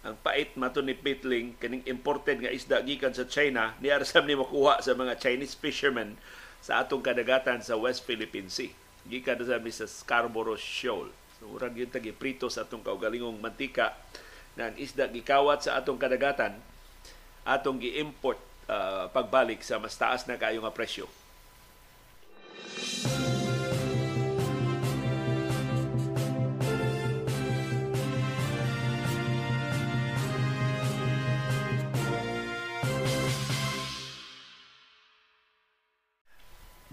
[0.00, 4.32] ang pait mato ni Pitling kaning imported nga isda gikan sa China ni arsam ni
[4.32, 6.16] makuha sa mga Chinese fishermen
[6.64, 8.72] sa atong kadagatan sa West Philippine Sea.
[9.08, 11.08] gikan sa sa Scarborough Shoal.
[11.40, 13.96] So, murag yun tagi prito sa atong kaugalingong mantika
[14.60, 16.60] na ang isda gikawat sa atong kadagatan
[17.48, 18.36] atong gi-import
[18.68, 21.08] uh, pagbalik sa mas taas na kayo nga presyo.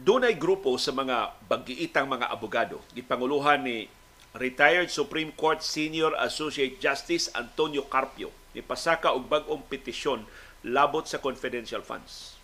[0.07, 2.79] Dunay grupo sa mga bagiitang mga abogado.
[2.95, 3.91] Gipanguluhan ni
[4.39, 10.23] retired Supreme Court Senior Associate Justice Antonio Carpio ni og bag-ong petisyon
[10.63, 12.39] labot sa confidential funds.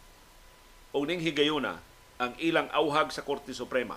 [0.91, 1.79] Og ning higayuna
[2.19, 3.95] ang ilang awhag sa Korte Suprema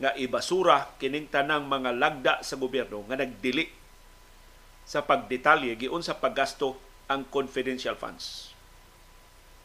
[0.00, 3.68] nga ibasura kining tanang mga lagda sa gobyerno nga nagdili
[4.88, 8.56] sa pagdetalye giun sa paggasto ang confidential funds.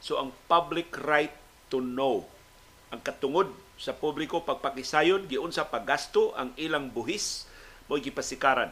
[0.04, 1.32] So ang public right
[1.72, 2.36] to know
[2.92, 7.46] ang katungod sa publiko pagpakisayon giun sa paggasto ang ilang buhis
[7.92, 8.72] mo gipasikaran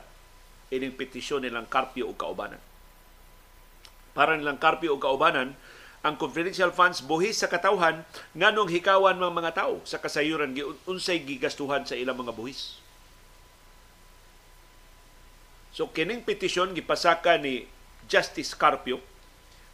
[0.73, 2.59] ining petisyon nilang Carpio ug kaubanan.
[4.17, 5.53] Para nilang Carpio ug kaubanan,
[6.05, 8.05] ang confidential funds buhis sa katawhan
[8.37, 10.53] nganong hikawan mga mga tao sa kasayuran
[10.85, 12.77] unsay gigastuhan sa ilang mga buhis.
[15.73, 17.67] So kining petisyon gipasaka ni
[18.05, 19.01] Justice Carpio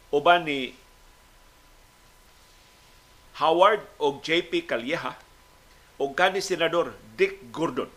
[0.08, 0.76] uban ni
[3.40, 5.16] Howard o JP Calleja
[5.96, 7.88] o kani Senador Dick Gordon.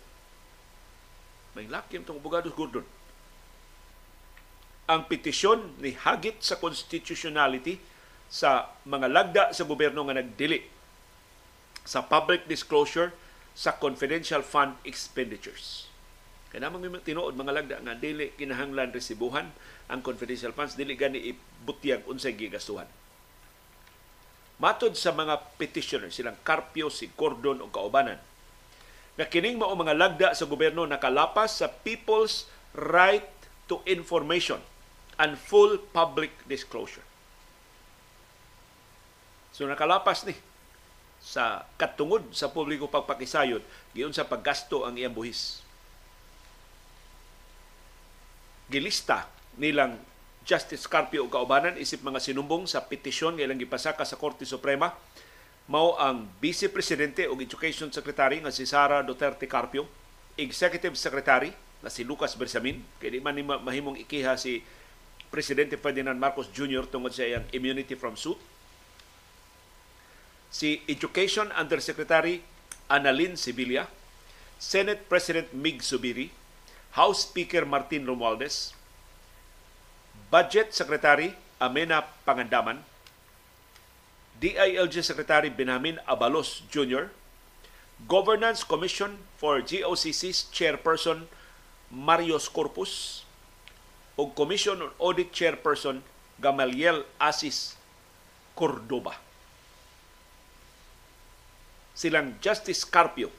[1.55, 2.83] May lakim itong abogado Gordon.
[4.85, 7.81] Ang petisyon ni hagit sa constitutionality
[8.29, 10.61] sa mga lagda sa gobyerno nga nagdili
[11.85, 13.13] sa public disclosure
[13.55, 15.87] sa confidential fund expenditures.
[16.51, 19.51] Kaya naman may tinuod mga lagda nga dili kinahanglan resibuhan
[19.91, 22.87] ang confidential funds dili gani ibutyag unsay gigastuhan.
[24.55, 28.19] Matod sa mga petitioner, silang Carpio, si Cordon o Kaubanan,
[29.15, 33.27] na kining mao mga lagda sa gobyerno nakalapas sa people's right
[33.67, 34.59] to information
[35.15, 37.03] and full public disclosure.
[39.55, 40.35] So nakalapas ni
[41.23, 43.63] sa katungod sa publiko pagpakisayod
[43.95, 45.63] giun sa paggasto ang iyang buhis.
[48.67, 49.95] Gilista nilang
[50.45, 54.93] Justice Carpio ug kaubanan isip mga sinumbong sa petisyon nga ilang gipasaka sa Korte Suprema.
[55.65, 59.89] Mao ang Vice Presidente ug Education Secretary nga si Sara Duterte Carpio,
[60.37, 61.49] Executive Secretary
[61.81, 64.61] na si Lucas Bersamin, kay di man mahimong ikiha si
[65.33, 66.85] Presidente Ferdinand Marcos Jr.
[66.85, 68.37] tungod sa iyang immunity from suit.
[70.53, 72.45] Si Education Undersecretary
[72.85, 73.89] Annalyn Sibilia,
[74.61, 76.29] Senate President Mig Subiri,
[76.93, 78.77] House Speaker Martin Romualdez,
[80.31, 82.81] Budget Secretary Amena Pangandaman,
[84.41, 87.09] DILG Secretary Benjamin Abalos Jr.,
[88.09, 91.31] Governance Commission for GOCC's Chairperson
[91.87, 93.23] Marios Corpus,
[94.19, 96.03] o Commission on Audit Chairperson
[96.41, 97.79] Gamaliel Asis
[98.55, 99.15] Cordoba.
[101.95, 103.31] Silang Justice Carpio,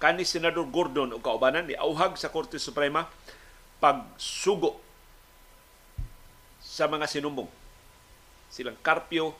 [0.00, 3.04] kani Senador Gordon o kaubanan ni auhag sa Korte Suprema
[3.76, 4.80] pagsugo
[6.80, 7.52] sa mga sinumbong.
[8.48, 9.36] Silang Carpio,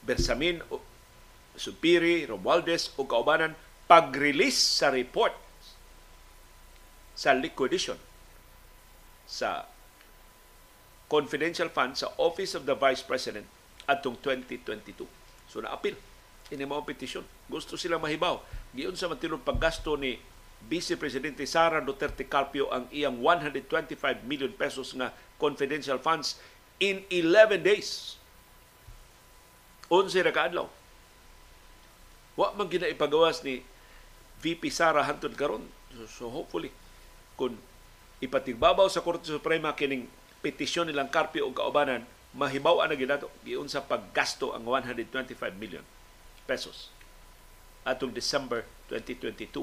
[0.00, 0.64] Bersamin,
[1.52, 3.52] Supiri, Romualdez o kaubanan
[3.84, 5.36] pag-release sa report
[7.12, 8.00] sa liquidation
[9.28, 9.68] sa
[11.12, 13.44] confidential fund sa Office of the Vice President
[13.84, 15.04] atong 2022.
[15.52, 16.00] So na-appeal
[16.48, 17.28] ini mga petisyon.
[17.52, 18.40] Gusto sila mahibaw.
[18.72, 20.16] Giyon sa matilong paggasto ni
[20.68, 26.38] Vice Presidente Sara Duterte Carpio ang iyang 125 million pesos nga confidential funds
[26.82, 28.18] in 11 days.
[29.86, 30.66] 11 na kaadlaw.
[32.34, 33.62] Wa man gina ipagawas ni
[34.42, 35.62] VP Sara hantod karon.
[36.10, 36.74] So, hopefully
[37.38, 37.54] kung
[38.18, 40.10] ipatigbabaw sa Korte Suprema kining
[40.42, 42.02] petisyon nilang Carpio o kaubanan,
[42.34, 45.84] mahibaw na ginato giun sa paggasto ang 125 million
[46.48, 46.90] pesos
[47.86, 49.62] atong December 2022.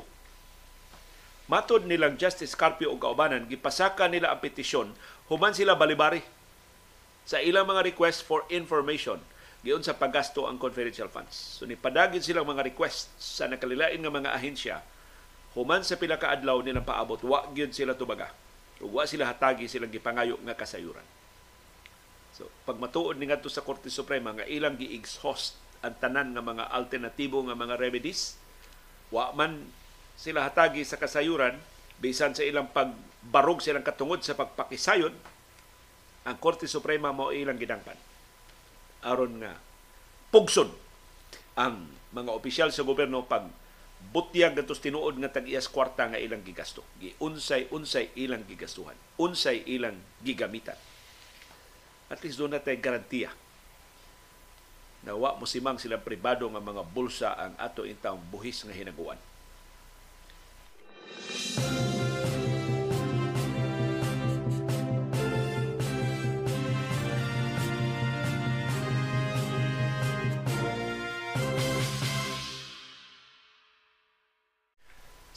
[1.49, 4.93] Matod nilang Justice Carpio o kaubanan, gipasaka nila ang petisyon
[5.27, 6.21] human sila balibari
[7.29, 9.21] sa ilang mga request for information
[9.61, 11.61] giun sa paggasto ang confidential funds.
[11.61, 14.81] So nipadagin silang mga request sa nakalilain nga mga ahensya
[15.53, 18.33] human sa pila ka adlaw nilang paabot wa gyud sila tubaga.
[18.81, 21.05] Ug wa sila hatagi silang gipangayo nga kasayuran.
[22.33, 25.53] So pag matuod ni ngadto sa Korte Suprema nga ilang gi-exhaust
[25.85, 28.41] ang tanan nga mga alternatibo nga mga remedies
[29.13, 29.69] wa man
[30.17, 31.61] sila hatagi sa kasayuran
[32.01, 35.13] bisan sa ilang pagbarog silang katungod sa pagpakisayon
[36.27, 37.95] ang Korte Suprema mo ilang gidangpan
[39.03, 39.55] aron nga
[40.33, 40.67] pugson
[41.55, 43.47] ang mga opisyal sa gobyerno pag
[44.09, 46.87] butyag gatos tinuod nga tag-iyas kwarta nga ilang gigasto.
[47.03, 48.95] Giunsay-unsay ilang gigastuhan.
[49.19, 50.79] Unsay ilang gigamitan.
[52.09, 53.29] At least doon natin garantiya
[54.99, 59.19] na wa mo simang silang pribado nga mga bulsa ang ato intang buhis nga hinaguan.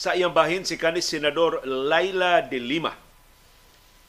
[0.03, 2.90] Sa iyang bahin si kanis senador Laila de Lima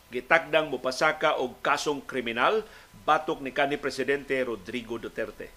[0.09, 2.65] gitagdang mupasaka og kasong kriminal
[3.05, 5.53] batok ni kanhi presidente Rodrigo Duterte.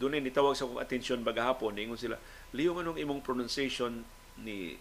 [0.00, 2.16] Doon ni tawag sa kong atensyon bagahapon ingon sila,
[2.56, 4.00] liyo anong imong pronunciation
[4.40, 4.80] ni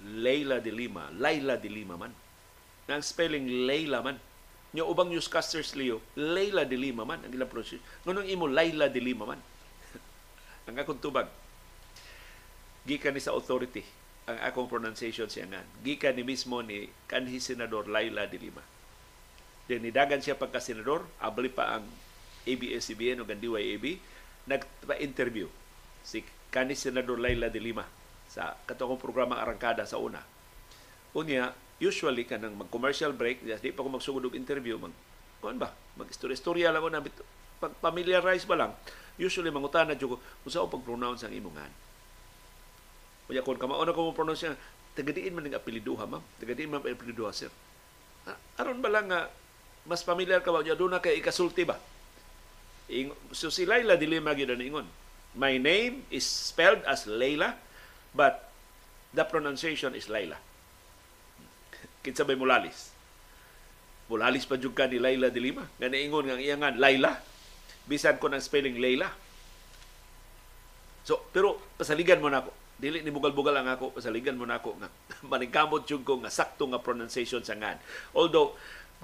[0.00, 2.16] Leila de Lima, Laila de Lima man.
[2.88, 4.16] Nga ang spelling Leila man.
[4.72, 7.84] Nya ubang newscasters liyo, Leila de Lima man ang ilang pronunciation.
[8.08, 9.40] Ngunong imo Laila de Lima man.
[10.68, 11.28] ang akong tubag,
[12.86, 13.82] gikan ni sa authority
[14.26, 15.62] ang akong pronunciation siya nga.
[15.82, 18.62] Gikan ni mismo ni kanhi senador Laila de Lima.
[19.66, 21.86] Then nidagan siya pagka senador, abli pa ang
[22.46, 23.98] ABS-CBN o DYAB,
[24.46, 25.50] nagpa-interview
[26.06, 27.86] si kanhi senador Laila de Lima
[28.26, 30.22] sa katong programa Arangkada sa una.
[31.14, 34.94] Unya, usually kanang mag-commercial break, di pa ko magsugod og interview, mag
[35.38, 35.70] kuan ba?
[35.98, 37.02] Mag-istorya-istorya lang ko na
[37.56, 38.72] pag familiarize ba lang,
[39.18, 41.85] usually mangutana jud ko unsa ang pag-pronounce ang imongan
[43.26, 44.54] Unya kung kamao na ko mo pronounce niya,
[44.94, 46.22] tagadiin man ng apeliduha, ma'am.
[46.38, 47.50] Tagadiin man ang apeliduha, sir.
[48.58, 49.10] aron ba lang
[49.86, 50.62] mas familiar ka ba?
[50.62, 51.78] Unya doon na kay ikasulti ba?
[52.86, 54.86] Ing, so si Laila dili magyud ingon.
[55.36, 57.58] My name is spelled as Layla,
[58.14, 58.48] but
[59.12, 60.38] the pronunciation is Layla.
[62.00, 62.94] Kinsa bay mulalis?
[64.06, 65.66] Mulalis pa jud ka ni Layla de Lima.
[65.82, 67.18] Nga niingon nga iyangan Layla.
[67.90, 69.10] Bisan ko ng spelling Layla.
[71.02, 74.76] So, pero pasaligan mo na ako dili ni bugal-bugal ang ako pasaligan mo na ako
[74.76, 74.88] nga
[75.32, 77.80] maningkamot jud ko nga sakto nga pronunciation sa ngan.
[78.12, 78.52] Although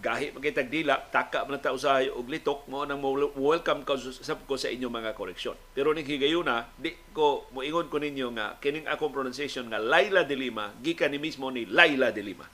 [0.00, 3.04] gahi magitag dila taka man ta usahay og litok mo nang
[3.36, 8.00] welcome ka sa ko sa inyo mga koreksyon pero ning higayuna di ko moingon ko
[8.00, 12.24] ninyo nga kining akong pronunciation nga Laila de Lima gikan ni mismo ni Laila de
[12.24, 12.48] Lima.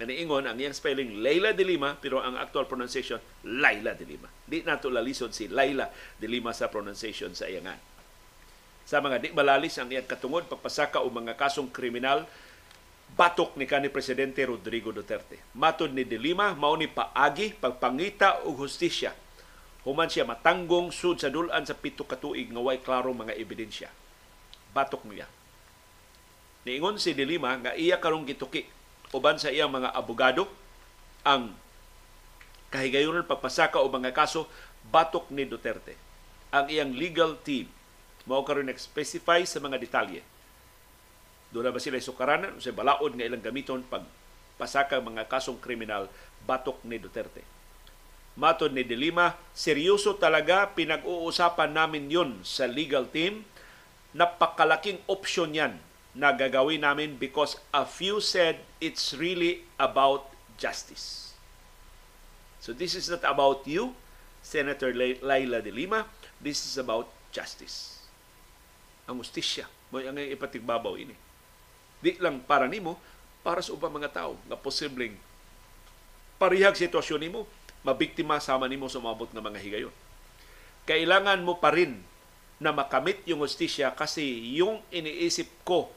[0.00, 4.32] Na ang iyang spelling Laila de Lima pero ang actual pronunciation Laila de Lima.
[4.48, 7.89] Di nato lalisod si Laila de Lima sa pronunciation sa iyangan
[8.90, 12.26] sa mga di malalis ang iyang katungod pagpasaka o mga kasong kriminal
[13.14, 15.38] batok ni kanhi presidente Rodrigo Duterte.
[15.54, 19.14] Matod ni Dilima mao ni paagi pagpangita og hustisya
[19.86, 23.94] human siya matanggong sud sa dulan sa pito ka tuig nga way klaro mga ebidensya.
[24.74, 25.30] Batok niya.
[26.66, 28.66] Niingon si Dilima nga iya karong gituki
[29.14, 30.50] uban sa iyang mga abogado
[31.22, 31.54] ang
[32.74, 34.50] kahigayonon pagpasaka o mga kaso
[34.90, 35.94] batok ni Duterte.
[36.50, 37.70] Ang iyang legal team
[38.30, 40.22] mao karon nag-specify sa mga detalye.
[41.50, 44.06] Doon ba sila sukaranan o sa balaod nga ilang gamiton pag
[44.54, 46.06] pasaka mga kasong kriminal
[46.46, 47.42] batok ni Duterte.
[48.38, 53.42] Matod ni Delima, seryoso talaga pinag-uusapan namin yon sa legal team.
[54.14, 55.82] Napakalaking option yan
[56.14, 61.34] na gagawin namin because a few said it's really about justice.
[62.62, 63.98] So this is not about you,
[64.46, 66.06] Senator Laila de Lima.
[66.38, 67.99] This is about justice
[69.08, 69.68] ang ustisya.
[69.90, 71.14] Mo ang ipatigbabaw ini.
[72.00, 72.96] Di lang para nimo
[73.40, 75.16] para sa ubang mga tao nga posibleng
[76.40, 77.44] parihag sitwasyon nimo
[77.84, 79.94] mabiktima sama nimo sa maabot nga mga higayon.
[80.88, 82.00] Kailangan mo pa rin
[82.60, 84.24] na makamit yung ustisya kasi
[84.56, 85.88] yung iniisip ko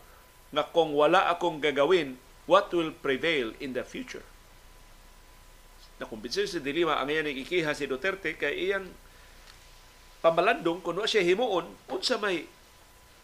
[0.56, 2.16] nga kung wala akong gagawin
[2.48, 4.24] what will prevail in the future?
[6.00, 8.88] Nakumbinsin si Dilima ang iyan ikiha si Duterte kay iyan
[10.24, 12.48] pamalandong kung siya himuon unsa may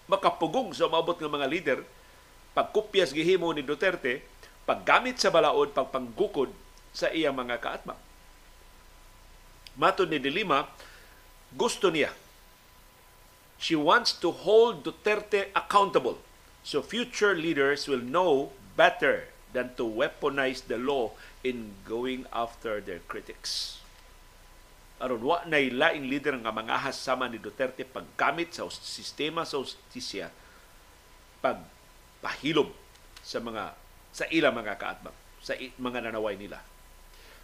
[0.09, 1.79] makapugong sa maabot ng mga leader
[2.57, 4.25] pagkupyas gihimo ni Duterte
[4.65, 6.49] paggamit sa balaod pagpanggukod
[6.89, 7.95] sa iyang mga kaatma.
[9.79, 10.67] Mato ni Dilima,
[11.55, 12.11] gusto niya.
[13.61, 16.17] She wants to hold Duterte accountable
[16.65, 22.99] so future leaders will know better than to weaponize the law in going after their
[23.07, 23.78] critics
[24.99, 30.27] aron wa nay laing leader nga mga sama ni Duterte paggamit sa sistema sa justisya
[31.39, 31.63] pag
[32.19, 32.67] pahilom
[33.23, 33.71] sa mga
[34.11, 36.59] sa ila mga kaatbang sa mga nanaway nila.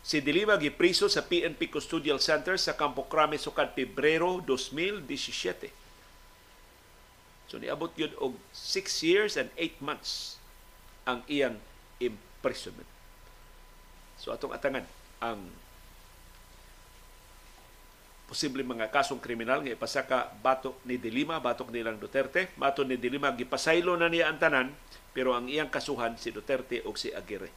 [0.05, 5.71] Si Dilima gipriso sa PNP Custodial Center sa Campo Crame sukad Pebrero 2017.
[7.49, 10.37] So niabot yun og 6 years and 8 months
[11.07, 11.57] ang iyang
[11.97, 12.89] imprisonment.
[14.19, 14.85] So atong atangan
[15.23, 15.49] ang
[18.25, 22.53] posible mga kasong kriminal nga ipasaka batok ni Dilima, batok nilang Duterte.
[22.57, 24.67] Mato ni Dilima, gipasaylo na niya ang tanan,
[25.13, 27.53] pero ang iyang kasuhan si Duterte o si Aguirre.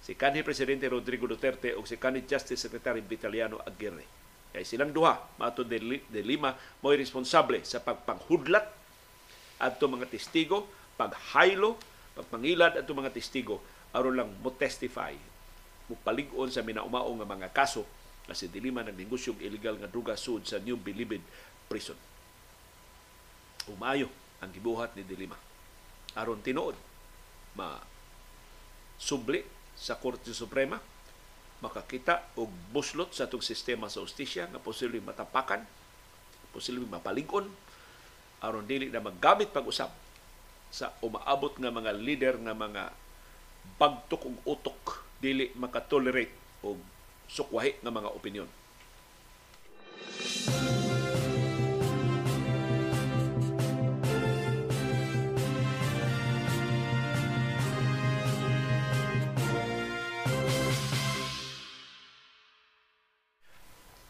[0.00, 4.06] Si kanhi Presidente Rodrigo Duterte o si kanhi Justice Secretary Vitaliano Aguirre.
[4.54, 8.64] Kaya silang duha, mato de Lima, mo'y responsable sa pagpanghudlat
[9.60, 10.64] at mga testigo,
[10.96, 11.76] paghaylo,
[12.16, 13.60] pagpangilad at mga testigo
[13.92, 15.12] aron lang mo testify
[15.86, 17.84] mo palig-on sa minaumao nga mga kaso
[18.26, 21.22] na si Dilima nagnegosyong illegal nga druga sud sa New Bilibid
[21.70, 21.98] Prison.
[23.70, 24.10] Umayo
[24.42, 25.38] ang gibuhat ni Dilima.
[26.18, 26.74] Aron tinuod
[27.56, 27.78] ma
[28.98, 29.40] subli
[29.76, 30.76] sa Korte Suprema
[31.64, 35.64] makakita og buslot sa atong sistema sa ustisya nga posibleng matapakan,
[36.52, 37.48] posibleng mapalig-on
[38.44, 39.88] aron dili na maggamit pag-usap
[40.68, 42.82] sa umaabot nga mga leader nga mga
[43.80, 44.82] bagtok og utok
[45.22, 46.76] dili makatolerate og
[47.30, 48.48] sukwahi nga mga opinyon.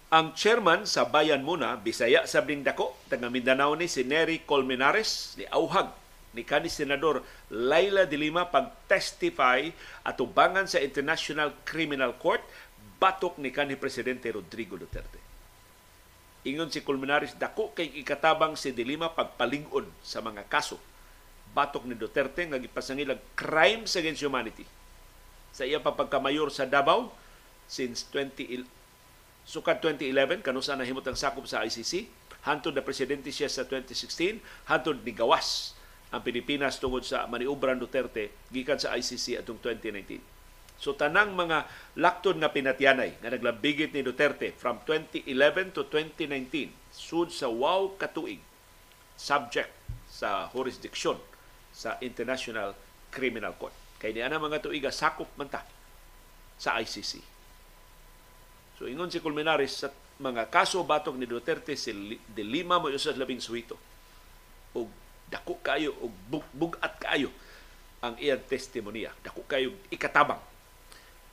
[0.06, 5.44] Ang chairman sa Bayan Muna, Bisaya sa Dako, taga Mindanao ni si Nery Colmenares, ni
[5.50, 5.92] Auhag
[6.36, 9.72] ni kani senador Laila de Lima pag-testify
[10.04, 12.44] at ubangan sa International Criminal Court
[12.96, 15.20] batok ni kanhi presidente Rodrigo Duterte.
[16.46, 20.78] Ingon si Colmenares dako kay ikatabang si de Lima pagpalig-on sa mga kaso
[21.56, 24.68] batok ni Duterte nga gipasangilag crimes against humanity
[25.56, 27.08] sa iya pagkamayor sa Davao
[27.64, 28.68] since 20
[29.48, 32.06] sukad 2011 kanusa nahimot ang sakop sa ICC
[32.44, 34.38] hantod na presidente siya sa 2016
[34.68, 35.72] hantod ni gawas
[36.12, 40.35] ang Pilipinas tungod sa maniubran Duterte gikan sa ICC atong 2019.
[40.76, 41.64] So tanang mga
[41.96, 48.40] laktod nga pinatyanay nga naglabigit ni Duterte from 2011 to 2019 sud sa wow katuig
[49.16, 49.72] subject
[50.04, 51.16] sa jurisdiction
[51.72, 52.76] sa International
[53.08, 53.72] Criminal Court.
[53.96, 55.64] Kay ni ana mga tuiga sakop man ta
[56.60, 57.24] sa ICC.
[58.76, 59.88] So ingon si Colmenares sa
[60.20, 63.80] mga kaso batok ni Duterte si de lima mo usas labing suwito.
[64.76, 64.92] Og
[65.32, 66.12] dako kayo og
[66.52, 67.32] bugat kayo
[68.04, 69.16] ang iyang testimonya.
[69.24, 70.55] Dako kayo ikatabang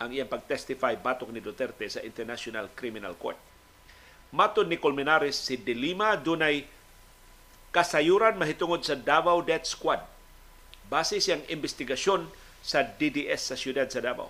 [0.03, 3.39] ang iyang pagtestify batok ni Duterte sa International Criminal Court.
[4.35, 6.67] Matod ni Colmenares, si De Lima dunay
[7.71, 10.03] kasayuran mahitungod sa Davao Death Squad.
[10.91, 12.27] Base siyang investigasyon
[12.59, 14.29] sa DDS sa siyudad sa Davao.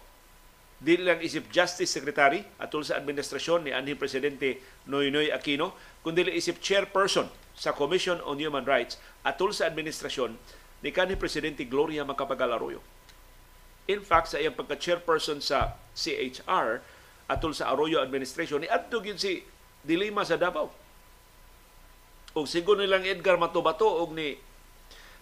[0.83, 4.59] Dili lang isip Justice Secretary atul sa administrasyon ni anhing Presidente
[4.91, 5.71] Noynoy Aquino,
[6.03, 10.35] kundi isip chairperson sa Commission on Human Rights atul sa administrasyon
[10.83, 12.83] ni kanhi Presidente Gloria Macapagal Arroyo.
[13.91, 16.79] In fact, sa iyang pagka-chairperson sa CHR
[17.27, 19.43] atul sa Arroyo administration ni adto gyud si
[19.83, 20.71] Dilima sa Davao.
[22.33, 24.39] Og sigon nilang Edgar Matobato og ni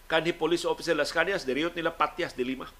[0.06, 2.70] kanhi police officer Las Cañas diriyot nila Patias Dilima.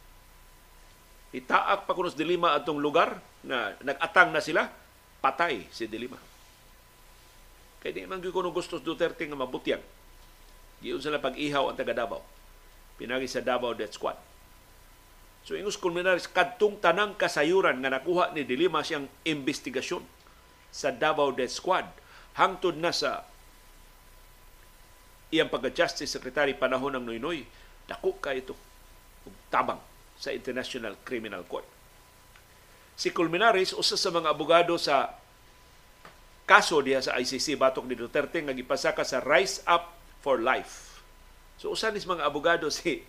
[1.35, 4.70] Itaak pa kunos Dilima atong lugar na nag-atang na sila,
[5.18, 6.20] patay si Dilima.
[7.83, 9.83] Kaya di man ko gusto Duterte nga mabutyag.
[10.78, 12.22] Giyon sila pag-ihaw ang taga Davao.
[12.95, 14.32] Pinagi sa Davao Death Squad.
[15.43, 20.07] So ingus kulminaris kadtong tanang kasayuran nga nakuha ni Dilima siyang investigasyon
[20.71, 21.87] sa Davao Death Squad
[22.39, 23.27] hangtod na sa
[25.35, 27.43] iyang pagka-justice secretary panahon ng Noynoy
[27.91, 28.55] dako ka ito
[29.51, 29.83] tabang
[30.14, 31.67] sa International Criminal Court.
[32.95, 35.19] Si Culminares usa sa mga abogado sa
[36.47, 39.91] kaso diha sa ICC batok ni Duterte nga gipasaka sa Rise Up
[40.23, 41.03] for Life.
[41.59, 43.03] So usa nis mga abogado si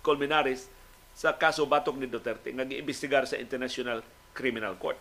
[0.00, 0.70] Colmenares
[1.14, 4.02] sa kaso batok ni Duterte nga giimbestigar sa International
[4.34, 4.98] Criminal Court.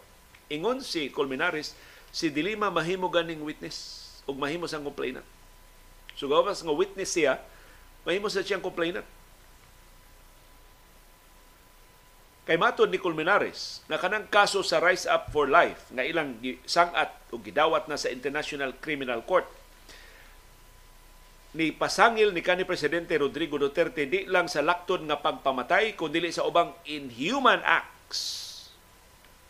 [0.54, 1.74] Ingon si Colmenares,
[2.14, 5.26] si Dilima mahimo ganing witness ug mahimo sang complainant.
[6.14, 7.42] So gawas nga witness siya,
[8.06, 9.06] mahimo sa siyang complainant.
[12.44, 16.38] Kay matod ni Colmenares na kanang kaso sa Rise Up for Life nga ilang
[16.68, 19.48] sangat o gidawat na sa International Criminal Court
[21.54, 26.50] ni pasangil ni kanhi presidente Rodrigo Duterte di lang sa laktod nga pagpamatay kundi sa
[26.50, 28.50] ubang inhuman acts.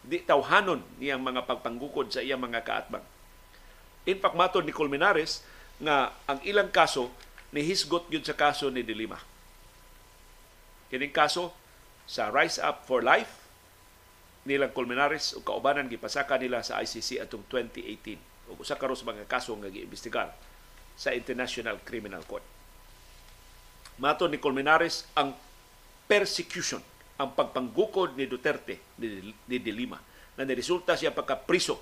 [0.04, 3.04] Di tawhanon niyang mga pagpanggukod sa iyang mga kaatbang.
[4.04, 5.48] In fact matod ni Colmenares
[5.80, 7.08] nga ang ilang kaso
[7.56, 9.16] ni hisgot gyud sa kaso ni Dilima.
[10.92, 11.56] Kining kaso
[12.04, 13.48] sa Rise Up for Life
[14.44, 19.56] nilang Colmenares o kaubanan gipasaka nila sa ICC atong 2018 ug usa sa mga kaso
[19.56, 20.36] nga giimbestigar
[20.94, 22.45] sa International Criminal Court.
[24.02, 25.34] Mato ni Colmenares ang
[26.10, 26.82] persecution
[27.18, 30.02] ang pagpanggukod ni Duterte ni, ni Dilima
[30.34, 31.78] na niresulta siya pagkapriso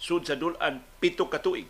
[0.00, 1.68] sud sa dulan pito katuig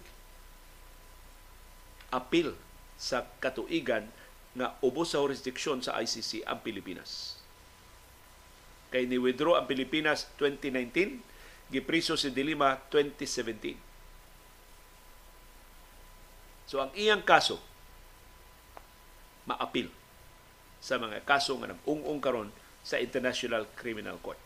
[2.10, 2.56] apil
[2.96, 4.08] sa katuigan
[4.54, 7.38] nga ubos sa jurisdiksyon sa ICC ang Pilipinas.
[8.90, 11.22] Kay ni withdraw ang Pilipinas 2019,
[11.70, 13.89] gipriso si Dilima 2017.
[16.70, 17.58] So ang iyang kaso
[19.42, 19.90] maapil
[20.78, 22.54] sa mga kaso nga nag-ung-ung karon
[22.86, 24.38] sa International Criminal Court.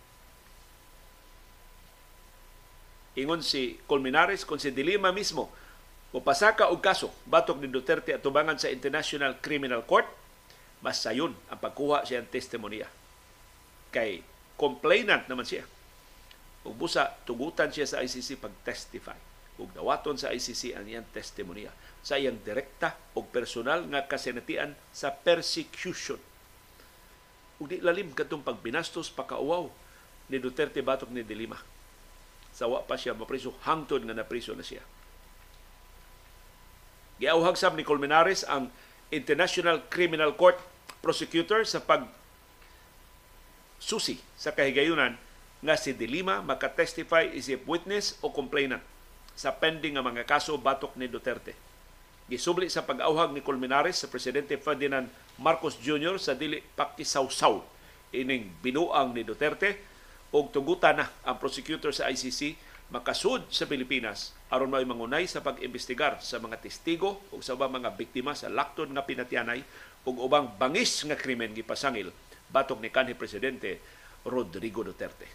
[3.21, 5.53] Ingon si Colmenares kung si Dilima mismo
[6.17, 10.09] Mupasaka og kaso batok ni Duterte atubangan sa International Criminal Court,
[10.81, 12.89] mas sayon ang pagkuha siya ng testimonya.
[13.93, 14.25] Kay
[14.57, 15.67] complainant naman siya.
[16.65, 19.19] Ug busa tugutan siya sa ICC pag-testify.
[19.59, 21.75] Ug dawaton sa ICC ang iyang testimonya
[22.05, 26.21] sa iyang direkta o personal nga kasinatian sa persecution.
[27.59, 29.73] Ug di lalim kadtong pagbinastos pakauwaw
[30.29, 31.57] ni Duterte batok ni Dilima.
[32.53, 34.85] Sawa pa siya mapriso hangtod nga napriso na siya
[37.19, 38.75] Giauhag sab ni Colmenares ang
[39.15, 40.59] International Criminal Court
[40.99, 42.11] prosecutor sa pag
[43.79, 45.15] susi sa kahigayunan
[45.63, 48.83] nga si Dilima makatestify isip witness o complainant
[49.39, 51.55] sa pending nga mga kaso batok ni Duterte.
[52.25, 55.05] Gisubli sa pag-auhag ni Colmenares sa Presidente Ferdinand
[55.37, 56.17] Marcos Jr.
[56.17, 57.61] sa dili pakisawsaw
[58.17, 59.77] ining binuang ni Duterte
[60.33, 62.57] og tugutan na ang prosecutor sa ICC
[62.89, 67.93] makasud sa Pilipinas aron may mangunay sa pag-imbestigar sa mga testigo ug sa ubang mga
[67.93, 69.61] biktima sa lakton nga pinatyanay
[70.09, 72.09] ug ubang bangis nga krimen gipasangil
[72.49, 73.85] batok ni kanhi presidente
[74.25, 75.29] Rodrigo Duterte.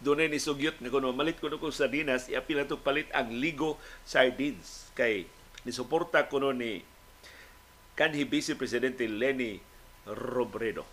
[0.00, 3.76] Doon ni sugyot nga kuno malit ko ko sa dinas iapil na palit ang ligo
[4.08, 5.28] sardines kay
[5.68, 6.80] ni suporta kuno ni
[7.92, 9.60] kanhi Vice Presidente Lenny
[10.08, 10.88] Robredo.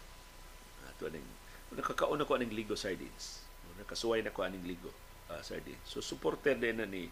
[0.92, 1.24] Ato ning
[1.72, 3.48] nakakaon ako aning ligo sardines.
[3.80, 4.92] Nakasuway na ko aning ligo
[5.32, 5.80] uh, sardines.
[5.88, 7.08] So supporter din na ni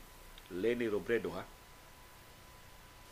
[0.51, 1.47] Lenny Robredo ha.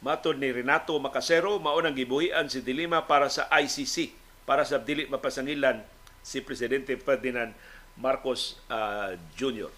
[0.04, 4.12] Matod ni Renato Macasero, maunang gibuhian si Dilima para sa ICC
[4.44, 5.80] para sa dili mapasangilan
[6.20, 7.56] si Presidente Ferdinand
[7.98, 9.70] Marcos uh, Jr.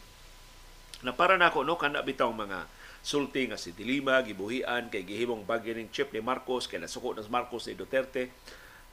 [1.04, 2.66] Na para nako no kana bitaw mga
[3.06, 7.68] sulti nga si Dilima gibuhian kay gihimong bargaining chip ni Marcos kay nasuko na Marcos
[7.68, 8.32] ni Duterte.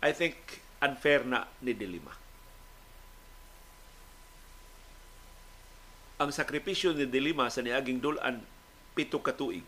[0.02, 0.36] I think
[0.82, 2.12] unfair na ni Dilima.
[6.18, 8.42] Ang sakripisyo ni Dilima sa niaging dulan
[8.92, 9.64] pito ka tuig.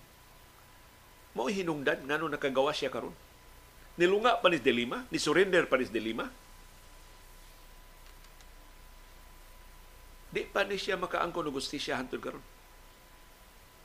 [1.35, 3.15] Mao hinungdan ngano nakagawa siya karon.
[3.95, 6.31] Nilunga pa ni Dilima, ni surrender pa ni Dilima
[10.35, 12.43] Di pa ni siya makaangko ng gustisya hantod karon.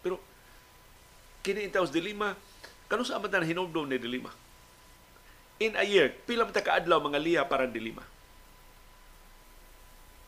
[0.01, 0.17] Pero
[1.45, 2.33] kini intaws dilima,
[2.89, 4.33] kano sa amatan hinumdum ni dilima?
[5.61, 8.01] In a year, pila ta kaadlaw mga liya para dilima.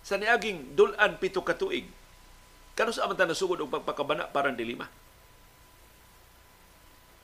[0.05, 1.89] Sa niaging dulan pito ka tuig,
[2.77, 4.85] kano sa amatan nasugod og pagpakabana para dilima?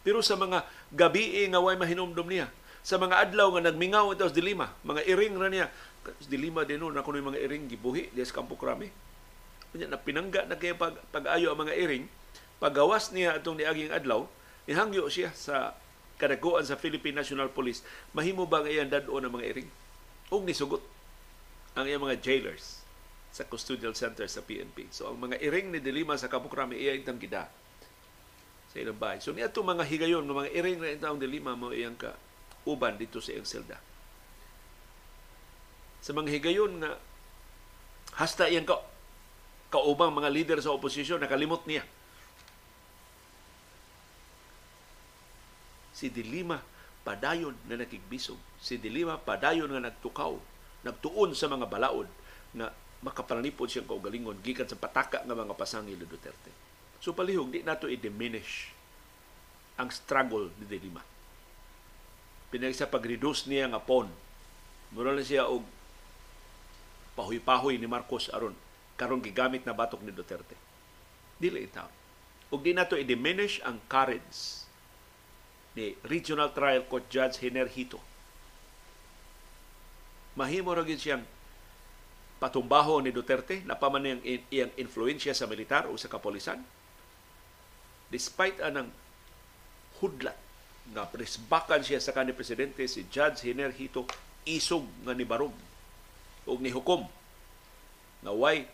[0.02, 2.50] Pero sa mga gabi nga way mahinumdum niya,
[2.80, 5.68] sa mga adlaw nga nagmingaw ito sa dilima, mga iring ra niya,
[6.28, 8.92] dilima din no, na kuno mga iring gibuhi des Campo Crame.
[9.72, 12.06] Kunya na pinangga na kay pag, pag-ayo ang mga iring,
[12.58, 14.26] pagawas niya atong niaging adlaw,
[14.68, 15.76] ihangyo siya sa
[16.18, 19.70] kadaguan sa Philippine National Police, mahimo ba nga iyang dadon ang mga iring?
[20.34, 20.84] Ug nisugot
[21.78, 22.82] ang iyang mga jailers
[23.30, 24.90] sa custodial center sa PNP.
[24.90, 27.48] So ang mga iring ni Dilima sa Campo Crame iya intang gida
[28.68, 29.22] sa ilang bahay.
[29.22, 32.18] So niya mga higayon, mga iring na intang Dilima mo iyang ka
[32.68, 33.87] uban dito sa iyang selda
[36.08, 36.96] sa mga higayon nga
[38.16, 38.80] hasta iyang ka,
[39.68, 41.84] kaubang mga leader sa oposisyon nakalimot niya.
[45.92, 46.64] Si Dilima
[47.04, 48.40] padayon na nakigbisog.
[48.56, 50.32] Si Dilima padayon nga nagtukaw,
[50.88, 52.08] nagtuon sa mga balaod
[52.56, 52.72] na
[53.04, 56.56] makapanalipod siyang kaugalingon gikan sa pataka nga mga pasangi ni Duterte.
[57.04, 58.72] So palihog, di nato i-diminish
[59.76, 61.04] ang struggle ni Dilima.
[62.48, 64.08] Pinag sa pag-reduce niya nga pon.
[64.96, 65.77] Mura na siya og
[67.18, 68.54] pahoy-pahoy ni Marcos aron
[68.94, 70.54] karon gigamit na batok ni Duterte.
[71.38, 71.90] Dili itaw.
[72.54, 74.66] Ug di nato i-diminish ang courage
[75.78, 78.02] ni Regional Trial Court Judge Hiner Hito.
[80.38, 81.26] Mahimo ra gyud siyang
[82.38, 86.62] patumbaho ni Duterte na paman niyang iyang influensya sa militar o sa kapolisan.
[88.10, 88.90] Despite anang
[90.02, 90.38] hudlat
[90.94, 94.08] nga presbakan siya sa kanhi presidente si Judge Hiner Hito
[94.48, 95.67] isog nga ni barog
[96.48, 97.06] og ni hukom
[98.24, 98.66] na way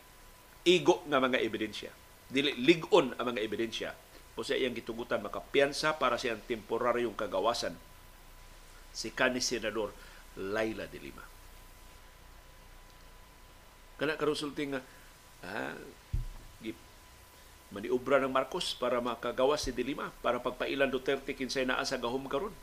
[0.63, 1.91] igo nga mga ebidensya.
[2.31, 3.91] Dili ligon ang mga ebidensya.
[4.33, 7.77] O sa iyang gitugutan makapiyansa para sa iyang temporaryong kagawasan
[8.93, 9.93] si kani senador
[10.37, 11.21] Laila de Lima.
[13.97, 14.81] Kana karusulting nga
[15.45, 15.77] ah,
[17.73, 22.29] maniubra ng Marcos para makagawa si de Lima para pagpailan Duterte kinsay naa sa gahom
[22.29, 22.53] karon.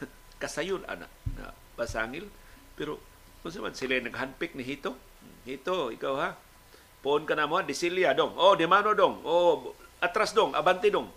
[0.42, 2.28] Kasayon ana na pasangil
[2.76, 3.00] pero
[3.42, 4.94] kung man sila naghandpick ni Hito.
[5.42, 6.30] Hito, ikaw ha.
[7.02, 8.38] Poon ka na mo, Disilia dong.
[8.38, 9.18] Oh, di mano dong.
[9.26, 11.10] Oh, atras dong, abante dong.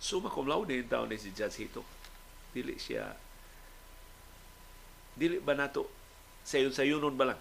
[0.00, 1.84] Suma cum laude yung taon ni si Judge Hito.
[2.56, 3.12] Dili siya
[5.14, 5.86] dili ba nato
[6.42, 7.40] sayon sayunon ba lang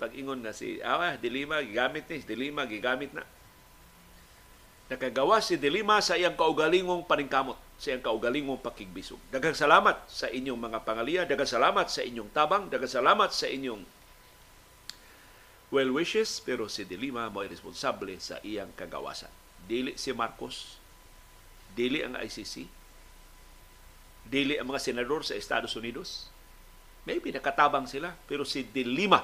[0.00, 3.22] pag ingon na si ah dilima gigamit ni dilima gigamit na
[4.88, 9.18] nakagawa si dilima sa iyang kaugalingong paningkamot sa iyang kaugalingong pakigbisog.
[9.32, 13.82] Daghang salamat sa inyong mga pangaliya daghang salamat sa inyong tabang daghang salamat sa inyong
[15.72, 19.32] well wishes pero si dilima mo responsable sa iyang kagawasan.
[19.64, 20.76] Dili si Marcos
[21.74, 22.84] dili ang ICC
[24.24, 26.32] dili ang mga senador sa Estados Unidos.
[27.04, 29.20] Maybe nakatabang sila, pero si De Lima,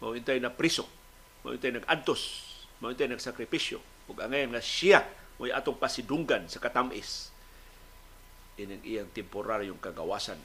[0.00, 0.88] mauintay na priso,
[1.44, 2.49] mauintay nag-antos,
[2.80, 3.78] mauintay nagsakripisyo,
[4.08, 5.04] ug angayon nga siya
[5.40, 7.30] mo'y atong pasidunggan sa katamis
[8.60, 10.36] ining iyang temporaryong kagawasan.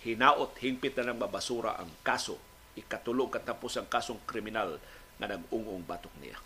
[0.00, 2.40] Hinaot, hingpit na ng mabasura ang kaso.
[2.72, 4.80] Ikatulong katapos ang kasong kriminal
[5.20, 6.40] nga nag-ungong batok niya.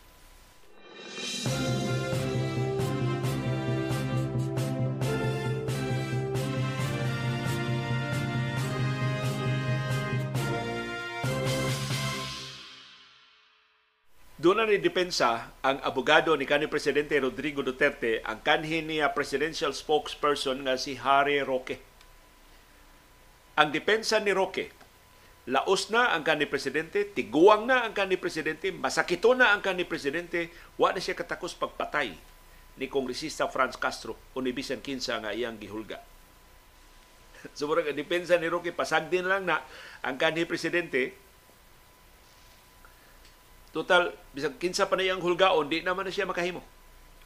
[14.44, 19.72] Doon na ni depensa ang abogado ni kanhi presidente Rodrigo Duterte ang kanhi niya presidential
[19.72, 21.80] spokesperson nga si Harry Roque.
[23.56, 24.68] Ang depensa ni Roque,
[25.48, 30.52] laos na ang kanhi presidente, tiguang na ang kanhi presidente, masakito na ang kanhi presidente,
[30.76, 32.12] wa na siya katakos pagpatay
[32.76, 36.04] ni Kongresista Franz Castro o ni Bisan Kinsa nga iyang gihulga.
[37.56, 39.64] so, ang depensa ni Roque, pasagdin lang na
[40.04, 41.23] ang kanhi presidente,
[43.74, 46.62] Total, bisag kinsa pa na iyang hulgaon, di naman na siya makahimo.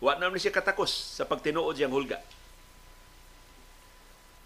[0.00, 2.24] Wa naman na siya katakos sa pagtinuod siyang hulga.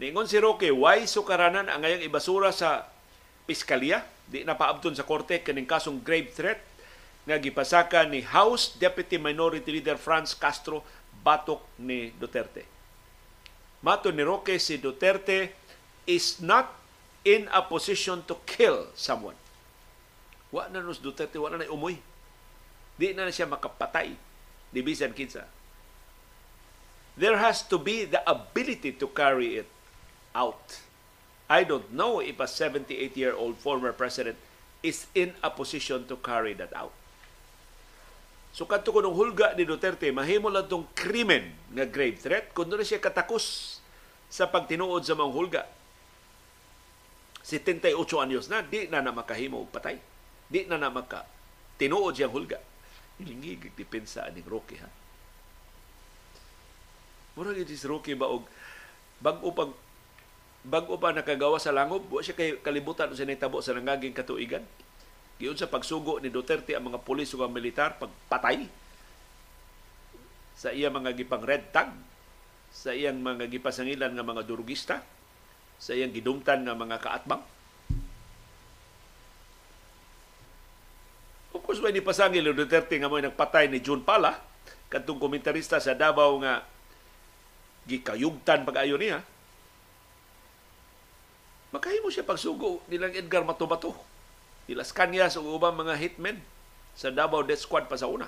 [0.03, 2.91] Ningon si Roque, why sukaranan ang ngayong ibasura sa
[3.47, 4.03] piskalya?
[4.27, 6.59] Di na paabton sa korte kaning kasong grave threat
[7.23, 10.83] nga gipasaka ni House Deputy Minority Leader Franz Castro
[11.23, 12.67] batok ni Duterte.
[13.87, 15.55] Mato ni Roque, si Duterte
[16.03, 16.75] is not
[17.23, 19.39] in a position to kill someone.
[20.53, 21.97] Wa na nos Duterte, wa na na umoy.
[23.01, 24.13] Di na, na siya makapatay.
[24.69, 25.49] Di bisan kinsa.
[27.17, 29.69] There has to be the ability to carry it
[30.37, 30.81] out.
[31.49, 34.37] I don't know if a 78-year-old former president
[34.81, 36.93] is in a position to carry that out.
[38.53, 42.69] So kadto ko nung hulga ni Duterte, mahimo lang tong krimen nga grave threat kung
[42.69, 43.81] doon siya katakos
[44.29, 45.63] sa pagtinuod sa mga hulga.
[47.45, 50.12] 78 anyos na, di na na makahimo patay.
[50.53, 51.25] Di na na maka
[51.81, 52.61] tinuod siyang hulga.
[53.17, 54.89] Ilingig depensa aning Rocky ha.
[57.33, 58.45] Murag iti si Rocky ba og
[59.25, 59.73] bag-o pag
[60.63, 64.63] bag-o pa nakagawa sa langob, wa siya kay kalibutan sa nitabo sa nangaging katuigan.
[65.41, 68.69] Giyon sa pagsugo ni Duterte ang mga pulis ug militar pagpatay
[70.55, 71.91] sa iya mga gipang red tag,
[72.71, 75.03] sa iyang mga gipasangilan nga mga durugista,
[75.83, 77.43] sa iyang gidumtan nga mga kaatbang
[81.63, 84.35] Of course, may nipasangil ni Duterte nga mo nagpatay ni June Pala,
[84.91, 86.67] katong komentarista sa Davao nga
[87.87, 89.23] gikayugtan pag-ayo niya.
[91.71, 93.95] Makahimo siya pagsugo nilang Edgar Matobato.
[94.67, 96.43] Nilas Kanyas o ubang mga hitmen
[96.99, 98.27] sa Davao Death Squad pa sa una.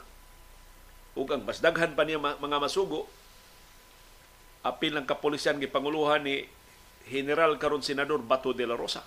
[1.19, 3.11] Ug ang mas daghan pa niya mga masugo,
[4.63, 6.47] apil ng kapulisan gipanguluhan ni
[7.11, 9.03] General karon Senador Bato de la Rosa.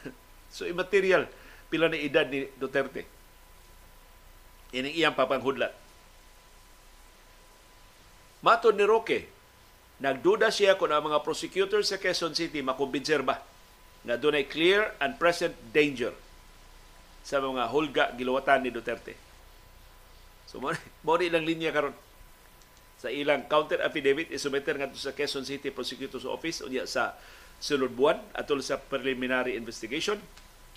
[0.56, 1.28] so immaterial
[1.74, 3.02] pila na edad ni Duterte.
[4.70, 5.74] Ining iyang papanghudlat.
[8.46, 9.26] Mato ni Roque,
[9.98, 13.42] nagduda siya kung ang mga prosecutor sa Quezon City makumbinser ba
[14.06, 16.14] na doon ay clear and present danger
[17.26, 19.18] sa mga hulga giluwatan ni Duterte.
[20.46, 20.70] So, mo
[21.26, 21.96] ilang linya karon
[23.02, 27.18] sa ilang counter affidavit isumeter ngadto sa Quezon City Prosecutor's Office unya sa
[27.58, 30.22] sulod buwan atol sa preliminary investigation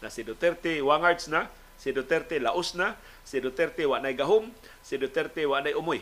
[0.01, 4.49] na si Duterte wangards na, si Duterte laos na, si Duterte wa nay gahom,
[4.81, 6.01] si Duterte wa nay umoy.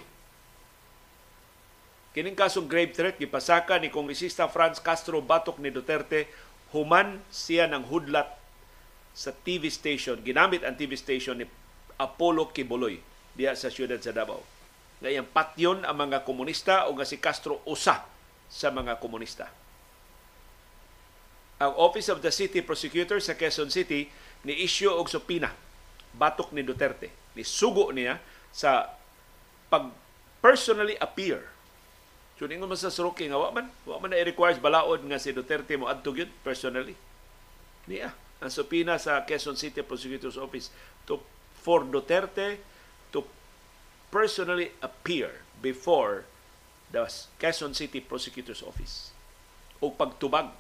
[2.16, 6.32] Kining kasong grave threat gipasaka ni Kongresista Franz Castro batok ni Duterte
[6.72, 8.32] human siya ng hudlat
[9.16, 11.48] sa TV station, ginamit ang TV station ni
[11.96, 13.00] Apollo Kibuloy
[13.36, 14.44] diya sa siyudad sa Davao.
[15.04, 18.04] Ngayang patyon ang mga komunista o nga si Castro usa
[18.48, 19.52] sa mga komunista.
[21.56, 24.12] Ang Office of the City Prosecutor sa Quezon City
[24.44, 25.56] ni issue og supina
[26.16, 27.12] batok ni Duterte.
[27.36, 28.20] Ni sugo niya
[28.52, 28.92] sa
[29.72, 29.92] pag
[30.44, 31.48] personally appear.
[32.36, 35.32] So ningon man sa suruki nga wa man, wa man na i-requires balaod nga si
[35.32, 36.96] Duterte mo adto gyud personally.
[37.88, 38.12] Niya
[38.44, 40.68] ang supina sa Quezon City Prosecutor's Office
[41.08, 41.24] to
[41.56, 42.60] for Duterte
[43.16, 43.24] to
[44.12, 46.28] personally appear before
[46.92, 47.08] the
[47.40, 49.16] Quezon City Prosecutor's Office
[49.80, 50.52] o pagtubag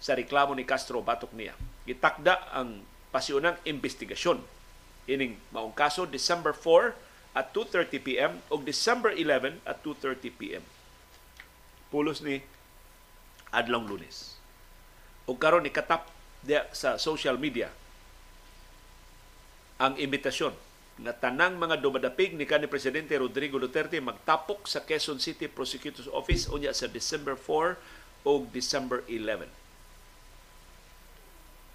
[0.00, 1.52] sa reklamo ni Castro batok niya.
[1.84, 2.80] Gitakda ang
[3.12, 4.40] pasyonang investigasyon.
[5.06, 8.32] Ining maong kaso December 4 at 2.30 p.m.
[8.50, 10.64] o December 11 at 2.30 p.m.
[11.92, 12.42] Pulos ni
[13.52, 14.40] Adlong Lunes.
[15.28, 16.08] O karon ni katap
[16.72, 17.68] sa social media
[19.76, 20.52] ang imbitasyon
[21.00, 26.48] nga tanang mga dumadapig ni kanhi presidente Rodrigo Duterte magtapok sa Quezon City Prosecutor's Office
[26.52, 29.59] unya sa December 4 o December 11.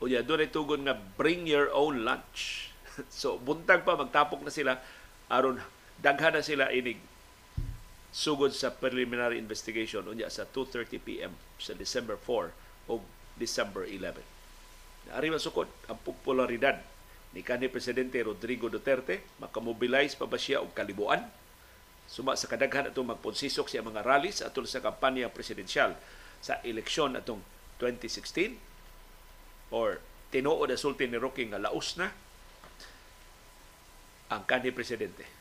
[0.04, 2.72] Unya doon ay tugon nga bring your own lunch.
[3.12, 4.80] so buntag pa magtapok na sila
[5.32, 5.60] aron
[6.00, 7.00] daghan na sila inig
[8.16, 13.04] sugod sa preliminary investigation unya sa 2:30 PM sa December 4 o
[13.36, 14.24] December 11.
[15.12, 16.80] Ari sukod ang popularidad
[17.36, 21.28] ni kanhi presidente Rodrigo Duterte makamobilize pa ba siya og kalibuan
[22.08, 26.00] suma sa kadaghan atong magponsisok siya mga rallies atol sa kampanya presidensyal
[26.40, 27.44] sa eleksyon atong
[27.84, 28.75] 2016
[29.72, 32.12] or tinuod na sulti ni Roque nga laos na
[34.30, 35.36] ang kanhi presidente.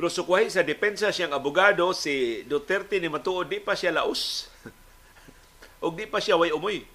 [0.00, 4.48] Pero sukwahi sa depensa siyang abogado, si Duterte ni matuod, di pa siya laos.
[5.84, 6.88] o di pa siya way umoy.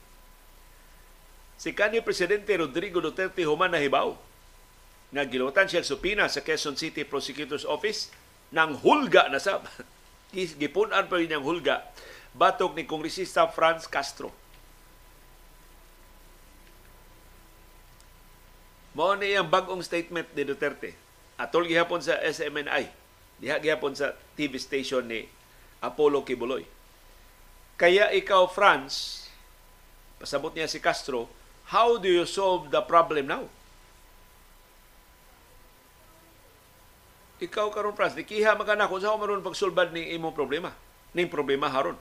[1.56, 4.16] Si kanhi Presidente Rodrigo Duterte human na hibaw
[5.16, 8.12] nga gilutan siya supina sa Quezon City Prosecutor's Office
[8.52, 9.64] nang hulga na sab.
[10.36, 11.88] Gipunan pa rin ang hulga
[12.36, 14.36] batok ni Kongresista Franz Castro.
[18.96, 20.96] Mao ni ang bagong statement ni Duterte
[21.36, 22.88] atol gihapon sa SMNI
[23.44, 25.28] diha gihapon sa TV station ni
[25.84, 26.64] Apollo Kibuloy
[27.76, 29.28] kaya ikaw France
[30.16, 31.28] pasabot niya si Castro
[31.70, 33.46] how do you solve the problem now?
[37.42, 40.72] Ikaw karon France dikiha magana kung saan maron pagsulbad ni imong problema
[41.12, 42.00] ning problema haron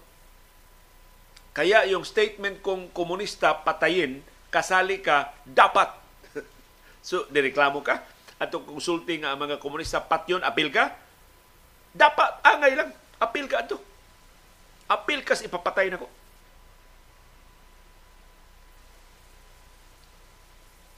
[1.54, 4.18] kaya yung statement kong komunista patayin
[4.50, 5.94] kasali ka dapat.
[7.04, 8.02] So direklamo ka?
[8.42, 10.90] Atong konsulting nga mga komunista patyon apil ka?
[11.94, 12.90] Dapat angay lang.
[13.22, 13.78] Apil ka ato.
[14.90, 16.23] Apil kas ipapatay nako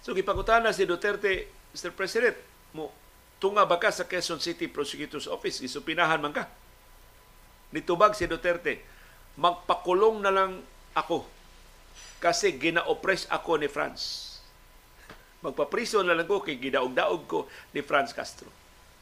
[0.07, 1.91] So gipangutana si Duterte, Mr.
[1.91, 2.39] President,
[2.79, 2.95] mo
[3.43, 5.59] tunga ba ka sa Quezon City Prosecutor's Office?
[5.67, 6.47] Isupinahan man ka.
[7.75, 8.87] Nitubag si Duterte,
[9.35, 10.63] magpakulong na lang
[10.95, 11.27] ako
[12.23, 14.39] kasi gina-oppress ako ni France.
[15.43, 18.47] Magpapriso na lang ko kay gidaog-daog ko ni Franz Castro.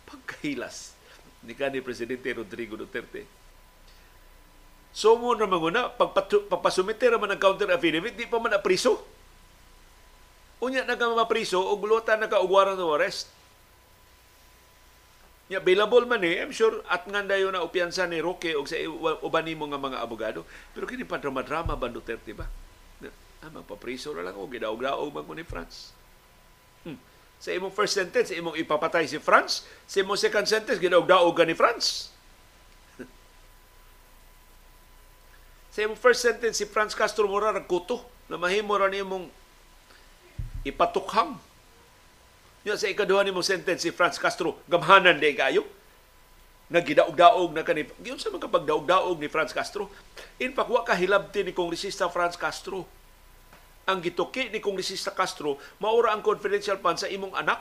[0.09, 0.97] Pagkahilas
[1.45, 3.29] ni kanhi Presidente Rodrigo Duterte.
[4.97, 9.05] So mo na manguna, pagpasumite naman ang counter affidavit, di pa man apriso.
[10.65, 13.29] Unya na ka mapriso, o gulutan na ka ugwaran ng arrest.
[15.53, 16.41] Ya, available man eh.
[16.41, 18.81] I'm sure at nga dayo na upiansa ni Roque o sa
[19.21, 20.41] uban mo nga mga abogado.
[20.73, 22.49] Pero kini pa drama-drama ba Duterte ba?
[23.45, 25.93] Ah, magpapriso na lang o gidaog-daog mag ni France.
[26.81, 26.97] Hmm.
[27.37, 29.69] Sa imong first sentence, sa imong ipapatay si France.
[29.85, 32.09] Sa imong second sentence, gidaog-daog ni France.
[35.77, 38.01] sa imong first sentence, si Franz Castro Mora nagkuto
[38.33, 39.29] na mahimo ra nimong
[40.65, 41.37] ipatukhang.
[42.65, 45.69] Yan sa ikaduha ni mong sentence, si Franz Castro, gamhanan di kayo.
[46.73, 47.93] Nagidaog-daog na kanip.
[48.01, 49.93] Yun sa mga pagdaog-daog ni Franz Castro.
[50.41, 52.89] In fact, wa kahilabti ni Kongresista Franz Castro
[53.85, 57.61] ang gituki ni Kongresista Castro maura ang confidential funds sa imong anak.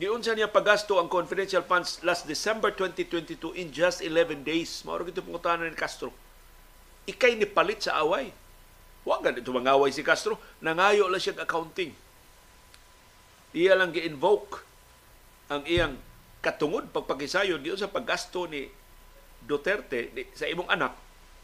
[0.00, 4.80] Giunsa niya pagasto ang confidential funds last December 2022 in just 11 days.
[4.84, 6.12] Maura gito pangutanan ni Castro.
[7.04, 8.32] Ikay ni palit sa away.
[9.04, 10.36] Wa ganito mangaway si Castro.
[10.60, 11.92] Nangayo lang siya accounting.
[13.56, 14.62] Iya lang gi-invoke
[15.50, 15.98] ang iyang
[16.38, 18.70] katungod pagpakisayon diyo sa paggasto ni
[19.40, 20.94] Duterte sa imong anak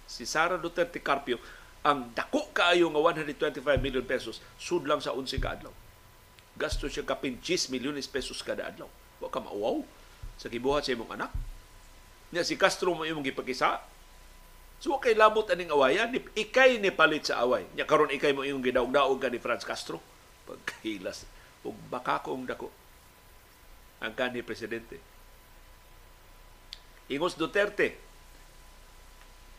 [0.06, 1.42] si Sara Duterte Carpio
[1.82, 5.74] ang dako kaayo nga 125 million pesos sud lang sa 11 ka adlaw.
[6.56, 8.88] Gasto siya kapin 10 milyones pesos kada adlaw.
[9.22, 9.84] Wa ka mauwaw
[10.34, 11.30] sa gibuhat sa imong anak.
[12.34, 13.82] Nya si Castro mo imong gipakisa.
[14.80, 17.64] So kay labot aning awayan, ikay ni palit sa away.
[17.72, 19.98] Nya karon ikay mo imong gidaog-daog ka ni Franz Castro
[20.46, 21.26] pagkahilas
[21.66, 22.70] ug baka kong dako
[23.98, 25.00] ang kanhi presidente.
[27.10, 27.96] Ingos Duterte,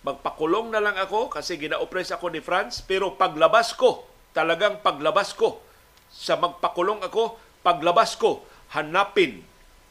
[0.03, 5.63] magpakulong na lang ako kasi gina-oppress ako ni Franz, pero paglabas ko, talagang paglabas ko,
[6.11, 9.43] sa magpakulong ako, paglabas ko, hanapin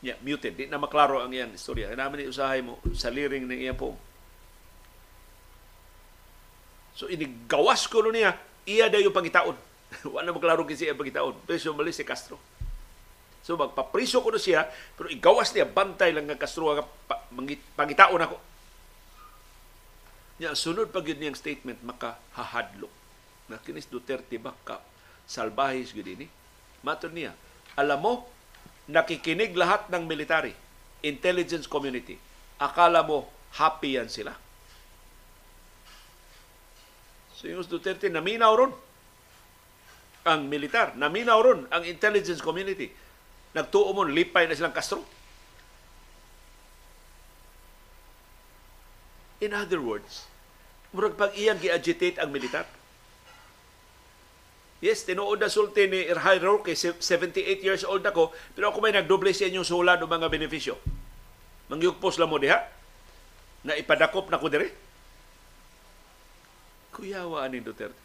[0.05, 0.55] yeah, muted.
[0.55, 1.91] Di na maklaro ang iyang istorya.
[1.97, 3.97] Namin ni usahay mo sa liring ng iyang po.
[6.97, 8.33] So inigawas ko niya,
[8.65, 9.55] iya yung pangitaon.
[10.17, 11.37] Wala maklaro kasi ang pangitaon.
[11.61, 12.41] Sumalis si Castro.
[13.45, 14.67] So magpapriso ko na siya,
[14.97, 16.89] pero igawas niya, bantay lang nga Castro nga
[17.77, 18.37] pangitaon ako.
[20.41, 22.93] Nya sunod pag yun niyang statement makahahadlok.
[23.47, 24.57] Na kinis Duterte ba
[25.29, 26.27] salbahis gud ini?
[26.83, 27.33] Maton niya,
[27.79, 28.13] alam mo,
[28.87, 30.55] nakikinig lahat ng military,
[31.03, 32.19] intelligence community.
[32.57, 34.35] Akala mo happy yan sila.
[37.37, 38.73] So yung Duterte naminaw ron
[40.27, 42.91] ang militar, naminaw ron ang intelligence community.
[43.53, 45.05] Nagtuo mo, lipay na silang Castro.
[49.45, 50.25] In other words,
[50.97, 52.65] murag pag iyang gi-agitate ang militar.
[54.81, 59.33] Yes, tinuod na sulti ni Erhay Roque, 78 years old ako, pero ako may nagdoble
[59.33, 60.77] sa inyong sulad o mga benepisyo.
[61.73, 62.61] Mangyugpos lang mo diha,
[63.65, 64.86] na ipadakop na ko dire.
[66.97, 68.01] Kuyawa ni Duterte.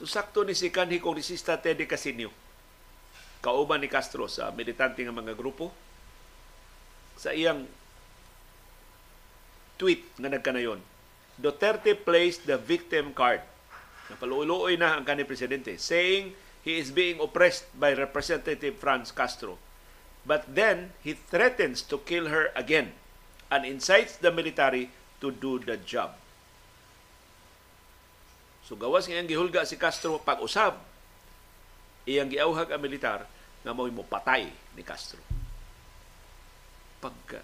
[0.00, 2.32] So sakto ni si kanhi kongresista Teddy Casinio,
[3.44, 5.76] kauban ni Castro sa militante nga mga grupo,
[7.20, 7.68] sa iyang
[9.76, 10.80] tweet nga nagkanayon.
[11.36, 13.44] Duterte placed the victim card.
[14.08, 16.32] Napaluoy na ang kanil presidente saying
[16.64, 19.60] he is being oppressed by Representative Franz Castro.
[20.24, 22.96] But then he threatens to kill her again
[23.52, 24.90] and incites the military
[25.20, 26.12] to do the job.
[28.66, 30.74] So gawas nga gihulga si Castro pag-usab,
[32.06, 33.22] iyang giawhag ang militar
[33.62, 35.22] nga mo mo patay ni Castro.
[36.98, 37.42] Pagka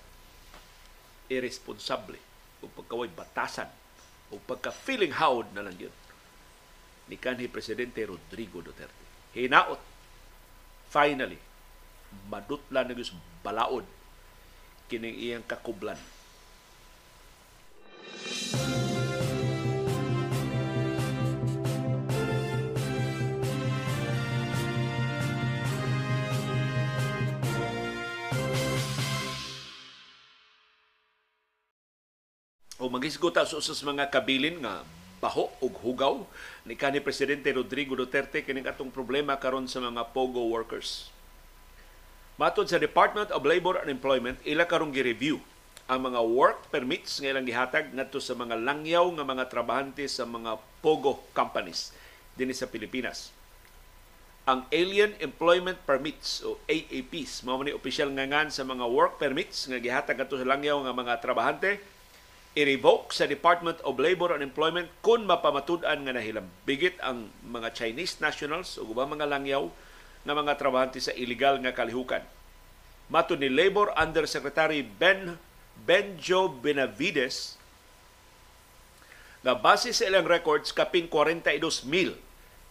[1.30, 2.18] irresponsable
[2.60, 3.70] o pagkaway batasan
[4.30, 5.94] o pagka-feeling howd na lang yun
[7.10, 9.02] ni kanhi Presidente Rodrigo Duterte.
[9.34, 9.80] Hinaot,
[10.92, 11.40] finally,
[12.28, 12.94] madutla na
[13.42, 13.86] balaod
[14.86, 15.98] kining iyang kakublan.
[32.82, 34.82] O magisgota sa usas mga kabilin nga
[35.22, 36.26] baho ug hugaw
[36.66, 41.14] ni kanhi presidente Rodrigo Duterte kining atong problema karon sa mga pogo workers.
[42.34, 45.38] Matod sa Department of Labor and Employment, ila karong gi-review
[45.92, 50.24] ang mga work permits nga ilang gihatag ngadto sa mga langyaw nga mga trabahante sa
[50.24, 51.92] mga pogo companies
[52.32, 53.28] dinhi sa Pilipinas.
[54.48, 59.68] Ang Alien Employment Permits o AAPs mao ni opisyal nga ngan sa mga work permits
[59.68, 61.76] nga gihatag ngadto sa langyaw nga mga trabahante
[62.56, 68.80] i-revoke sa Department of Labor and Employment kung mapamatud-an nga nahilambigit ang mga Chinese nationals
[68.80, 69.68] o ubang mga langyaw
[70.24, 72.24] nga mga trabahante sa illegal nga kalihukan.
[73.12, 75.36] Mato ni Labor Undersecretary Ben
[75.82, 77.58] Benjo Benavides
[79.42, 82.14] nga base sa ilang records kapin 42,000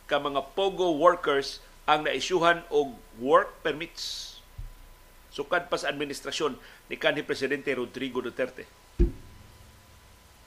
[0.08, 4.38] ka mga pogo workers ang naisyuhan og work permits.
[5.32, 6.56] Sukad pa sa administrasyon
[6.88, 8.68] ni kanhi presidente Rodrigo Duterte.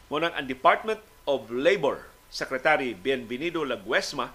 [0.08, 4.32] Munang ang Department of Labor Secretary Bienvenido Laguesma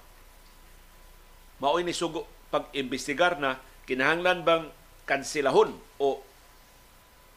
[1.59, 4.63] mao'y ni sugo pag-imbestigar na kinahanglan bang
[5.05, 6.23] kansilahon o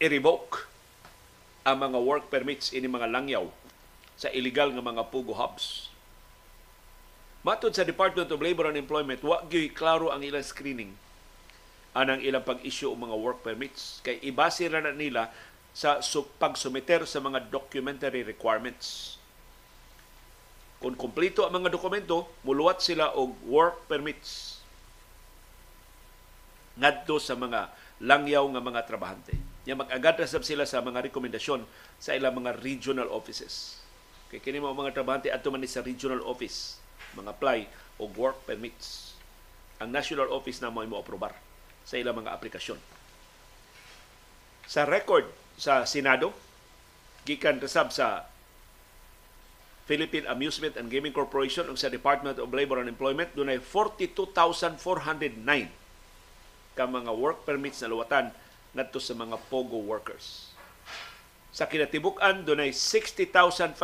[0.00, 0.72] i-revoke
[1.62, 3.47] ang mga work permits ini mga langyaw
[4.18, 5.90] sa illegal nga mga pugo hubs.
[7.43, 10.94] Matod sa Department of Labor and Employment, wa gyud klaro ang ilang screening
[11.93, 15.28] anang ilang pag-issue og mga work permits kay ibase ra na nila
[15.76, 16.01] sa
[16.40, 19.16] pagsumiter sa mga documentary requirements.
[20.80, 24.60] Kung kumplito ang mga dokumento, muluwat sila og work permits
[26.76, 27.68] ngadto sa mga
[28.01, 29.52] langyaw nga mga trabahante.
[29.62, 31.62] Nya mag-agad na sila sa mga rekomendasyon
[32.02, 33.78] sa ilang mga regional offices.
[34.32, 36.80] Kay kini mga trabahante adto man sa regional office,
[37.14, 37.59] mga apply
[38.02, 39.14] og work permits.
[39.78, 41.36] Ang national office na mo aprobar
[41.86, 42.80] sa ilang mga aplikasyon.
[44.66, 45.26] Sa record
[45.59, 46.32] sa Senado
[47.22, 48.26] gikan resab sa
[49.86, 54.78] Philippine Amusement and Gaming Corporation ug sa Department of Labor and Employment dunay 42,409
[56.72, 58.32] ka mga work permits na luwatan
[58.73, 60.53] ngadto sa mga pogo workers.
[61.53, 63.77] Sa kinatibuk-an dunay 60,541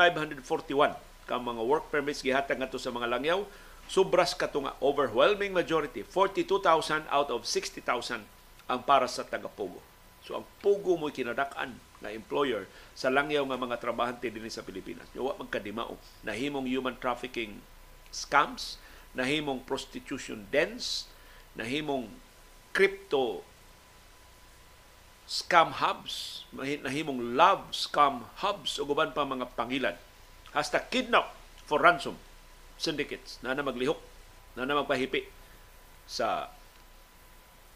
[1.28, 3.44] ka mga work permits gihatag ngadto sa mga langyaw
[3.88, 8.24] sobras katunga overwhelming majority 42,000 out of 60,000
[8.68, 9.80] ang para sa taga-pogo.
[10.24, 11.72] So ang pogo mo kinadak-an
[12.04, 15.08] na employer sa langyaw nga mga trabahante dinhi sa Pilipinas.
[15.16, 17.64] Wa magkadimao nahimong human trafficking
[18.12, 18.76] scams,
[19.16, 21.08] nahimong prostitution dens,
[21.56, 22.12] nahimong
[22.76, 23.40] crypto
[25.28, 29.96] scam hubs, nahimong love scam hubs o guban pa mga pangilan.
[30.56, 31.36] Hasta kidnap
[31.68, 32.16] for ransom
[32.80, 34.00] syndicates na na maglihok,
[34.56, 35.28] na na magpahipi
[36.08, 36.48] sa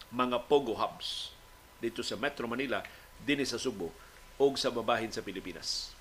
[0.08, 1.36] mga pogo hubs
[1.76, 2.80] dito sa Metro Manila,
[3.20, 3.92] dinhi sa Subo
[4.40, 5.92] o sa babahin sa Pilipinas.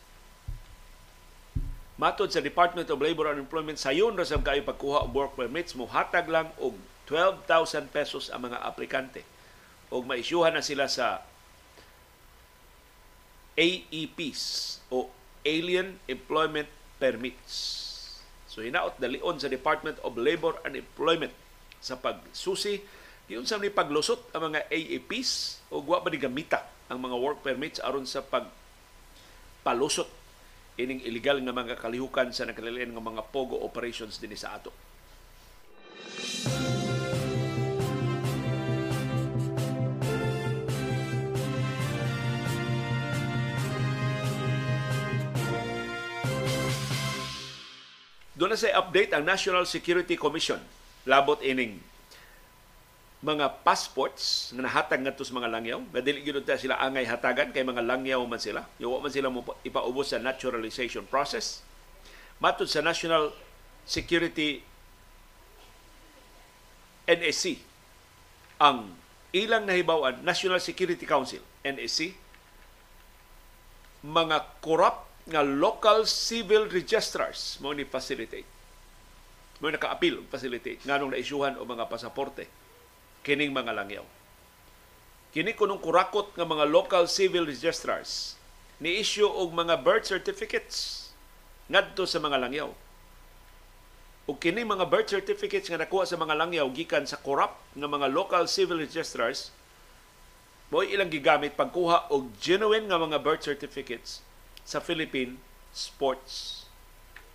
[1.99, 5.75] Matod sa Department of Labor and Employment, sayon ra sa kayo pagkuha og work permits,
[5.75, 6.73] mo hatag lang og
[7.05, 9.21] 12,000 pesos ang mga aplikante.
[9.91, 11.27] O maisyuhan na sila sa
[13.55, 15.11] AEPs o
[15.43, 16.69] Alien Employment
[17.01, 17.53] Permits.
[18.51, 21.31] So hinaot dalion sa Department of Labor and Employment
[21.81, 22.83] sa pagsusi
[23.31, 27.39] yun sa ni paglusot ang mga AEPs o wa ba ni gamita ang mga work
[27.39, 28.51] permits aron sa pag
[29.63, 30.11] palusot
[30.75, 34.75] ining illegal nga mga kalihukan sa nagkalilain nga mga pogo operations dinhi sa ato.
[48.41, 50.57] Doon na sa update ang National Security Commission.
[51.05, 51.77] Labot ining
[53.21, 55.77] mga passports nga nahatag ngadto sa mga langyaw.
[55.93, 58.65] Nga dili gyud sila angay hatagan kay mga langyaw man sila.
[58.81, 61.61] Yo man sila mo ipaubos sa naturalization process.
[62.41, 63.29] Matud sa National
[63.85, 64.65] Security
[67.05, 67.61] NSC
[68.57, 68.89] ang
[69.37, 72.17] ilang nahibawan National Security Council NSC
[74.01, 78.47] mga corrupt nga local civil registrars mo ni facilitate
[79.61, 82.49] mo naka-appeal facilitate nganong naisyuhan o mga pasaporte
[83.21, 84.05] kining mga langyaw.
[85.31, 88.35] Kini kunong kurakot nga mga local civil registrars
[88.81, 91.07] ni issue og mga birth certificates
[91.69, 92.73] ngadto sa mga langyaw.
[94.25, 98.09] Ug kini mga birth certificates nga nakuha sa mga langyaw gikan sa corrupt nga mga
[98.11, 99.53] local civil registrars
[100.73, 104.25] mo ilang gigamit pagkuha og genuine nga mga birth certificates
[104.65, 105.37] sa Philippine
[105.71, 106.65] Sports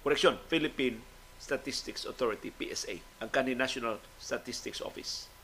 [0.06, 1.02] Correction, Philippine
[1.36, 5.36] Statistics Authority, PSA, ang kani National Statistics Office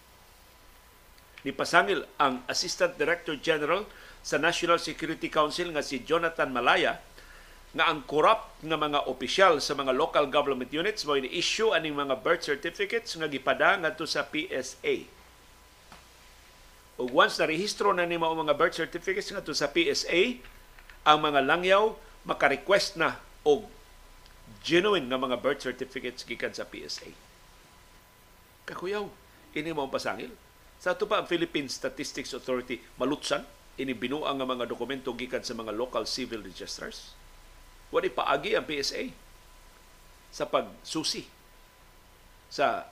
[1.42, 3.82] Nipasangil ang Assistant Director General
[4.22, 7.02] sa National Security Council nga si Jonathan Malaya
[7.72, 12.20] nga ang corrupt nga mga opisyal sa mga local government units mo ini-issue aning mga
[12.22, 15.08] birth certificates nga gipada ngadto sa PSA.
[17.02, 20.38] Ug once na rehistro na ni mao mga birth certificates ngadto sa PSA,
[21.02, 23.66] ang mga langyaw maka-request na og
[24.62, 27.10] genuine nga mga birth certificates gikan sa PSA.
[28.66, 29.10] Kakuyaw,
[29.58, 30.30] ini mo pasangil
[30.82, 33.46] sa ato pa ang Philippine Statistics Authority malutsan
[33.78, 37.14] ini binuang nga mga dokumento gikan sa mga local civil registrars.
[37.94, 39.10] Wali paagi ang PSA
[40.32, 41.28] sa pagsusi
[42.52, 42.88] sa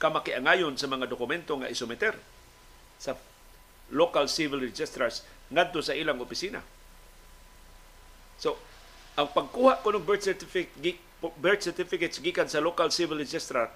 [0.00, 2.16] kamakiangayon sa mga dokumento nga isumiter
[2.96, 3.16] sa
[3.92, 5.22] local civil registrars
[5.52, 6.60] ngadto sa ilang opisina.
[8.40, 8.56] So,
[9.20, 13.68] ang pagkuha ko ng birth certificate birth certificates gikan sa local civil registrar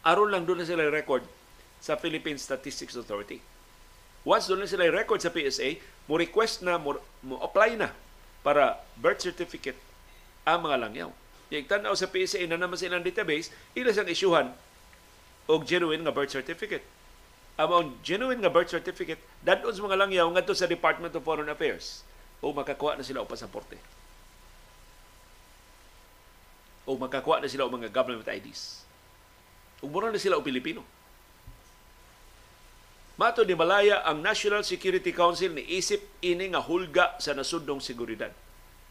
[0.00, 1.20] aron lang doon na sila record
[1.76, 3.44] sa Philippine Statistics Authority.
[4.24, 7.92] Once doon na sila record sa PSA, mo request na, mo, mo apply na
[8.40, 9.76] para birth certificate
[10.48, 11.10] ang mga langyaw.
[11.52, 14.48] Yung tanaw sa PSA na naman silang database, ila siyang isyuhan
[15.44, 16.84] og genuine nga birth certificate.
[17.60, 22.08] Ang genuine nga birth certificate, dadon sa mga langyaw ngadto sa Department of Foreign Affairs
[22.40, 23.76] o makakuha na sila og pasaporte.
[26.88, 28.84] O makakuha na sila og mga government IDs.
[29.84, 30.84] Ug mura na sila og Pilipino.
[33.20, 38.32] Mato ni Malaya ang National Security Council ni isip ini nga hulga sa nasudong seguridad.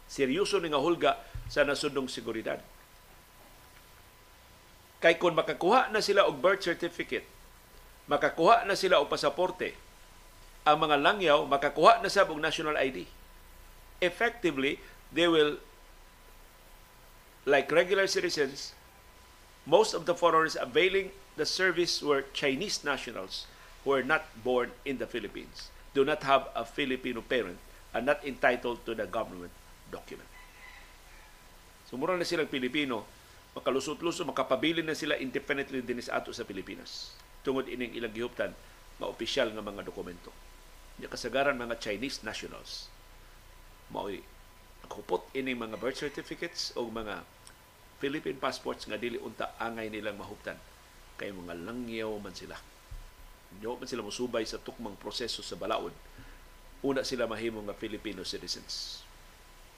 [0.06, 1.18] Seryoso ni nga hulga
[1.50, 2.62] sa nasudong seguridad.
[5.02, 7.26] Kay kung makakuha na sila og birth certificate,
[8.06, 9.74] makakuha na sila og pasaporte,
[10.62, 13.10] ang mga langyaw makakuha na sa og national ID.
[14.00, 14.80] Effectively,
[15.12, 15.60] they will
[17.44, 18.72] like regular citizens,
[19.66, 23.46] most of the foreigners availing the service were Chinese nationals
[23.84, 27.56] who are not born in the Philippines, do not have a Filipino parent,
[27.94, 29.52] are not entitled to the government
[29.90, 30.28] document.
[31.88, 33.02] Sumura na silang Pilipino,
[33.56, 37.10] makalusot-lusot, makapabili na sila independently din sa ato sa Pilipinas.
[37.42, 38.54] Tungod ining ilang gihuptan,
[39.00, 40.30] nga opisyal nga mga dokumento.
[41.00, 42.92] Nya kasagaran mga Chinese nationals.
[43.90, 44.22] Mao'y
[44.86, 47.22] nakupot ining mga birth certificates o mga
[48.00, 50.56] Philippine passports nga dili unta angay nilang mahuptan
[51.20, 52.56] kay mga langyaw man sila.
[53.60, 55.92] Nyo man sila musubay sa tukmang proseso sa balaod.
[56.80, 59.04] Una sila mahimo nga Filipino citizens.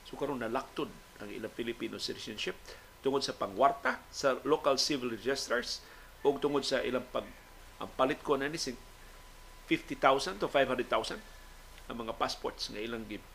[0.06, 2.54] So karon nalaktod ang ilang Filipino citizenship
[3.02, 5.82] tungod sa pangwarta sa local civil registrars
[6.22, 7.26] o tungod sa ilang pag
[7.82, 11.18] ang palit ko na ni 50,000 to 500,000
[11.90, 13.31] ang mga passports nga ilang give.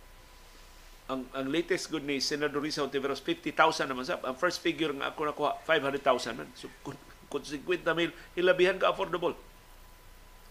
[1.07, 5.15] Ang ang latest good ni Senador Risa Ontiveros 50,000 naman sa ang first figure nga
[5.15, 6.49] ako nakuha 500,000 man.
[6.55, 6.99] So kung,
[7.31, 7.63] kung 50
[7.95, 9.35] mil ilabihan ka affordable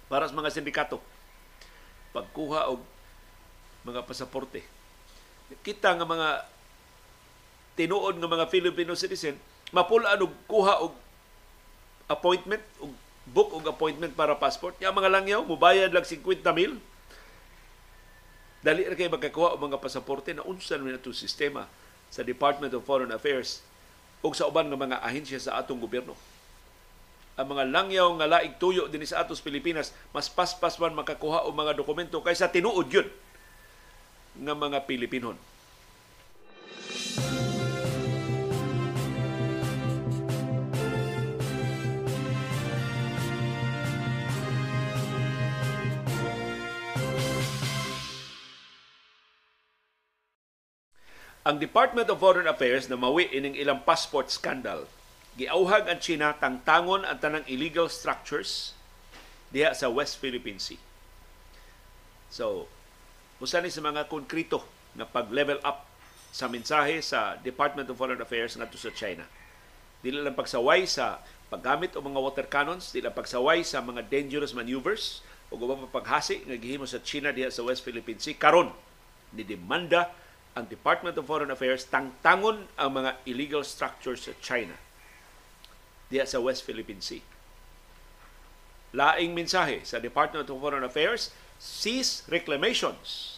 [0.09, 1.03] para sa mga sindikato
[2.17, 2.81] pagkuha og
[3.85, 4.65] mga pasaporte.
[5.61, 6.29] Kita nga mga
[7.77, 9.37] tinuod nga mga Filipino citizen
[9.75, 10.95] mapulaan og kuha og
[12.07, 12.95] appointment og
[13.27, 14.79] book og appointment para passport.
[14.79, 16.79] Yung mga langyaw, mubayad lang 50 mil.
[18.67, 21.71] Dali ra kay magkakuha og mga pasaporte na unsa man ito sistema
[22.11, 23.63] sa Department of Foreign Affairs
[24.27, 26.19] ug sa uban nga mga ahensya sa atong gobyerno.
[27.39, 31.55] Ang mga langyaw nga laig tuyo din sa atos Pilipinas, mas paspas man makakuha og
[31.55, 33.07] mga dokumento kaysa tinuod yun
[34.43, 35.39] nga mga Pilipinon.
[51.47, 54.91] Ang Department of Foreign Affairs na mawi ining ilang passport scandal,
[55.39, 58.75] giauhag ang China tangtangon ang tanang illegal structures
[59.55, 60.83] diha sa West Philippine Sea.
[62.35, 62.67] So,
[63.39, 64.67] usa ni sa mga konkreto
[64.99, 65.87] na pag-level up
[66.35, 69.23] sa mensahe sa Department of Foreign Affairs ngadto sa China.
[70.03, 74.51] Dili lang pagsaway sa paggamit o mga water cannons, dili lang pagsaway sa mga dangerous
[74.51, 78.75] maneuvers o ubang paghasi nga gihimo sa China diha sa West Philippine Sea karon
[79.31, 80.11] ni demanda
[80.57, 84.73] ang Department of Foreign Affairs tangtangon ang mga illegal structures sa China
[86.09, 87.21] diya sa West Philippine Sea.
[88.97, 91.29] Laing mensahe sa Department of Foreign Affairs,
[91.61, 93.37] cease reclamations.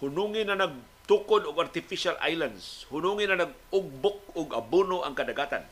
[0.00, 2.88] Hunungin na nagtukod og artificial islands.
[2.88, 5.68] Hunungin na nag-ugbok og abono ang kadagatan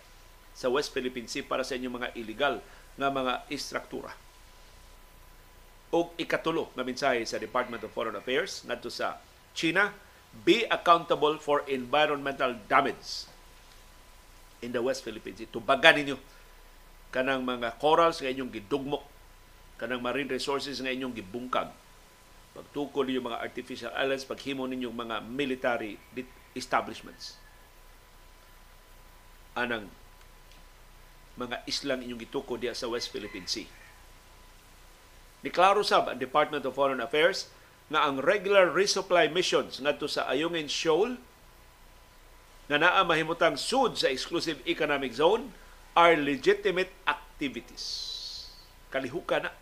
[0.53, 2.61] sa West Philippine Sea para sa inyong mga illegal
[3.01, 4.13] nga mga istruktura.
[5.95, 9.17] Og ikatulo na mensahe sa Department of Foreign Affairs ngadto sa
[9.57, 9.95] China
[10.45, 13.27] be accountable for environmental damage
[14.63, 15.49] in the West Philippine Sea.
[15.51, 16.17] Tubagan ninyo
[17.09, 19.05] kanang mga corals nga inyong gidugmok,
[19.81, 21.73] kanang marine resources nga inyong gibungkag.
[22.53, 25.97] Pagtukol ninyo mga artificial islands, paghimo ninyong mga military
[26.53, 27.39] establishments.
[29.55, 29.89] Anang
[31.39, 33.67] mga islang inyong gituko diya sa West Philippine Sea.
[35.39, 37.47] Niklaro sab ang Department of Foreign Affairs
[37.89, 41.17] nga ang regular resupply missions ngadto sa Ayungin Shoal
[42.69, 45.57] nga naa mahimutang sud sa exclusive economic zone
[45.97, 47.85] are legitimate activities.
[48.93, 49.53] Kalihukan na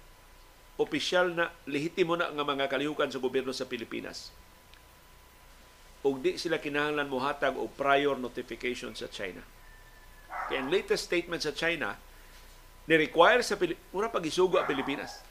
[0.76, 4.34] opisyal na lehitimo na nga mga kalihukan sa gobyerno sa Pilipinas.
[6.02, 9.42] Ug di sila kinahanglan mohatag og prior notification sa China.
[10.50, 11.94] Kaya ang latest statement sa China
[12.90, 15.25] ni-require sa Pilipinas, mura pag-isugo ang Pilipinas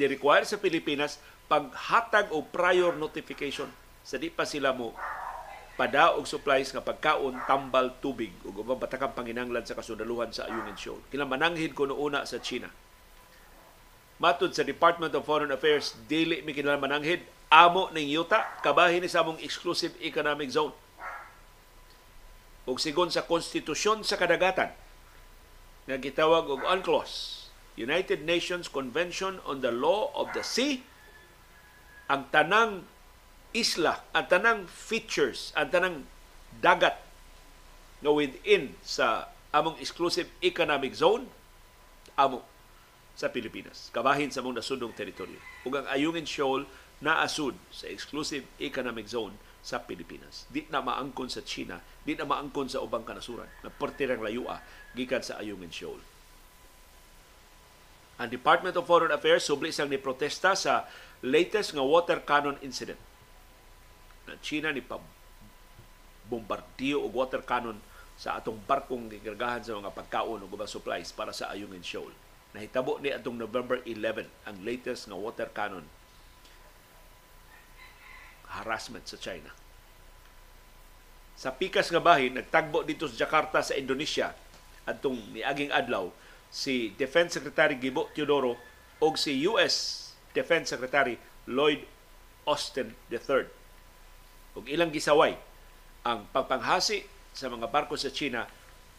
[0.00, 1.20] ni-require sa Pilipinas
[1.52, 3.68] paghatag o prior notification
[4.00, 4.96] sa di pa sila mo
[5.80, 10.76] pada og supplies nga pagkaon, tambal, tubig ug ubang batakang panginanglan sa kasundaluhan sa Ayungin
[10.76, 11.00] Shoal.
[11.08, 12.68] Kinamananghid ko una sa China.
[14.20, 19.24] Matud sa Department of Foreign Affairs, dili mi kinalamananghid amo ning yuta kabahin ni sa
[19.24, 20.76] among exclusive economic zone.
[22.68, 24.76] Ug sigon sa konstitusyon sa kadagatan
[25.88, 27.39] nga gitawag og UNCLOS
[27.80, 30.84] United Nations Convention on the Law of the Sea,
[32.12, 32.84] ang tanang
[33.56, 35.96] isla, ang tanang features, ang tanang
[36.60, 37.00] dagat
[38.04, 41.24] nga within sa among exclusive economic zone,
[42.20, 42.44] amo
[43.16, 43.88] sa Pilipinas.
[43.96, 45.40] Kabahin sa mong nasudong teritoryo.
[45.64, 46.68] Ug ang Ayungin Shoal
[47.00, 50.48] na asud sa exclusive economic zone sa Pilipinas.
[50.52, 54.60] Di na maangkon sa China, di na maangkon sa ubang kanasuran na pertirang layua
[54.92, 56.00] gikan sa Ayungin Shoal.
[58.20, 60.84] Ang Department of Foreign Affairs subli sang ni protesta sa
[61.24, 63.00] latest nga water cannon incident.
[64.28, 64.84] Na China ni
[66.28, 67.80] bombardiyo og water cannon
[68.20, 72.12] sa atong barkong gigargahan sa mga pagkaon ug ubang supplies para sa Ayungin Shoal.
[72.52, 75.88] Nahitabo ni atong November 11 ang latest nga water cannon
[78.50, 79.48] harassment sa China.
[81.40, 84.36] sa pikas nga bahin nagtagbo dito sa Jakarta sa Indonesia
[84.84, 86.12] adtong niaging adlaw
[86.50, 88.58] si Defense Secretary Gibo Teodoro
[88.98, 91.14] o si US Defense Secretary
[91.46, 91.86] Lloyd
[92.44, 93.46] Austin III.
[94.58, 95.38] Ug ilang gisaway
[96.02, 98.44] ang pagpanghasi sa mga barko sa China,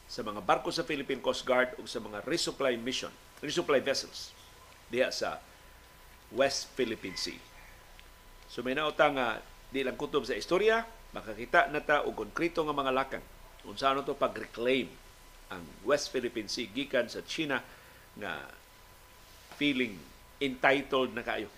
[0.08, 3.12] sa mga barko sa Philippine Coast Guard ug sa mga resupply mission,
[3.44, 4.32] resupply vessels
[4.88, 5.44] diha sa
[6.32, 7.40] West Philippine Sea.
[8.48, 12.76] So may nautang nga di lang kutob sa istorya, makakita na ta og konkreto nga
[12.76, 13.26] mga lakang
[13.68, 14.88] unsa ano to pag-reclaim
[15.52, 17.60] ang West Philippine Sea gikan sa China
[18.16, 18.48] nga
[19.60, 20.00] feeling
[20.40, 21.52] entitled na kayo.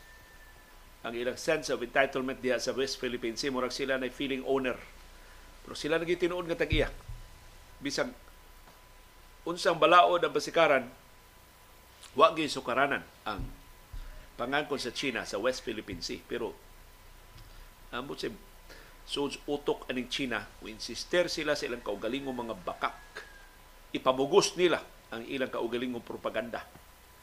[1.05, 4.75] Ang ilang sense of entitlement diha sa West Philippine Sea, murag sila na feeling owner.
[5.63, 6.89] Pero sila naging tinuod nga tag-iya.
[7.79, 8.11] Bisag
[9.43, 10.87] unsang balaod ang basikaran,
[12.15, 13.43] wa gyud sukaranan ang
[14.39, 16.23] pangangkon sa China sa West Philippine Sea.
[16.23, 16.55] Pero
[17.93, 18.31] ambot si
[19.03, 22.95] so utok aning China, insister sila sa ilang kaugalingong mga bakak
[23.93, 24.81] ipamugos nila
[25.13, 26.65] ang ilang kaugalingong propaganda.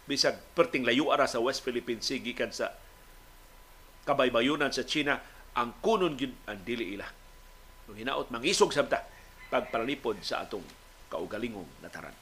[0.06, 2.70] Bisag perting layo ara sa West Philippine Sea gikan sa
[4.06, 5.18] kabaybayunan sa China
[5.54, 7.06] ang kunon gyud ang dili ila.
[7.86, 9.02] Kung hinaot mangisog sabta
[9.50, 10.62] pagpalipod sa atong
[11.10, 12.14] kaugalingong nataran.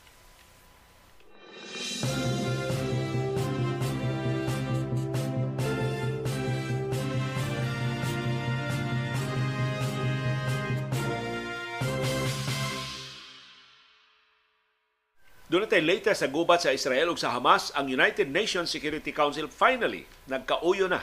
[15.48, 19.48] Doon natin later sa gubat sa Israel ug sa Hamas, ang United Nations Security Council
[19.48, 21.00] finally nagkauyo na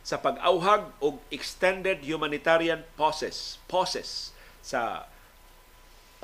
[0.00, 4.32] sa pag-auhag og extended humanitarian pauses, pauses
[4.64, 5.04] sa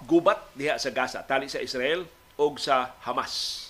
[0.09, 2.09] gubat diha sa Gaza tali sa Israel
[2.41, 3.69] ug sa Hamas.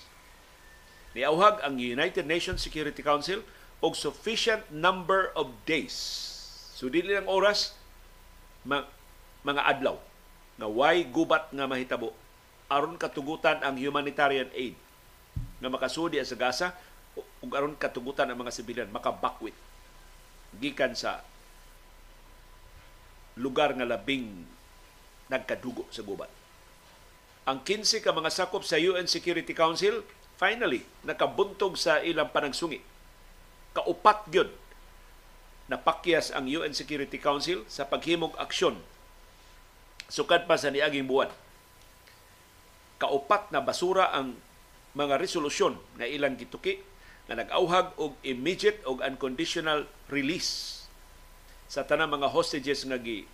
[1.11, 3.43] Niauhag ang United Nations Security Council
[3.83, 5.99] og sufficient number of days.
[6.79, 7.75] So dili lang oras
[8.63, 9.99] mga adlaw
[10.55, 12.15] na why gubat nga mahitabo
[12.71, 14.79] aron katugutan ang humanitarian aid
[15.59, 16.69] nga makasudi sa Gaza
[17.19, 19.53] ug aron katugutan ang mga sibilyan makabakwit
[20.63, 21.27] gikan sa
[23.35, 24.47] lugar nga labing
[25.31, 26.31] nagkadugo sa gubat.
[27.47, 30.07] Ang 15 ka mga sakop sa UN Security Council
[30.39, 32.83] finally nakabuntog sa ilang panagsungi.
[33.75, 34.51] Kaupat gyud
[35.71, 38.79] napakyas ang UN Security Council sa paghimog aksyon
[40.11, 41.31] sukad pa sa niaging buwan
[43.01, 44.37] kaupat na basura ang
[44.93, 46.85] mga resolusyon na ilang gituki
[47.31, 50.85] na nag-auhag og immediate og unconditional release
[51.71, 53.25] sa tanang mga hostages nga gi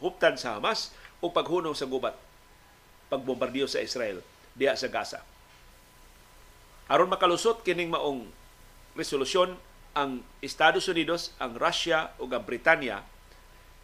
[0.00, 0.90] huptan sa Hamas
[1.22, 2.16] o paghunong sa gubat
[3.12, 4.24] pagbombardiyo sa Israel
[4.56, 5.20] diha sa Gaza.
[6.88, 8.26] Aron makalusot kining maong
[8.98, 9.54] resolusyon
[9.92, 13.04] ang Estados Unidos, ang Russia ug ang Britanya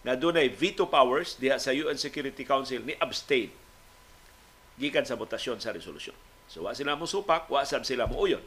[0.03, 3.53] na dunay veto powers diha sa UN Security Council ni abstain
[4.79, 6.15] gikan sa botasyon sa resolusyon.
[6.49, 8.41] So wa sila mo supak, wa sab sila mo uyon.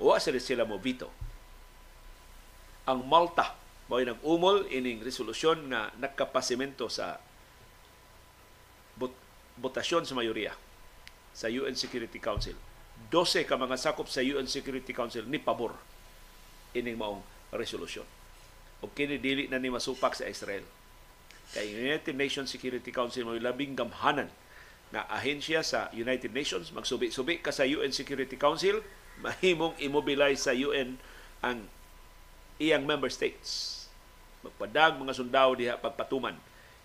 [0.00, 1.10] Wa sila sila mo veto.
[2.88, 3.58] Ang Malta
[3.90, 7.18] mao nang umol ining resolusyon na nakapasimento sa
[8.94, 9.10] bot,
[9.58, 10.54] botasyon sa mayoriya
[11.34, 12.54] sa UN Security Council.
[13.10, 15.74] 12 ka mga sakop sa UN Security Council ni pabor
[16.70, 17.18] ining maong
[17.50, 18.06] resolusyon.
[18.80, 20.62] O kini dili na ni masupak sa Israel.
[21.50, 24.30] Kay United Nations Security Council mo labing gamhanan
[24.90, 28.82] nga ahensya sa United Nations, magsubi-subi ka sa UN Security Council,
[29.24, 30.98] mahimong immobilize sa UN
[31.40, 31.70] ang
[32.58, 33.78] iyang member states.
[34.42, 36.34] Magpadag mga sundao diha pagpatuman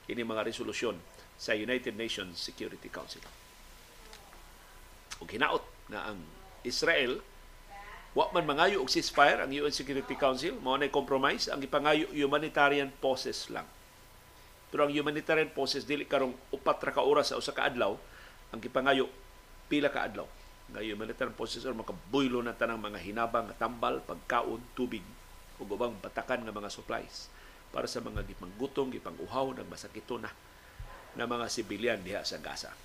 [0.06, 0.95] ini mga resolusyon
[1.36, 3.23] sa United Nations Security Council.
[5.19, 6.19] O hinaot na ang
[6.61, 7.19] Israel
[8.15, 12.88] wa man mangayo og ceasefire ang UN Security Council, mao na compromise ang ipangayo humanitarian
[13.03, 13.68] pauses lang
[14.76, 17.95] pero ang humanitarian process dili karong upat ra ka oras sa usa ka adlaw
[18.52, 19.07] ang gipangayo
[19.72, 20.27] pila ka adlaw.
[20.76, 24.99] Nga humanitarian process or makabuylo na tanang mga hinabang, tambal, pagkaon, tubig
[25.64, 27.31] ug ubang batakan nga mga supplies
[27.72, 30.27] para sa mga gipanggutom, gipanguhaw ng masakito na
[31.15, 32.76] na mga sibilyan diha sa Gaza.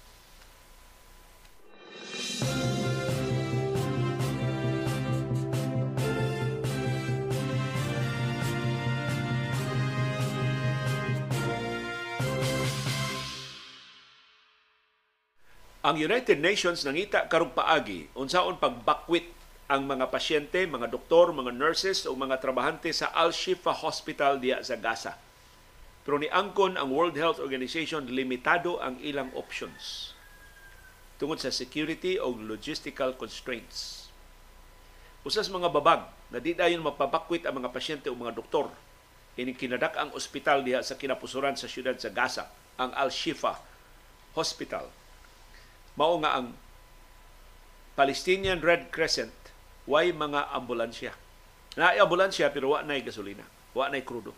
[15.81, 19.33] Ang United Nations nangita karong paagi unsaon pagbakwit
[19.65, 24.77] ang mga pasyente, mga doktor, mga nurses o mga trabahante sa Al-Shifa Hospital diya sa
[24.77, 25.17] Gaza.
[26.05, 30.13] Pero ni angkon ang World Health Organization limitado ang ilang options
[31.17, 34.13] tungod sa security o logistical constraints.
[35.25, 38.69] Usas mga babag na di dayon mapabakwit ang mga pasyente o mga doktor
[39.41, 43.57] ini kinadak ang ospital diha sa kinapusuran sa siyudad sa Gaza, ang Al-Shifa
[44.37, 45.00] Hospital.
[46.01, 46.57] Mao nga ang
[47.93, 49.37] Palestinian Red Crescent
[49.85, 51.13] way mga ambulansya.
[51.77, 53.45] Na ambulansya pero wa nay gasolina,
[53.77, 54.33] wa nay krudo.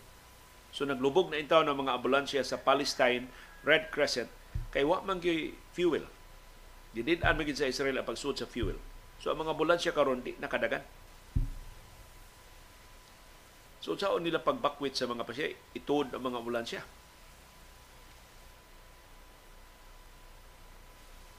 [0.75, 3.31] So naglubog na intaw ng mga ambulansya sa Palestine
[3.63, 4.27] Red Crescent
[4.75, 5.23] kay wa man
[5.71, 6.03] fuel.
[6.99, 8.75] Didin-an magid sa Israel ang pagsud sa fuel.
[9.23, 10.83] So ang mga ambulansya karon di nakadagan.
[13.79, 15.63] So saan nila pagbakwit sa mga pasyente?
[15.79, 16.83] Itod ang mga ambulansya.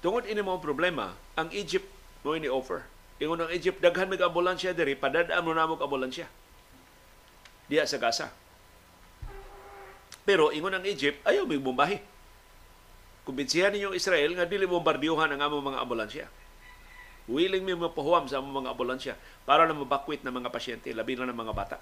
[0.03, 1.87] Tungod ini mo problema, ang Egypt
[2.27, 2.83] mo ini offer.
[3.23, 6.27] Ingon ang Egypt daghan mig ambulansya diri padadaan mo namo ambulansya.
[7.71, 8.27] Diya sa Gaza.
[10.27, 12.03] Pero ingon ang Egypt ayaw mig bombahe.
[13.23, 16.25] Kumbinsihan ninyo Israel nga dili bombardiyohan ang among mga ambulansya.
[17.31, 19.13] Willing mi mapahuam sa among mga ambulansya
[19.47, 21.79] para na mabakwit ng mga pasyente, labi na ng mga bata.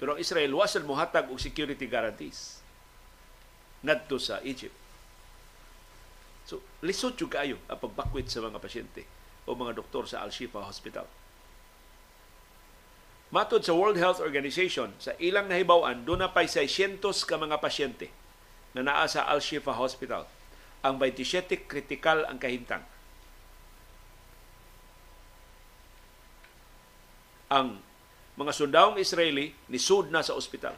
[0.00, 2.64] Pero ang Israel wasal mohatag og security guarantees
[3.84, 4.79] ngadto sa Egypt.
[6.50, 9.06] So, lisod yung kayo ang pagbakwit sa mga pasyente
[9.46, 11.06] o mga doktor sa Al-Shifa Hospital.
[13.30, 18.10] Matod sa World Health Organization, sa ilang nahibawan, doon na pa'y 600 ka mga pasyente
[18.74, 20.26] na naa sa Al-Shifa Hospital.
[20.82, 22.82] Ang 27 kritikal ang kahintang.
[27.46, 27.78] Ang
[28.34, 30.74] mga sundawong Israeli nisud na sa ospital.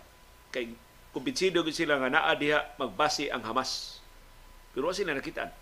[0.52, 0.76] Kay
[1.16, 4.04] kumbinsido sila nga naa diha magbasi ang Hamas.
[4.76, 5.61] Pero sila nakitaan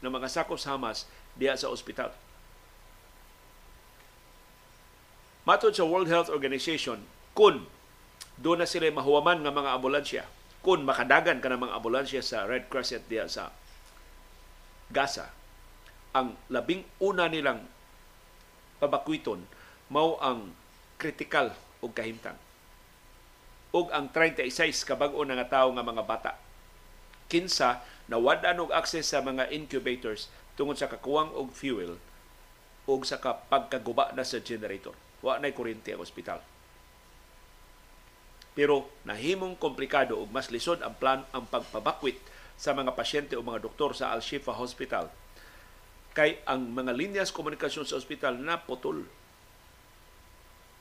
[0.00, 1.04] na mga sakop sa Hamas
[1.36, 2.12] diha sa ospital.
[5.44, 7.64] Matod sa World Health Organization, kun
[8.40, 10.24] doon na sila mahuwaman nga mga ambulansya,
[10.60, 13.52] kun makadagan ka ng mga ambulansya sa Red Crescent diha sa
[14.90, 15.30] Gaza,
[16.10, 17.62] ang labing una nilang
[18.82, 19.46] pabakwiton
[19.92, 20.54] mao ang
[20.98, 22.36] kritikal og kahimtang.
[23.70, 26.32] Ug ang 36 kabag-o nga tawo nga mga bata.
[27.30, 30.26] Kinsa nawadan og access sa mga incubators
[30.58, 31.96] tungod sa kakuwang og fuel
[32.90, 34.92] ug sa pagkaguba na sa generator.
[35.22, 36.42] Wa nay kuryente ang ospital.
[38.58, 42.18] Pero nahimong komplikado ug mas lisod ang plan ang pagpabakwit
[42.58, 45.08] sa mga pasyente o mga doktor sa Al-Shifa Hospital
[46.10, 49.06] kay ang mga linyas komunikasyon sa ospital na putol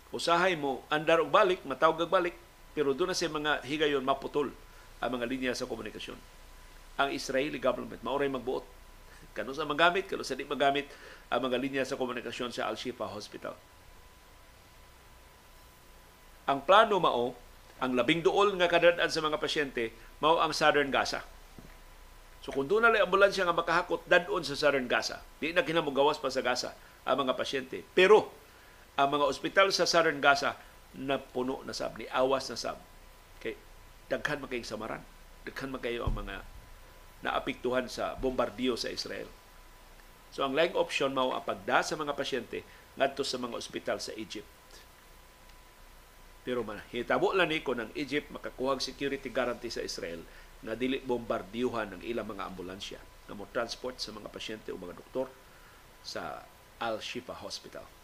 [0.10, 2.36] usahay mo andar og balik, matawag og balik,
[2.74, 4.50] pero doon na sa mga higayon maputol
[5.00, 6.18] ang mga linya sa komunikasyon.
[7.00, 8.80] Ang Israeli government mauray magbuot
[9.40, 10.90] kano sa magamit, kano sa di magamit
[11.32, 13.56] ang mga linya sa komunikasyon sa Al-Shifa Hospital.
[16.50, 17.38] Ang plano mao,
[17.80, 21.24] ang labing duol nga kadadaan sa mga pasyente, mao ang Southern Gaza.
[22.44, 26.18] So kung doon na lang ambulansya nga makahakot dadon sa Southern Gaza, di na kinamugawas
[26.18, 26.74] pa sa Gaza
[27.06, 27.86] ang mga pasyente.
[27.96, 28.34] Pero
[28.98, 30.58] ang mga ospital sa Southern Gaza
[30.98, 32.82] na puno na sab, ni awas na sab.
[33.40, 33.54] Kay
[34.10, 35.06] daghan makay samaran.
[35.46, 36.42] Daghan makayo ang mga
[37.26, 39.28] naapektuhan sa bombardiyo sa Israel.
[40.30, 42.62] So ang laing option mao ang pagda sa mga pasyente
[42.96, 44.48] ngadto sa mga ospital sa Egypt.
[46.46, 50.24] Pero man, hitabo lang ni kung ang Egypt makakuha security guarantee sa Israel
[50.64, 54.98] na dili bombardiyuhan ng ilang mga ambulansya na mo transport sa mga pasyente o mga
[54.98, 55.28] doktor
[56.02, 56.44] sa
[56.80, 57.99] Al-Shifa Hospital.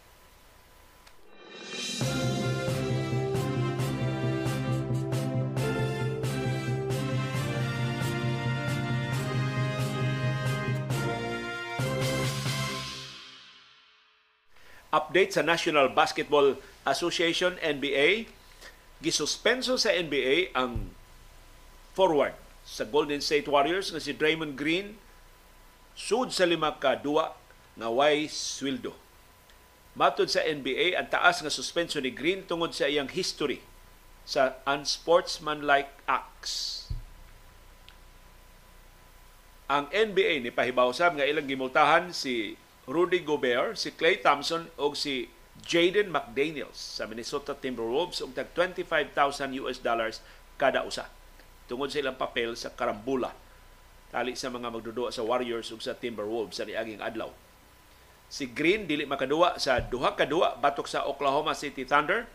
[14.96, 16.56] Update sa National Basketball
[16.88, 18.32] Association NBA,
[19.04, 20.88] gisuspenso sa NBA ang
[21.92, 22.32] forward
[22.64, 24.96] sa Golden State Warriors na si Draymond Green
[25.92, 27.36] sud sa lima ka duwa
[27.76, 28.96] nga way sweldo
[29.96, 33.64] Matod sa NBA, ang taas nga suspension ni Green tungod sa iyang history
[34.28, 36.84] sa unsportsmanlike acts.
[39.72, 45.26] Ang NBA ni pahibawsab nga ilang gimultahan si Rudy Gobert, si Clay Thompson o si
[45.66, 50.22] Jaden McDaniels sa Minnesota Timberwolves og tag 25,000 US dollars
[50.60, 51.10] kada usa
[51.66, 53.34] tungod sa ilang papel sa karambula
[54.14, 57.32] tali sa mga magdudua sa Warriors ug sa Timberwolves sa niaging adlaw
[58.30, 62.30] si Green dili makaduwa sa duha ka duwa batok sa Oklahoma City Thunder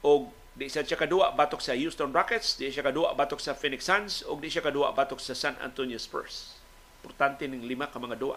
[0.00, 4.26] o di siya kaduwa batok sa Houston Rockets, di siya kaduwa batok sa Phoenix Suns
[4.26, 6.58] o di siya kaduwa batok sa San Antonio Spurs.
[7.00, 8.36] Importante ning lima ka mga duwa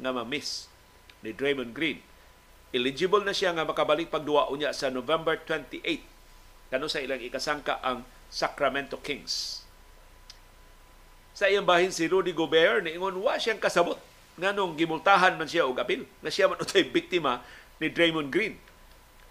[0.00, 0.69] nga ma-miss
[1.20, 2.00] ni Draymond Green.
[2.70, 5.82] Eligible na siya nga makabalik pagduwa unya sa November 28
[6.70, 9.66] kano sa ilang ikasangka ang Sacramento Kings.
[11.34, 13.98] Sa iyang bahin si Rudy Gobert niingon wa siyang kasabot
[14.38, 17.42] nganong gimultahan man siya og apil na siya man utay biktima
[17.82, 18.54] ni Draymond Green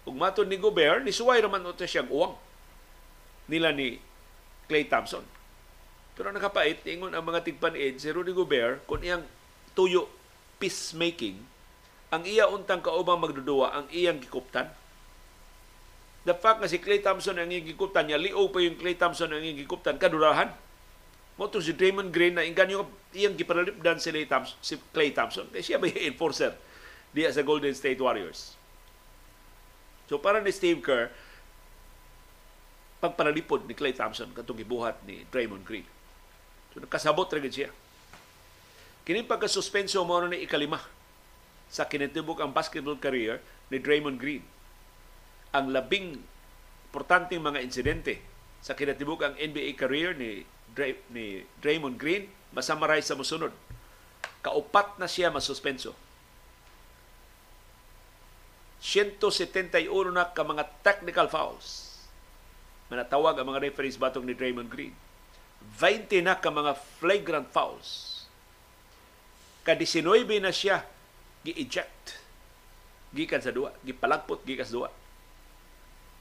[0.04, 2.36] ug matud ni Gobert ni suway ra man uto siya uwang
[3.50, 3.98] nila ni
[4.70, 5.26] Clay Thompson.
[6.14, 9.26] Pero nakapait, ingon ang mga tigpanid si Rudy Gobert kung iyang
[9.74, 10.06] tuyo
[10.62, 11.42] peacemaking,
[12.10, 14.66] ang iya untang kaubang magdudua ang iyang gikuptan.
[16.26, 19.30] The fact nga si Clay Thompson ang iyang gikuptan, niya lio pa yung Clay Thompson
[19.30, 20.52] ang iyang gikuptan, kadurahan.
[21.40, 22.84] Mo si Draymond Green na ingkan yung
[23.16, 25.48] iyang giparalipdan si, Clay Thompson, si Clay Thompson.
[25.48, 26.52] Kaya siya ba enforcer
[27.16, 28.58] diya sa Golden State Warriors.
[30.10, 31.08] So para ni Steve Kerr,
[33.00, 35.86] pagpanalipod ni Clay Thompson katong gibuhat ni Draymond Green.
[36.74, 37.72] So nakasabot ra siya.
[39.08, 40.99] Kini pagka-suspenso mo ni ikalima
[41.70, 43.38] sa kinitibok ang basketball career
[43.70, 44.42] ni Draymond Green.
[45.54, 46.18] Ang labing
[46.90, 48.18] importanteng mga insidente
[48.60, 50.42] sa kinatibok ang NBA career ni
[50.74, 53.54] Dray, ni Draymond Green masamaray sa musunod.
[54.42, 55.94] Kaupat na siya masuspenso.
[58.82, 61.90] 171 na ka mga technical fouls
[62.90, 64.92] manatawag ang mga referees batong ni Draymond Green.
[65.78, 68.20] 20 na ka mga flagrant fouls.
[69.62, 70.82] Ka-19 na siya
[71.46, 72.20] gi-eject.
[73.10, 73.74] Gikan sa duwa.
[73.82, 74.88] Gipalagpot gikan sa duwa.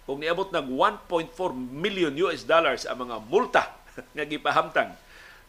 [0.10, 3.64] Kung niabot ng 1.4 million US dollars ang mga multa
[4.18, 4.98] nga gipahamtang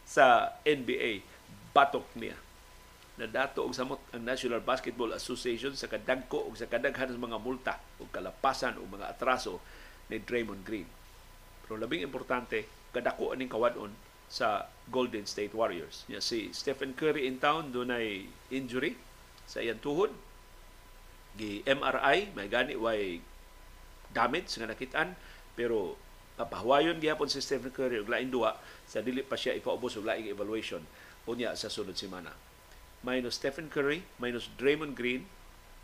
[0.05, 1.25] sa NBA,
[1.73, 2.37] batok niya
[3.19, 7.37] na dato og samot ang National Basketball Association sa kadagko og sa kadaghan ng mga
[7.41, 9.61] multa o kalapasan o mga atraso
[10.09, 10.87] ni Draymond Green.
[11.65, 13.93] Pero labing importante, kadako aning kawadon
[14.31, 16.07] sa Golden State Warriors.
[16.07, 18.95] Ya, si Stephen Curry in town, doon ay injury
[19.51, 20.15] sa iyang tuhod.
[21.35, 23.19] Gi MRI, may gani way
[24.15, 25.19] damage nga nakitaan,
[25.59, 25.99] pero
[26.39, 28.55] papahawayon gihapon si Stephen Curry og lain duwa
[28.87, 30.79] sa dili pa siya ipaubos og laing evaluation
[31.27, 32.31] unya sa sunod semana.
[33.03, 35.27] Minus Stephen Curry, minus Draymond Green,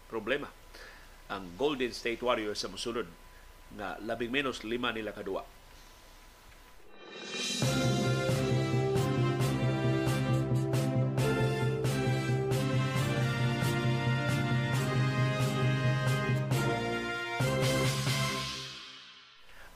[0.07, 0.47] problema.
[1.27, 3.11] Ang Golden State Warriors sa musunod
[3.75, 5.56] nga labing menos lima nila kadua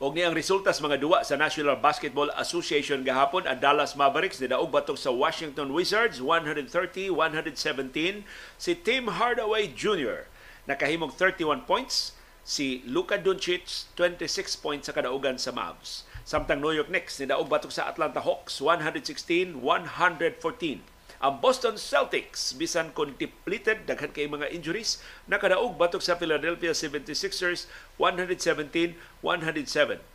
[0.02, 4.41] Og ni ang resulta sa mga duwa sa National Basketball Association gahapon ang Dallas Mavericks
[4.41, 8.26] nidaog batok sa Washington Wizards 130-117
[8.57, 10.26] si Tim Hardaway Jr.
[10.65, 16.10] nakahimog 31 points si Luka Doncic 26 points sa kadaugan sa Mavs.
[16.26, 20.90] Samtang New York Knicks nidaog batok sa Atlanta Hawks 116-114.
[21.22, 24.98] Ang Boston Celtics bisan kon depleted daghan kay mga injuries
[25.30, 27.69] nakadaog batok sa Philadelphia 76ers
[28.02, 28.98] 117-107.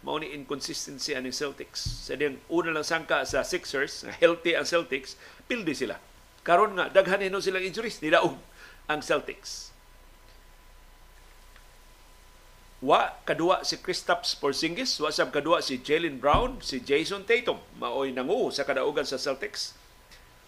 [0.02, 2.10] Mao ni inconsistency ani Celtics.
[2.10, 5.14] Sa diyang una lang sangka sa Sixers, healthy ang Celtics,
[5.46, 6.02] pildi sila.
[6.42, 8.34] Karon nga daghan hino silang injuries nidaog
[8.90, 9.70] ang Celtics.
[12.82, 18.10] Wa kadua si Kristaps Porzingis, wa sab kadua si Jalen Brown, si Jason Tatum maoy
[18.10, 19.85] nangu sa kadaugan sa Celtics.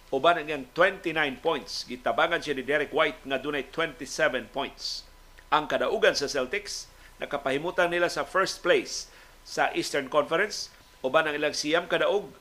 [0.09, 1.85] Uban ang 29 points.
[1.85, 5.05] Gitabangan siya ni Derek White nga dunay 27 points.
[5.53, 6.89] Ang kadaugan sa Celtics
[7.21, 9.11] nakapahimutan nila sa first place
[9.45, 10.71] sa Eastern Conference
[11.03, 12.31] uban ang ilang siyam kadaog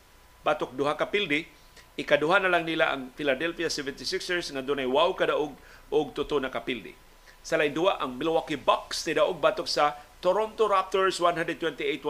[0.47, 1.51] batok duha ka pildi
[1.99, 5.55] ikaduha na lang nila ang Philadelphia 76ers nga dunay wow kadaog
[5.90, 6.95] og tuto na kapildi
[7.43, 12.03] sa lain duwa ang Milwaukee Bucks ni daog batok sa Toronto Raptors 128-112.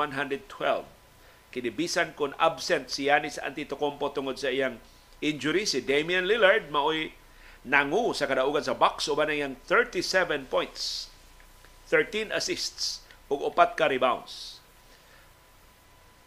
[1.52, 4.80] Kinibisan kon absent si Giannis Antetokounmpo tungod sa iyang
[5.18, 7.10] injury si Damian Lillard maoy
[7.66, 11.10] nangu sa kadaugan sa Bucks uban iyang 37 points,
[11.90, 14.62] 13 assists ug upat ka rebounds.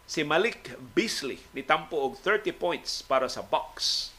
[0.04, 4.12] Si Malik Beasley ni tampo og 30 points para sa Bucks.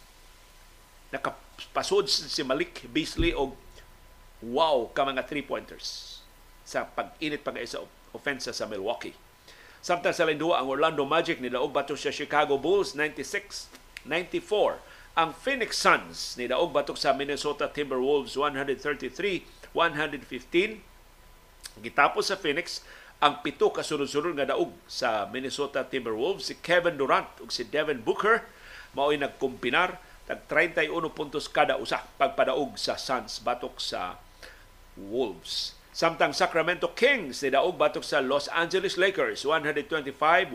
[1.13, 3.53] Nakapasod si Malik Beasley og
[4.41, 6.19] wow ka mga three-pointers
[6.65, 9.13] sa pag-init pag sa offensa sa Milwaukee.
[9.83, 12.95] Samtang sa lindua, ang Orlando Magic nilaog batok sa Chicago Bulls
[14.07, 14.79] 96-94.
[15.13, 19.77] Ang Phoenix Suns nilaog batok sa Minnesota Timberwolves 133-115.
[21.85, 22.81] Gitapos sa Phoenix
[23.23, 28.43] ang pito kasunod-sunod nga daog sa Minnesota Timberwolves si Kevin Durant ug si Devin Booker
[28.97, 29.95] mao'y nagkumpinar
[30.27, 34.17] tag 31 puntos kada usa pagpadaog sa Suns batok sa
[34.97, 35.77] Wolves.
[35.93, 40.49] Samtang Sacramento Kings ni daog batok sa Los Angeles Lakers 125-110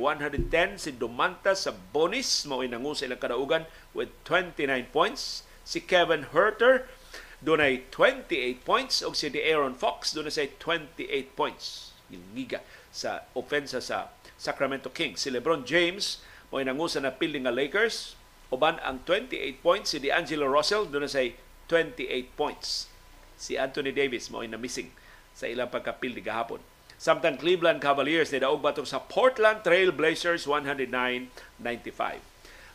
[0.82, 3.62] si Domantas sa bonus mao nangu sa ilang kadaugan
[3.94, 5.47] with 29 points.
[5.62, 6.90] Si Kevin Herter
[7.39, 11.06] dunay 28 points ug si De'Aaron Fox dunay say 28
[11.39, 11.94] points.
[12.10, 12.59] Giga
[12.90, 15.23] sa ofensa sa Sacramento Kings.
[15.23, 16.19] Si LeBron James
[16.51, 18.19] mao nangu sa napili nga Lakers
[18.51, 21.39] uban ang 28 points si D'Angelo Russell dunay say
[21.70, 22.90] 28 points
[23.39, 24.90] si Anthony Davis mao na missing
[25.39, 26.59] sa ilang pagkapildi gahapon.
[26.98, 32.19] Samtang Cleveland Cavaliers ni daog batok sa Portland Trail Blazers 109-95.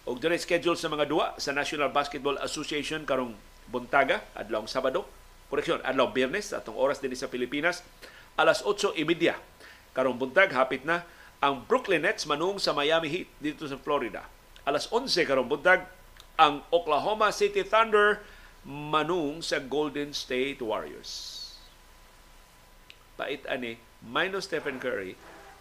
[0.08, 3.36] Og dunay schedule sa mga duwa sa National Basketball Association karong
[3.68, 5.04] buntaga adlong Sabado.
[5.52, 7.84] Koreksyon, adlaw Biyernes atong oras din sa Pilipinas
[8.40, 9.38] alas 8:30
[9.94, 11.06] karong buntag hapit na
[11.44, 14.26] ang Brooklyn Nets manung sa Miami Heat dito sa Florida.
[14.66, 15.86] Alas 11 karong buntag
[16.40, 18.24] ang Oklahoma City Thunder
[18.66, 21.33] manung sa Golden State Warriors.
[23.14, 25.14] Pait ani minus Stephen Curry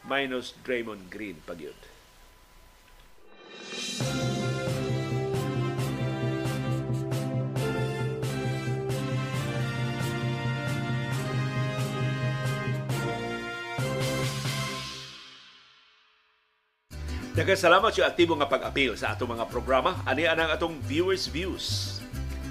[0.08, 1.76] minus Draymond Green pagyud.
[17.32, 19.96] Daghang salamat sa aktibo nga pag-apil sa atong mga programa.
[20.04, 21.96] Ani anang atong viewers views.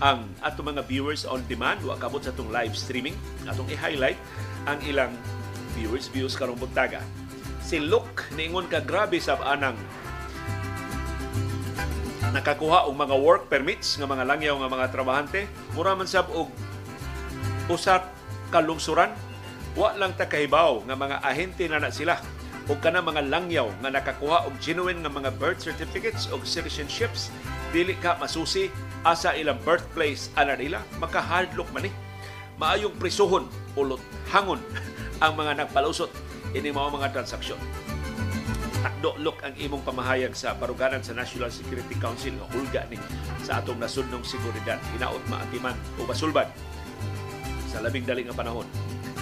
[0.01, 3.13] Ang atong mga viewers on demand wa kabot sa atong live streaming.
[3.45, 4.17] Atong i-highlight
[4.69, 5.13] ang ilang
[5.73, 7.01] viewers views karong buntaga.
[7.63, 9.77] Si Luke niingon ka grabe sa anang
[12.31, 15.41] nakakuha og mga work permits nga mga langyaw nga mga trabahante.
[15.75, 16.47] Mura man sab og
[17.67, 18.03] usat
[18.51, 19.11] kalungsuran
[19.75, 22.19] wa lang ta kahibaw nga mga ahente na na sila.
[22.69, 27.33] O kana mga langyaw nga nakakuha og genuine nga mga birth certificates o citizenships.
[27.75, 28.71] Dili ka masusi.
[29.01, 30.85] Asa ilang birthplace ana nila?
[31.01, 31.91] Maka hardlock man ni
[32.61, 33.97] maayong prisuhon ulot
[34.29, 34.61] hangon
[35.25, 36.13] ang mga nagpalusot.
[36.53, 37.57] Ini mao mga transaksyon.
[38.81, 42.97] Takdo look ang imong pamahayag sa baruganan sa National Security Council nga hulga ni
[43.41, 44.77] sa atong nasudnong seguridad.
[44.93, 46.49] Hinaot maatiman o basulban
[47.69, 48.67] sa labing dali nga panahon.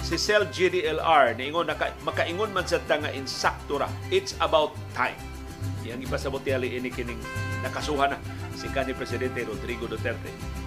[0.00, 5.16] Si Cell GDLR niingon naka, makaingon man sa nga insakto ra it's about time.
[5.86, 7.20] Yang ipasabot tiyali ini kining
[7.60, 8.18] nakasuhan na
[8.56, 10.59] si kanhi presidente Rodrigo Duterte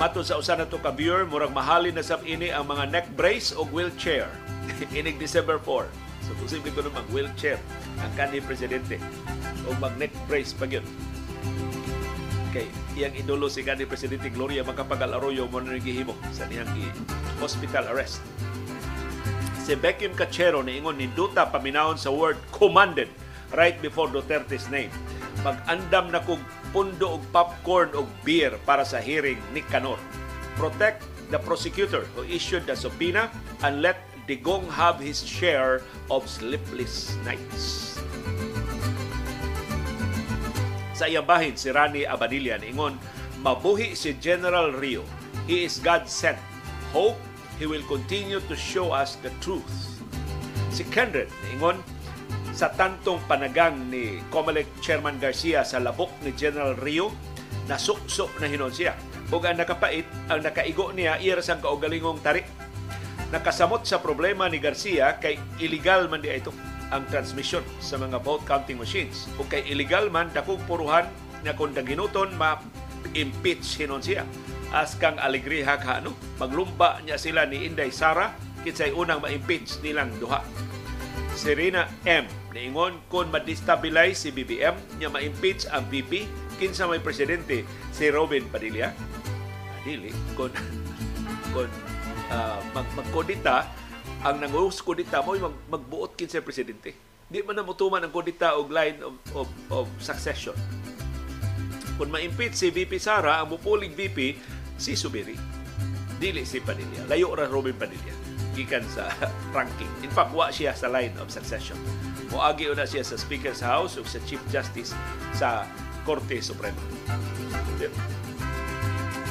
[0.00, 3.06] Mato sa usa na to ka viewer, murag mahalin na sab ini ang mga neck
[3.12, 4.24] brace o wheelchair.
[4.96, 5.84] Inig December 4.
[6.24, 7.60] So posible ko mag wheelchair
[8.00, 8.96] ang kanhi presidente
[9.68, 10.86] o mag neck brace pa yun.
[12.56, 16.72] Kay iyang idolo si kanhi presidente Gloria Macapagal Arroyo mo na gihimo sa niyang
[17.36, 18.24] hospital arrest.
[19.62, 23.12] Si Beckham Cachero niingon ni Duta paminawon sa word commanded
[23.52, 24.90] right before Duterte's name.
[25.44, 26.40] Mag-andam na kog
[26.72, 30.00] pundo og popcorn og beer para sa hearing ni Canor.
[30.56, 33.28] Protect the prosecutor who issued the subpoena
[33.62, 37.98] and let Digong have his share of sleepless nights.
[40.96, 42.94] Sa iyang bahin, si Rani Abadilla ingon,
[43.42, 45.02] mabuhi si General Rio.
[45.50, 46.38] He is God sent.
[46.94, 47.18] Hope
[47.58, 49.66] he will continue to show us the truth.
[50.70, 51.82] Si Kendred ingon,
[52.52, 57.08] sa tantong panagang ni Comelec Chairman Garcia sa labok ni General Rio,
[57.64, 58.92] nasukso na hinon siya.
[59.32, 62.44] Ug ang nakapait, ang nakaigo niya, iya sang kaugalingong tarik.
[63.32, 66.52] Nakasamot sa problema ni Garcia kay illegal man di ito
[66.92, 69.24] ang transmission sa mga vote counting machines.
[69.40, 71.08] O kay illegal man, dakong puruhan
[71.40, 74.28] na kung daginuton, ma-impeach hinon siya.
[74.68, 76.12] As kang alegriha ka, no?
[76.36, 80.44] maglumba niya sila ni Inday Sara, kitsay unang ma-impeach nilang duha.
[81.32, 82.28] Serena M.
[82.52, 86.28] Niingon kung ma-destabilize si BBM, niya ma-impeach ang VP,
[86.60, 88.92] kinsa may presidente si Robin Padilla.
[89.82, 90.52] Dili, kung,
[91.56, 91.70] kung
[92.28, 93.66] uh, mag magkodita,
[94.22, 96.94] ang nangus kodita mo mag, magbuot kinsa presidente.
[97.26, 100.54] Di man na mutuman ang kodita og line of, of, of succession.
[101.96, 104.36] Kung ma-impeach si VP Sara, ang mupuling VP,
[104.76, 105.34] si Subiri.
[106.20, 107.08] Dili si Padilla.
[107.08, 108.21] Layo ra Robin Padilla
[108.52, 109.08] gikan sa
[109.56, 109.88] ranking.
[110.04, 111.76] In fact, wa siya sa line of succession.
[112.32, 114.96] Moagi una siya sa Speaker's House o sa Chief Justice
[115.36, 115.68] sa
[116.08, 116.80] Korte Suprema.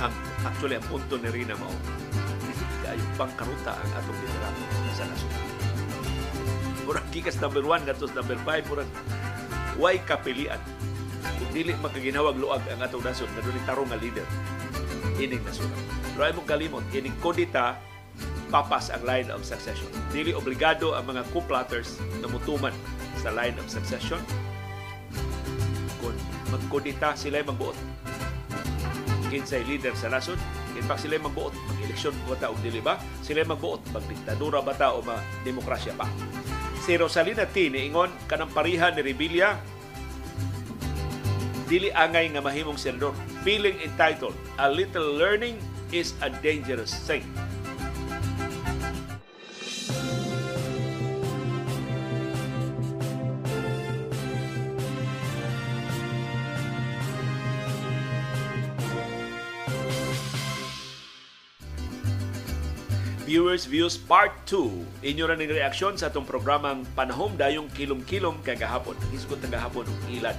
[0.01, 0.13] Ang,
[0.45, 1.73] actually, ang punto ni Rina Mao,
[2.85, 5.33] kayo pangkaruta ang atong liderato sa nasyon.
[6.85, 8.89] Murag gikas number 1 gatos number 5, murag
[9.77, 10.59] way kapilian.
[11.21, 14.27] Kung dili makaginawag luag ang atong nasyon, na doon tarong nga leader,
[15.21, 15.69] ining nasyon.
[16.13, 17.77] Pero ay mong kalimot, ining kodita
[18.51, 19.87] papas ang line of succession.
[20.11, 22.75] Dili obligado ang mga coup-plotters na mutuman
[23.17, 24.19] sa line of succession.
[26.03, 26.13] Kung
[26.51, 27.73] magkodita sila magbuot,
[29.31, 30.35] kinsay leader sa nasod,
[30.75, 32.99] in fact sila magbuot, mag-eleksyon ba ta o dili ba?
[33.23, 36.05] Sila magbuot, magdiktadura ba ta o ma-demokrasya pa?
[36.83, 37.71] Si Rosalina T.
[37.71, 39.55] niingon, kanang parihan ni Rebilla,
[41.71, 43.15] dili angay nga mahimong senador.
[43.47, 45.55] Feeling entitled, a little learning
[45.95, 47.23] is a dangerous thing.
[63.31, 65.07] Viewers Views Part 2.
[65.07, 68.99] Inyo na ning reaksyon sa atong programang Panahom Dayong Kilom-Kilom kagahapon.
[69.07, 70.35] Hisgot na gahapon ilad.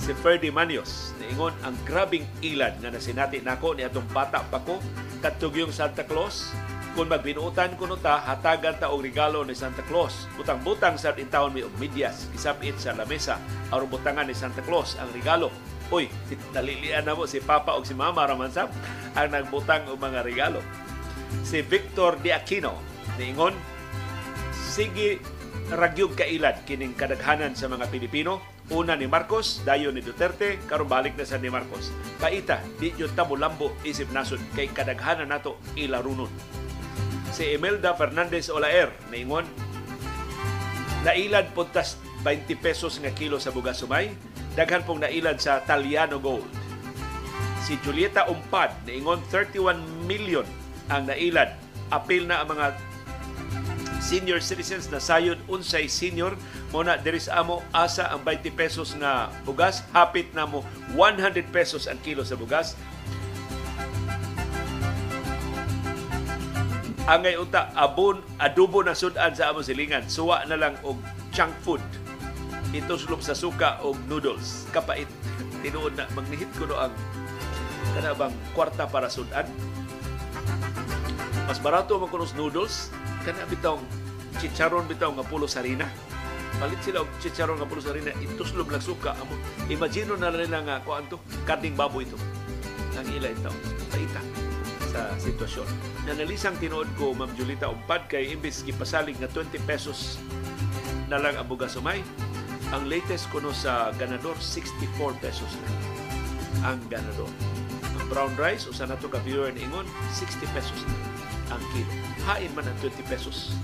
[0.00, 4.80] Si Ferdy Manios, niingon ang grabing ilad nga nasinati nako ni atong bata pa ko,
[5.20, 6.56] katugyong Santa Claus,
[6.96, 10.24] kung magbinuutan ko ta, hatagan ta og regalo ni Santa Claus.
[10.40, 13.36] Butang-butang sa intawon mi og medyas, isapit sa lamesa,
[13.68, 15.52] aron butangan ni Santa Claus ang regalo.
[15.92, 16.08] Uy,
[16.56, 18.72] nalilian na mo si Papa o si Mama Ramansap
[19.12, 20.64] ang nagbutang og mga regalo
[21.46, 22.76] si Victor De Aquino.
[23.16, 23.54] Niingon
[24.52, 25.22] sige
[25.72, 28.42] ragyog kailad kining kadaghanan sa mga Pilipino.
[28.66, 31.94] Una ni Marcos dayon ni Duterte karon balik na sa ni Marcos.
[32.18, 36.30] Kaita di jud ta lambo isip nasod kay kadaghanan nato ilarunon.
[37.30, 39.46] Si Imelda Fernandez Olaer niingon
[41.06, 41.94] nailad puntas
[42.26, 44.10] 20 pesos nga kilo sa bugas sumay
[44.58, 46.50] daghan pong nailad sa Taliano Gold.
[47.62, 49.78] Si Julieta Umpad niingon 31
[50.10, 50.46] million
[50.90, 51.54] ang nailad.
[51.90, 52.74] Apil na ang mga
[54.02, 56.38] senior citizens na sayod unsay senior.
[56.70, 59.82] Mo na diri sa amo asa ang 20 pesos nga bugas.
[59.90, 60.62] Hapit na mo
[60.94, 62.78] 100 pesos ang kilo sa bugas.
[67.06, 70.06] Angay unta abon adobo na sudan sa amo silingan.
[70.10, 70.98] Suwa na lang og
[71.30, 71.82] junk food.
[72.74, 74.66] Ito sulok sa suka og noodles.
[74.74, 75.06] Kapait
[75.62, 76.94] tinuod na magnihit ko no ang
[77.94, 79.46] kanabang kwarta para sudan
[81.46, 82.90] mas barato man kunos noodles
[83.22, 83.78] kana bitaw
[84.38, 85.88] chicharon bitaw nga pulo sa harina.
[86.56, 89.12] Palit sila og chicharon nga pulo sa harina, ituslog lang suka.
[89.20, 89.36] Amo,
[89.68, 92.16] imagine na nila nga kuan to, kating baboy ito.
[92.96, 93.52] Nang ila ito.
[93.92, 94.20] Paita
[94.96, 95.68] sa sitwasyon.
[96.08, 100.16] Nanalisang tinuod ko, Ma'am Julita, umpad kay imbis gipasalig nga 20 pesos
[101.12, 102.00] na lang ang bugas sumay.
[102.72, 107.28] Ang latest kuno sa ganador, 64 pesos na ang ganador.
[108.06, 110.80] Brown rice, usa na to ka viewer ni Ingon, 60 pesos
[111.50, 111.90] ang kilo.
[112.26, 113.54] Hain man ang 20 pesos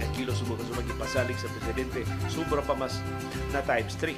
[0.00, 2.04] ang kilo subo kasi magipasalig sa presidente.
[2.32, 3.00] Sobra pa mas
[3.52, 4.16] na times 3.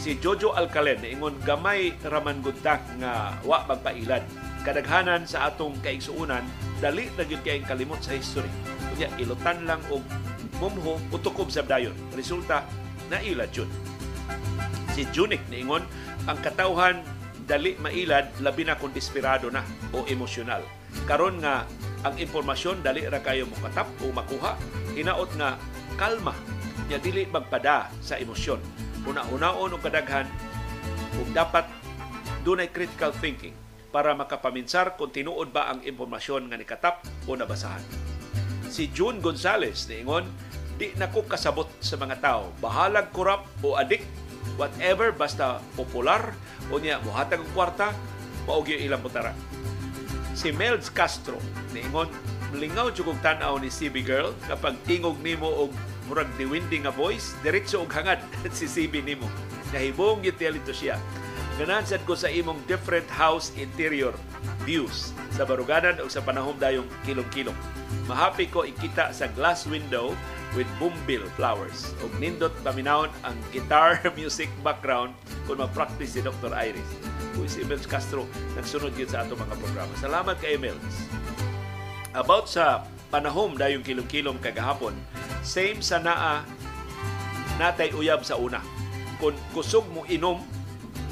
[0.00, 4.24] Si Jojo Alcalen, ingon gamay raman guntak nga wa magpailad.
[4.64, 6.44] Kadaghanan sa atong kaigsuunan,
[6.80, 8.48] dali na gyud kay kalimot sa history.
[8.92, 10.04] Kunya ilutan lang og
[10.60, 11.96] mumho utukob sa dayon.
[12.16, 12.64] Resulta
[13.12, 13.68] na ilad yun.
[14.92, 15.84] Si Junik niingon
[16.28, 17.00] ang katawhan
[17.50, 20.62] dali mailad labi na kung desperado na o emosyonal.
[21.10, 21.66] Karon nga
[22.06, 24.54] ang impormasyon dali ra kayo mokatap o makuha
[24.94, 25.58] hinaot nga
[25.98, 26.38] kalma
[26.86, 28.62] nya dili magpada sa emosyon
[29.02, 30.30] una-unaon og kadaghan
[31.18, 31.66] ug dapat
[32.46, 33.52] dunay critical thinking
[33.90, 37.82] para makapaminsar kung tinuod ba ang impormasyon nga nikatap o nabasahan.
[38.70, 40.30] Si June Gonzales niingon,
[40.78, 42.54] di na ko kasabot sa mga tao.
[42.62, 44.06] Bahalag kurap o adik,
[44.58, 46.32] whatever, basta popular,
[46.70, 47.94] o niya, muhatag ang kwarta,
[48.48, 49.36] maugyo ilang butara
[50.40, 51.36] si Melz Castro
[51.76, 52.08] niingon
[52.56, 55.70] lingaw jud tan-aw ni CB girl kapag tingog nimo og
[56.08, 58.18] murag diwindi nga voice diretso og hangad
[58.56, 59.28] si CB nimo.
[59.70, 60.98] Nahibong gyud ito siya.
[61.60, 64.16] Ganan sad ko sa imong different house interior
[64.64, 67.54] views sa baruganan o sa panahon dayong kilong-kilong.
[68.08, 70.16] Mahapi ko ikita sa glass window
[70.58, 71.94] with bumbil flowers.
[72.02, 75.14] O nindot paminawon ang guitar music background
[75.46, 76.50] kung mag-practice si Dr.
[76.54, 76.90] Iris.
[77.34, 78.26] Kung si Emels Castro
[78.58, 79.92] nagsunod yun sa ato mga programa.
[79.98, 81.06] Salamat kay Emels.
[82.10, 84.94] About sa panahom dayong kilong-kilong kagahapon,
[85.42, 86.42] same sa naa
[87.58, 88.58] natay uyab sa una.
[89.20, 90.42] Kung kusog mo inom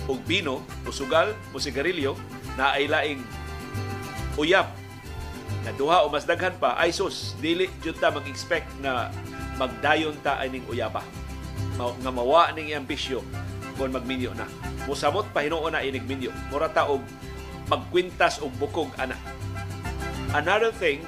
[0.09, 2.17] og bino o sugal o sigarilyo
[2.57, 3.21] na ay laing
[4.41, 4.67] uyab
[5.67, 9.11] na duha o mas daghan pa ay sus dili jud ta mag-expect na
[9.59, 11.03] magdayon ta aning uyaba.
[11.79, 13.23] Nga mawa ning ambisyo
[13.79, 14.47] kung magminyo na.
[14.87, 16.35] Musamot pa hinuon na inig minyo.
[16.51, 17.03] Mura ta og
[17.71, 19.15] magkwintas og bukog ana.
[20.35, 21.03] Another thing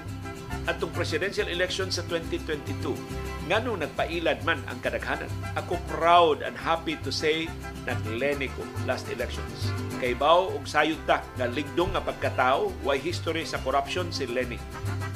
[0.68, 5.26] atong presidential election sa 2022 nganong nagpailad man ang kadaghanan.
[5.58, 7.50] Ako proud and happy to say
[7.82, 9.74] nagleni ko last elections.
[9.98, 14.62] Kay bao og sayod ta nga ligdong nga pagkatao, why history sa corruption si Lenny.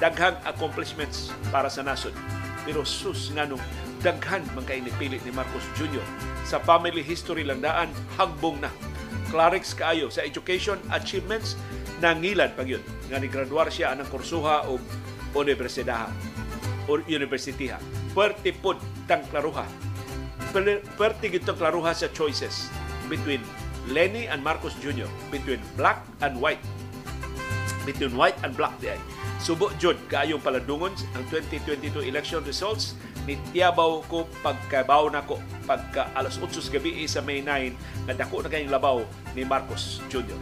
[0.03, 2.11] Daghang accomplishments para sa nasod.
[2.67, 3.63] Pero sus nganong
[4.03, 6.03] daghan man kay nipili ni Marcos Jr.
[6.43, 8.69] Sa family history lang daan, hagbong na.
[9.31, 11.55] Clarix kaayo sa education achievements
[12.03, 12.83] nangilad pag yun.
[13.15, 14.83] Nga ni graduar siya anang kursuha o
[15.39, 16.34] universidad
[16.89, 17.81] o universitiha
[18.13, 18.79] puwerte pod
[19.11, 19.67] tang klaruha.
[20.97, 22.71] Puwerte gito klaruha sa choices
[23.11, 23.43] between
[23.91, 26.63] Lenny and Marcos Jr., between black and white.
[27.85, 29.01] Between white and black di ay.
[29.45, 32.97] Subo jud kaayong paladungon ang 2022 election results
[33.29, 35.37] ni tiyabaw ko pagkabaw na ko
[35.69, 39.05] pagka alas 8 gabi sa May 9 na dako na kayong labaw
[39.37, 40.37] ni Marcos Jr.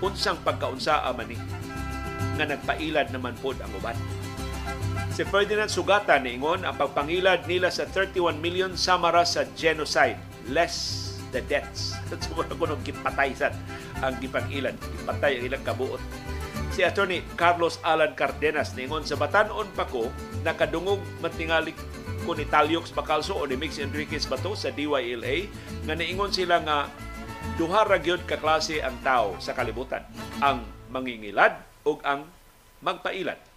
[0.00, 1.36] Unsang pagkaunsa man ni
[2.40, 3.96] nga nagpailad naman pod ang uban
[5.18, 10.14] Si Ferdinand Sugata niingon ang pagpangilad nila sa 31 million samara sa genocide.
[10.46, 11.98] Less the deaths.
[12.22, 13.50] Siguro ko nung gipatay sad
[13.98, 14.78] ang gipangilad.
[14.78, 15.98] Gipatay ang ilang kabuot.
[16.70, 20.06] Si Attorney Carlos Alan Cardenas niingon sa batanon pa ko
[20.46, 21.74] nakadungog matingali
[22.22, 25.50] ko ni Taliox Bacalso o ni Mix Enriquez Bato sa DYLA
[25.88, 26.86] nga niingon sila nga
[27.56, 30.04] duha ra gyud ka klase ang tao sa kalibutan
[30.44, 30.62] ang
[30.92, 32.28] mangingilad ug ang
[32.84, 33.47] magpailad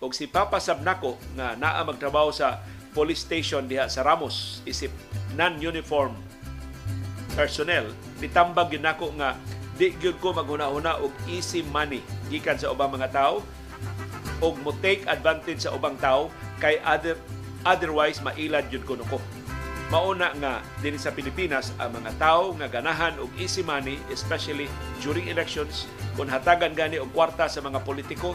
[0.00, 2.60] og si Papa Sabnaco nga naa magtrabaho sa
[2.92, 4.92] police station diha sa Ramos isip
[5.36, 6.16] non-uniform
[7.36, 7.92] personnel.
[8.20, 9.36] Nitambag gyud nako nga
[9.76, 12.00] di gyud ko maghuna-huna og easy money
[12.32, 13.44] gikan sa ubang mga tao
[14.40, 17.16] og mo take advantage sa ubang tao kay other
[17.64, 19.20] otherwise mailad gyud ko nuko
[19.86, 20.52] mauna nga
[20.82, 24.66] din sa Pilipinas ang mga tao nga ganahan og easy money especially
[24.98, 25.86] during elections
[26.18, 28.34] kung hatagan gani og kwarta sa mga politiko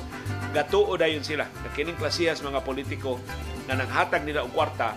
[0.55, 3.19] gatuo dayon sila na kining klasiya sa mga politiko
[3.67, 4.95] nga nanghatag nila og kwarta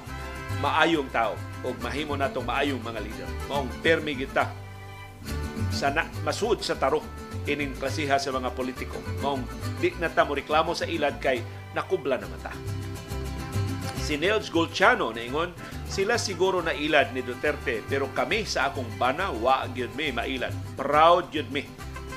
[0.62, 1.34] maayong tao
[1.66, 3.30] o mahimo natong maayong mga leader.
[3.50, 4.46] Maong permi kita
[5.74, 7.02] sa na, masud sa taro
[7.50, 9.00] ining klasiha sa mga politiko.
[9.24, 9.42] Maong
[9.82, 11.42] di na ta mo reklamo sa ilad kay
[11.74, 12.54] nakubla na mata
[14.04, 15.56] si Nels Golchano naingon
[15.88, 20.52] sila siguro na ilad ni Duterte pero kami sa akong bana wa gyud mi mailad.
[20.76, 21.64] Proud gyud mi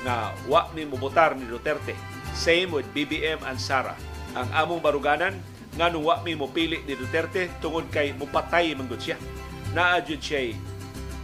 [0.04, 1.96] nga wa mi mubotar ni Duterte.
[2.36, 3.96] Same with BBM and Sara.
[4.36, 5.40] Ang among baruganan
[5.80, 9.16] nga nung wa mi mopili ni Duterte tungod kay mupatay man gud siya.
[9.72, 10.52] Naa gyud siya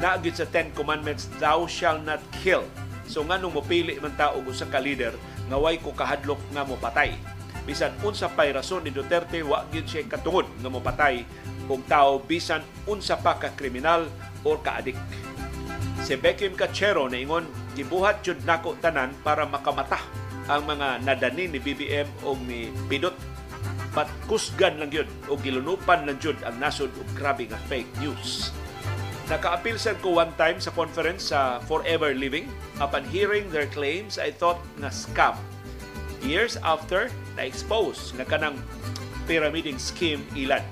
[0.00, 2.64] naa gyud sa 10 commandments thou shall not kill.
[3.04, 5.12] So nga nung mopili man ta og usa ka leader
[5.52, 7.33] nga way ko kahadlok nga mopatay
[7.64, 11.24] bisan unsa pay rason ni Duterte wa gyud siya katungod nga mopatay
[11.68, 14.08] og tao bisan unsa pa ka kriminal
[14.44, 14.96] or kaadik.
[16.04, 19.98] Si Beckham Cachero na ingon gibuhat jud nako tanan para makamata
[20.44, 23.16] ang mga nadani ni BBM o ni Pidot
[23.96, 28.52] but kusgan lang yun o gilunupan lang jud ang nasod og grabe nga fake news.
[29.24, 32.44] Naka-appeal sad ko one time sa conference sa Forever Living.
[32.76, 35.40] Upon hearing their claims, I thought nga scam.
[36.24, 38.56] Years after, na-expose nga kanang
[39.28, 40.64] pyramiding scheme ilan.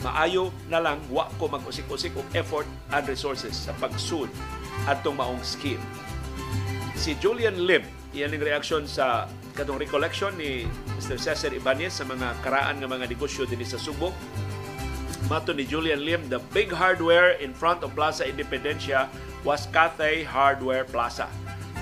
[0.00, 2.64] Maayo na lang wa ko mag-usik-usik og effort
[2.96, 4.32] and resources sa pagsud
[4.88, 5.80] atong maong scheme.
[6.96, 7.84] Si Julian Lim,
[8.16, 10.64] iyan ang reaksyon sa katong recollection ni
[10.96, 11.20] Mr.
[11.20, 14.16] Cesar Ibanez sa mga karaan nga mga negosyo din sa Subo.
[15.28, 19.12] Mato ni Julian Lim, the big hardware in front of Plaza Independencia
[19.44, 21.28] was Cathay Hardware Plaza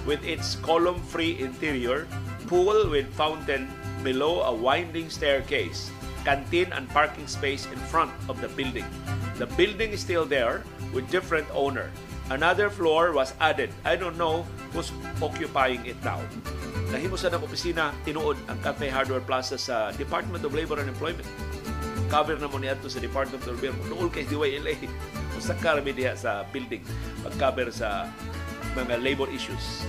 [0.03, 2.09] with its column-free interior,
[2.49, 3.69] pool with fountain
[4.01, 5.93] below a winding staircase,
[6.25, 8.89] canteen and parking space in front of the building.
[9.37, 10.65] The building is still there
[10.97, 11.93] with different owner.
[12.33, 13.71] Another floor was added.
[13.85, 16.21] I don't know who's occupying it now.
[16.89, 21.29] Nahimo sa ng opisina tinuod ang Cafe Hardware Plaza sa Department of Labor and Employment.
[22.09, 23.77] Cover na mo niya sa Department of Labor.
[23.93, 24.77] Nool kay DYLA.
[25.37, 26.81] Usa ka diha sa building
[27.21, 28.09] pag-cover sa
[28.73, 29.85] mga labor issues.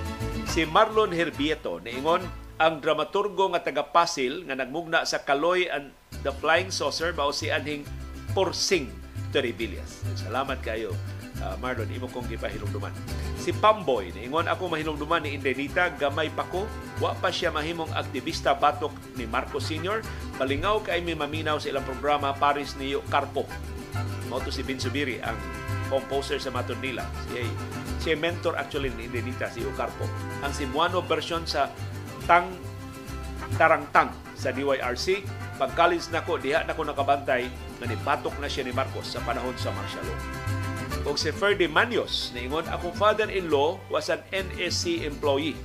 [0.48, 2.24] Si Marlon Herbieto niingon
[2.60, 5.96] ang dramaturgo nga taga Pasil nga nagmugna sa Kaloy and
[6.28, 7.88] the Flying Saucer mao si anhing
[8.36, 8.92] Porsing
[9.32, 10.04] Terribilias.
[10.20, 10.92] Salamat kayo
[11.40, 12.92] uh, Marlon, imo kong gipahinumduman.
[13.40, 16.68] Si Pamboy, niingon ako mahinumduman ni Indenita, gamay pa ko,
[17.00, 20.04] wa pa siya mahimong aktivista batok ni Marcos Sr.
[20.36, 23.48] Palingaw kay may maminaw sa ilang programa Paris ni Carpo.
[24.28, 25.40] Mao si Binsubiri, ang
[25.90, 27.08] composer sa Maton nila.
[27.32, 27.42] Siya,
[28.04, 30.06] siya mentor actually ni Indenita, si Carpo.
[30.44, 31.72] Ang Simuano version sa
[32.30, 32.46] Tang
[33.58, 35.26] Tarangtang sa DYRC,
[35.58, 37.50] pag college na ko, diha na ko nakabantay
[37.82, 40.22] na nipatok na siya ni Marcos sa panahon sa martial law.
[41.10, 45.58] O si Ferdy Manios niingon akong father-in-law was an NSC employee.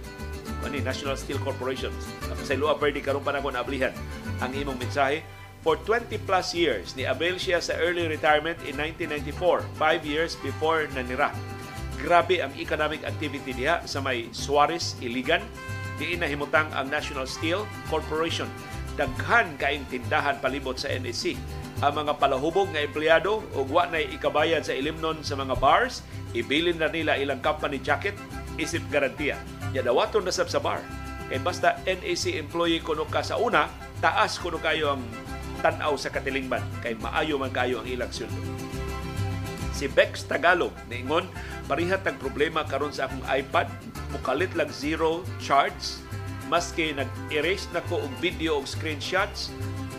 [0.72, 1.92] Ni National Steel Corporation.
[2.40, 3.92] Sa Ilua Ferdy karon panahon ablihan
[4.40, 5.20] ang imong mensahe.
[5.60, 10.88] For 20 plus years ni avail siya sa early retirement in 1994 5 years before
[10.96, 11.28] nanira.
[12.00, 15.44] Grabe ang economic activity diha sa may Suarez Iligan
[16.00, 18.50] diin na himutang ang National Steel Corporation
[18.94, 21.34] daghan kaing tindahan palibot sa NSC
[21.82, 26.78] ang mga palahubog nga empleyado ug wa na ikabayan sa ilimnon sa mga bars, ibilin
[26.78, 28.14] na nila ilang company jacket
[28.54, 29.34] isip garantiya.
[29.74, 30.78] Ya dawaton na sab sa bar.
[31.26, 33.66] Kay basta NAC employee kuno ka sa una,
[33.98, 35.02] taas kuno kayo ang
[35.66, 38.38] tan-aw sa katilingban kay maayo man kayo ang ilang sweldo.
[39.74, 41.26] Si Bex Tagalog niingon
[41.66, 43.66] parihat ang problema karon sa akong iPad
[44.14, 45.98] mukalit lang zero charge
[46.46, 49.50] maski nag-erase na ko og video og screenshots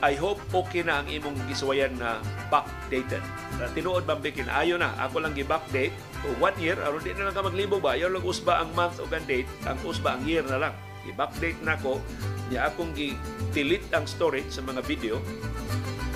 [0.03, 2.19] I hope okay na ang imong gisuwayan na
[2.51, 3.23] backdated.
[3.55, 4.91] Na tinuod bang bikin ayo na.
[4.99, 5.95] Ako lang gi-backdate.
[6.27, 7.95] O one year aron di na lang ka maglibog ba?
[7.95, 10.73] Ayo lang usba ang month o ang date ang usba ang year na lang.
[11.05, 12.01] I-backdate na ko,
[12.49, 15.21] niya akong i-delete ang storage sa mga video.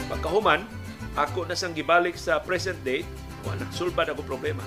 [0.09, 0.65] Pagkahuman,
[1.13, 3.05] ako na sang gibalik sa present day,
[3.45, 4.65] wala, sulbad ako problema.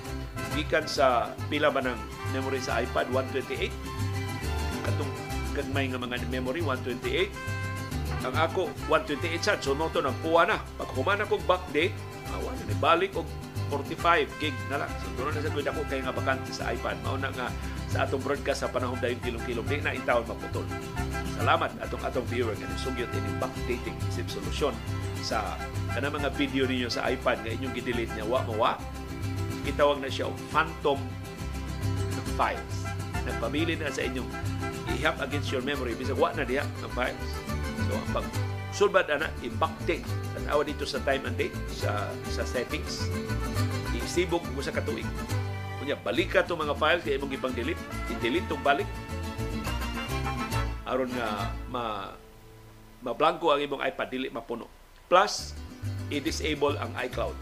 [0.54, 1.98] Gikan sa pila ba ng
[2.32, 3.70] memory sa iPad, 128.
[4.88, 5.12] Katong
[5.52, 7.30] gagmay nga mga memory, 128.
[8.22, 9.59] Ang ako, 128 sad.
[9.60, 10.59] So, no to, nagkuha na.
[10.80, 11.94] Pag human akong backdate,
[12.32, 13.28] awa na, balik og
[13.72, 14.90] 45 gig na lang.
[15.16, 17.00] Doon na sa kuya ako kay nga bakante sa iPad.
[17.00, 17.48] Mauna nga
[17.88, 19.64] sa atong broadcast sa panahon dayon kilong-kilong.
[19.64, 20.68] Di na intawon maputol.
[21.40, 24.76] Salamat atong atong viewer nga sugyot ini backdating isip solusyon
[25.24, 25.56] sa
[25.96, 28.76] kana mga video ninyo sa iPad nga inyong gidelete niya wa mawa.
[29.64, 31.00] Gitawag na siya og phantom
[32.34, 32.74] files.
[33.22, 34.26] Nagpamili na sa inyong
[34.98, 35.94] ihap against your memory.
[35.94, 37.28] Bisag wa na diha ang files.
[37.89, 38.26] So ang pag
[38.72, 43.06] sulbad ana i-backdate tanawa dito sa time and date sa sa settings.
[43.93, 45.06] Isibog mo sa katuig.
[45.78, 47.82] Kunya balik ka itong mga files kaya imong ipang delete.
[48.10, 48.89] I-delete itong balik.
[50.89, 52.14] Aron nga ma
[53.02, 54.70] ma-blanco ang imong iPad dili mapuno.
[55.10, 55.55] Plus
[56.10, 57.34] i-disable ang iCloud.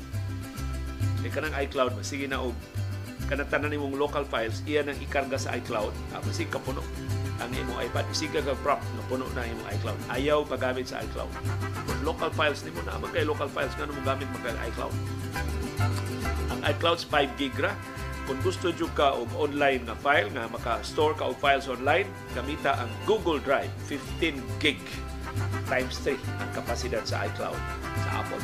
[1.20, 2.56] Kay kanang iCloud sige na og
[3.30, 5.94] kanang tanan imong local files iya nang ikarga sa iCloud.
[6.10, 6.82] Ah, masig kapuno
[7.38, 8.04] ang imong iPad.
[8.10, 9.98] Isig ka prop na puno na imong iCloud.
[10.10, 11.30] Ayaw pagamit sa iCloud.
[11.86, 14.94] Kung local files nimo na man kay local files nga mo gamit mag iCloud.
[16.50, 17.72] Ang iCloud 5 gig ra.
[18.28, 22.76] Kung gusto nyo ka og online nga file nga maka-store ka og files online, gamita
[22.78, 24.78] ang Google Drive 15 gig
[25.70, 27.58] times 3 ang kapasidad sa iCloud
[28.06, 28.42] sa Apple.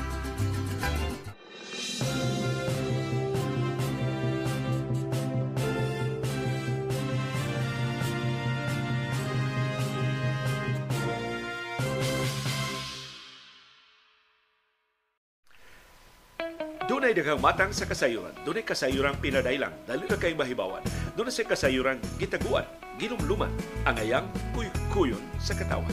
[16.96, 18.32] Dunay daghang matang sa kasayuran.
[18.40, 19.68] Dunay kasayuran pinadailang.
[19.84, 20.80] Dali na kay mahibawan.
[21.12, 22.64] Dunay sa kasayuran gitaguan,
[22.96, 23.52] ginumluman
[23.84, 24.24] ang ayang
[24.56, 25.92] kuy-kuyon sa katawan.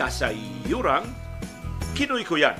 [0.00, 1.04] Kasayuran
[1.92, 2.56] kinuy-kuyan.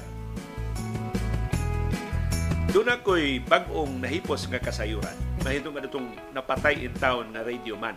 [2.77, 5.17] Doon ako'y bagong nahipos nga kasayuran.
[5.41, 7.97] Mahitong nga itong napatay in town na radio man.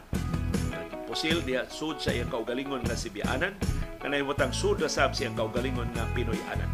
[1.04, 3.60] Pusil diha sud sa iyang kaugalingon nga Sibianan,
[4.00, 6.72] kanay mutang sud na sab siyang kaugalingon nga Pinoy-anan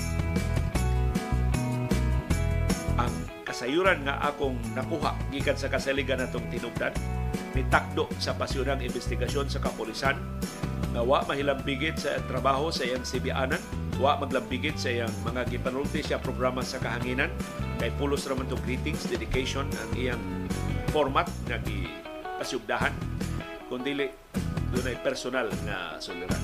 [3.55, 6.91] kasayuran nga akong nakuha gikan sa kasaligan natong tinubdan.
[7.55, 10.19] Ni takdo sa pasyonang investigasyon sa kapulisan
[10.91, 13.63] nga wa mahilambigit sa trabaho sa iyang sibianan
[13.95, 17.31] wa maglambigit sa iyang mga gipanulti siya programa sa kahanginan.
[17.79, 20.23] Kay pulos raman to greetings dedication ang iyang
[20.91, 22.91] format nga gipasyugdahan.
[23.71, 23.95] Kundi
[24.75, 26.43] dunay personal nga suliran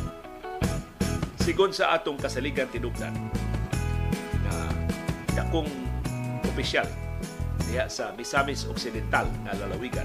[1.44, 3.12] sigon sa atong kasaligan tinubdan
[4.46, 4.54] na
[5.36, 5.91] dakong
[6.52, 6.84] opisyal
[7.72, 10.04] diha sa Misamis Occidental nga lalawigan.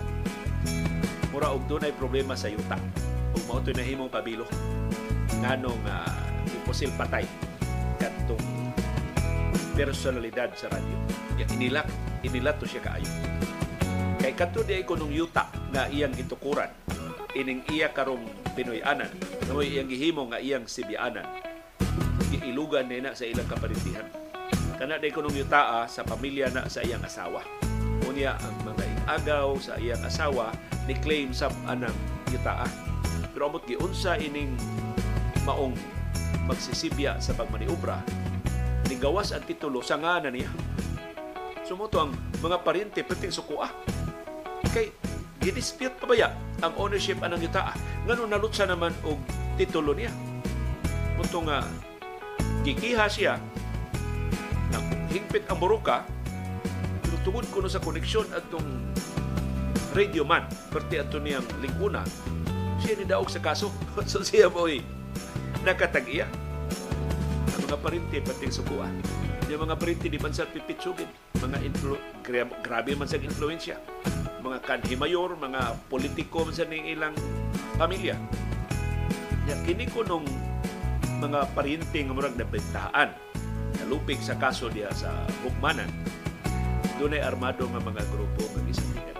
[1.35, 2.78] Mura og dunay problema sa yuta.
[3.35, 4.47] Ug mao na himong pabilo
[5.43, 7.27] nganong uh, imposil patay
[7.98, 8.47] kadtong
[9.74, 10.97] personalidad sa radyo.
[11.35, 11.90] Ya inilak,
[12.23, 13.10] inilat to siya kaayo.
[14.23, 16.70] Kay kadto di ko nung yuta nga iyang gitukuran
[17.36, 18.23] ining iya karong
[18.56, 19.12] Pinoy-anan,
[19.44, 21.28] nga iyang gihimo nga iyang Sibianan.
[22.32, 24.09] Giilugan nina sa ilang kaparintihan
[24.77, 27.40] kana day kunong yutaa sa pamilya na sa iyang asawa.
[28.05, 30.53] Unya ang mga agaw sa iyang asawa
[30.85, 31.97] ni claim sa anang
[32.28, 32.69] yutaa.
[33.32, 34.53] Pero amot giunsa ining
[35.48, 35.73] maong
[36.44, 38.05] magsisibya sa pagmaniobra
[38.86, 40.53] ni gawas ang titulo sa ngana niya.
[41.65, 43.73] Sumuto ang mga paryente perting sukuha.
[44.70, 44.93] Kay
[45.40, 46.28] gidispute pa baya
[46.61, 47.73] ang ownership anang yutaa.
[48.05, 49.19] Ngano nalutsa naman og
[49.57, 50.12] titulo niya.
[51.16, 51.65] Punto nga
[52.61, 53.40] gikiha siya
[55.12, 56.05] hingpit ang buruka,
[57.26, 58.62] tungod ko sa koneksyon atong
[59.98, 62.06] radio man, perti ato niyang lingkuna,
[62.78, 63.74] siya ni daog sa kaso.
[64.06, 64.70] so siya mo
[65.66, 66.30] nakatag-iya.
[67.59, 68.94] Ang mga parinti pating sukuan.
[69.51, 71.10] Yung mga parinti di man sa pipitsugin.
[71.43, 71.98] Mga influ
[72.62, 73.82] grabe man sa influensya.
[74.47, 77.16] Mga kanhimayor, mga politiko man sa ning ilang
[77.74, 78.14] pamilya.
[79.51, 80.26] Ya, kini ko nung
[81.18, 83.26] mga parinti nga murag nabentahan
[83.86, 85.14] nalupig sa kaso diya sa
[85.46, 85.86] hukmanan
[86.98, 89.14] dunay armado nga mga grupo nga gisabihan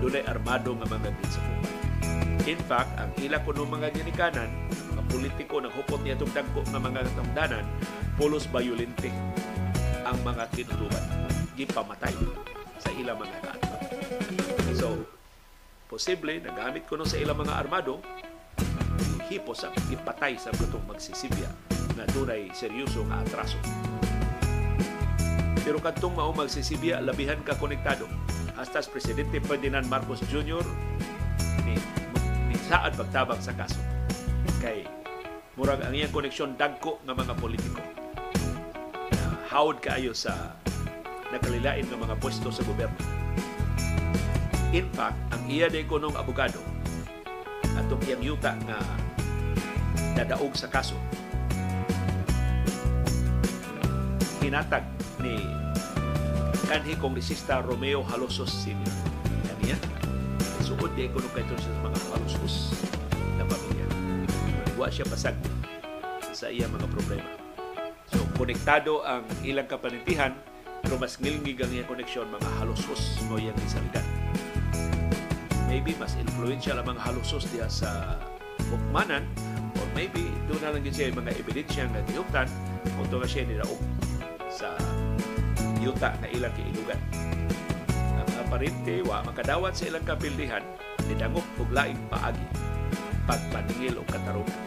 [0.00, 1.76] dunay armado nga mga ginsakupan
[2.48, 4.48] in fact ang ila kuno mga ginikanan
[4.96, 7.64] mga politiko nang hupot niya itong dagko nga mga katamdanan
[8.16, 9.12] pulos violente
[10.08, 11.04] ang mga kinutuban
[11.52, 12.16] gipamatay
[12.80, 13.84] sa ilang mga kaatbang
[14.72, 14.96] so
[15.92, 18.00] posible nagamit kuno sa ilang mga armado
[19.28, 21.69] hipos ang ipatay sa butong magsisibya
[22.00, 23.60] na dunay seryoso nga atraso.
[25.60, 28.08] Pero kadtong mao magsisibya labihan ka konektado.
[28.56, 30.64] Hasta Presidente Ferdinand Marcos Jr.
[31.68, 31.76] ni,
[32.48, 33.76] ni saad pagtabang sa kaso.
[34.64, 34.88] Kay
[35.60, 37.84] murag ang iyang koneksyon dagko nga mga politiko.
[39.12, 40.56] Na hawd kaayo sa
[41.28, 42.96] nakalilain ng mga pwesto sa gobyerno.
[44.72, 46.64] In fact, ang iya de kunong abogado
[47.76, 48.78] atong iyang yuta nga
[50.16, 50.96] dadaog sa kaso
[54.40, 54.84] hinatag
[55.20, 55.36] ni
[56.64, 58.94] kanhi kongresista Romeo Halosos Sr.
[59.44, 59.76] Kaniya,
[60.64, 62.72] suod di kuno kay sa mga Halosos
[63.36, 63.86] na pamilya.
[64.80, 65.36] Wa siya pasag
[66.32, 67.26] sa iya mga problema.
[68.10, 70.32] So, konektado ang ilang kapanintihan
[70.80, 74.06] pero mas ngilngig ang iyang koneksyon mga Halosos mo iyang isalidad.
[75.68, 78.16] Maybe mas influential ang mga Halosos diya sa
[78.72, 79.28] hukmanan
[79.76, 82.48] or maybe doon na lang siya mga ebidensya nga gihuptan
[82.96, 83.78] kung nga siya nilaog
[84.60, 84.76] sa
[85.80, 87.00] yuta na ilang kiilugan.
[87.96, 90.60] Ang aparente, wa makadawat sa ilang kapildihan,
[91.08, 92.44] nidangop og laing paagi,
[93.24, 94.60] pagpaningil o katarungan.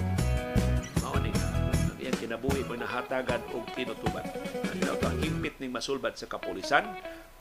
[1.05, 4.25] Mao ni ang iyang kinabuhi mo nahatagan og tinutuban.
[4.65, 5.21] Ano to ang
[5.61, 6.89] ning masulbad sa kapulisan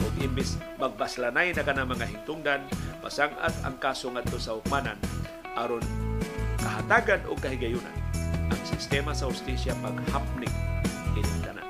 [0.04, 2.60] ug imbis magbaslanay na kanang mga hintungdan,
[3.00, 5.00] masangat ang kaso ngadto sa hukmanan
[5.56, 5.84] aron
[6.60, 7.96] kahatagan o kahigayunan
[8.52, 10.52] ang sistema sa hustisya paghapnik
[11.16, 11.61] ining.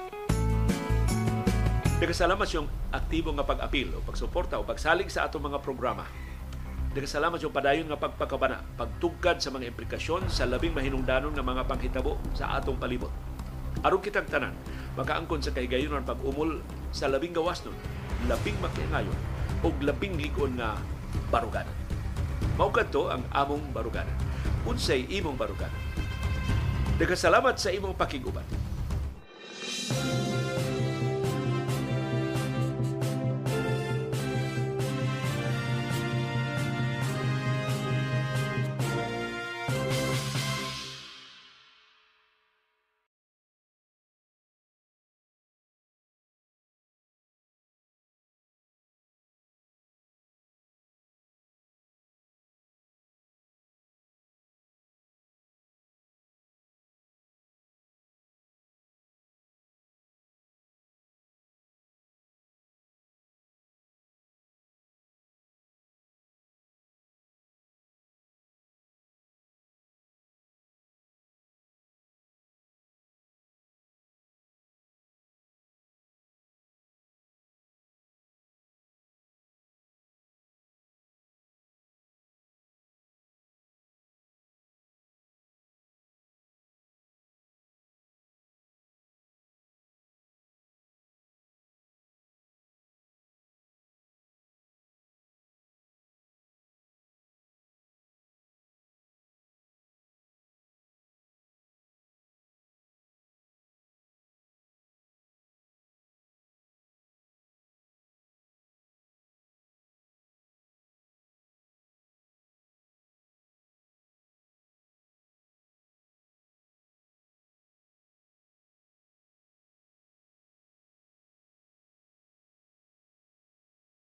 [2.02, 6.02] Nagkasalamat yung aktibo nga pag-apil o pagsuporta o pagsalig sa atong mga programa.
[6.98, 12.18] Nagkasalamat yung padayon nga pagpakabana, pagtugkad sa mga implikasyon sa labing mahinungdanon nga mga panghitabo
[12.34, 13.14] sa atong palibot.
[13.86, 14.50] Aron kitang tanan,
[14.98, 16.58] makaangkon sa kahigayunan pag-umol
[16.90, 17.78] sa labing gawas nun,
[18.26, 19.18] labing makiangayon
[19.62, 20.74] o labing ligon nga
[21.30, 21.78] baruganan.
[22.58, 24.18] Maugad to ang among baruganan.
[24.66, 25.78] Unsay imong baruganan.
[26.98, 28.42] Nagkasalamat sa imong pakiguban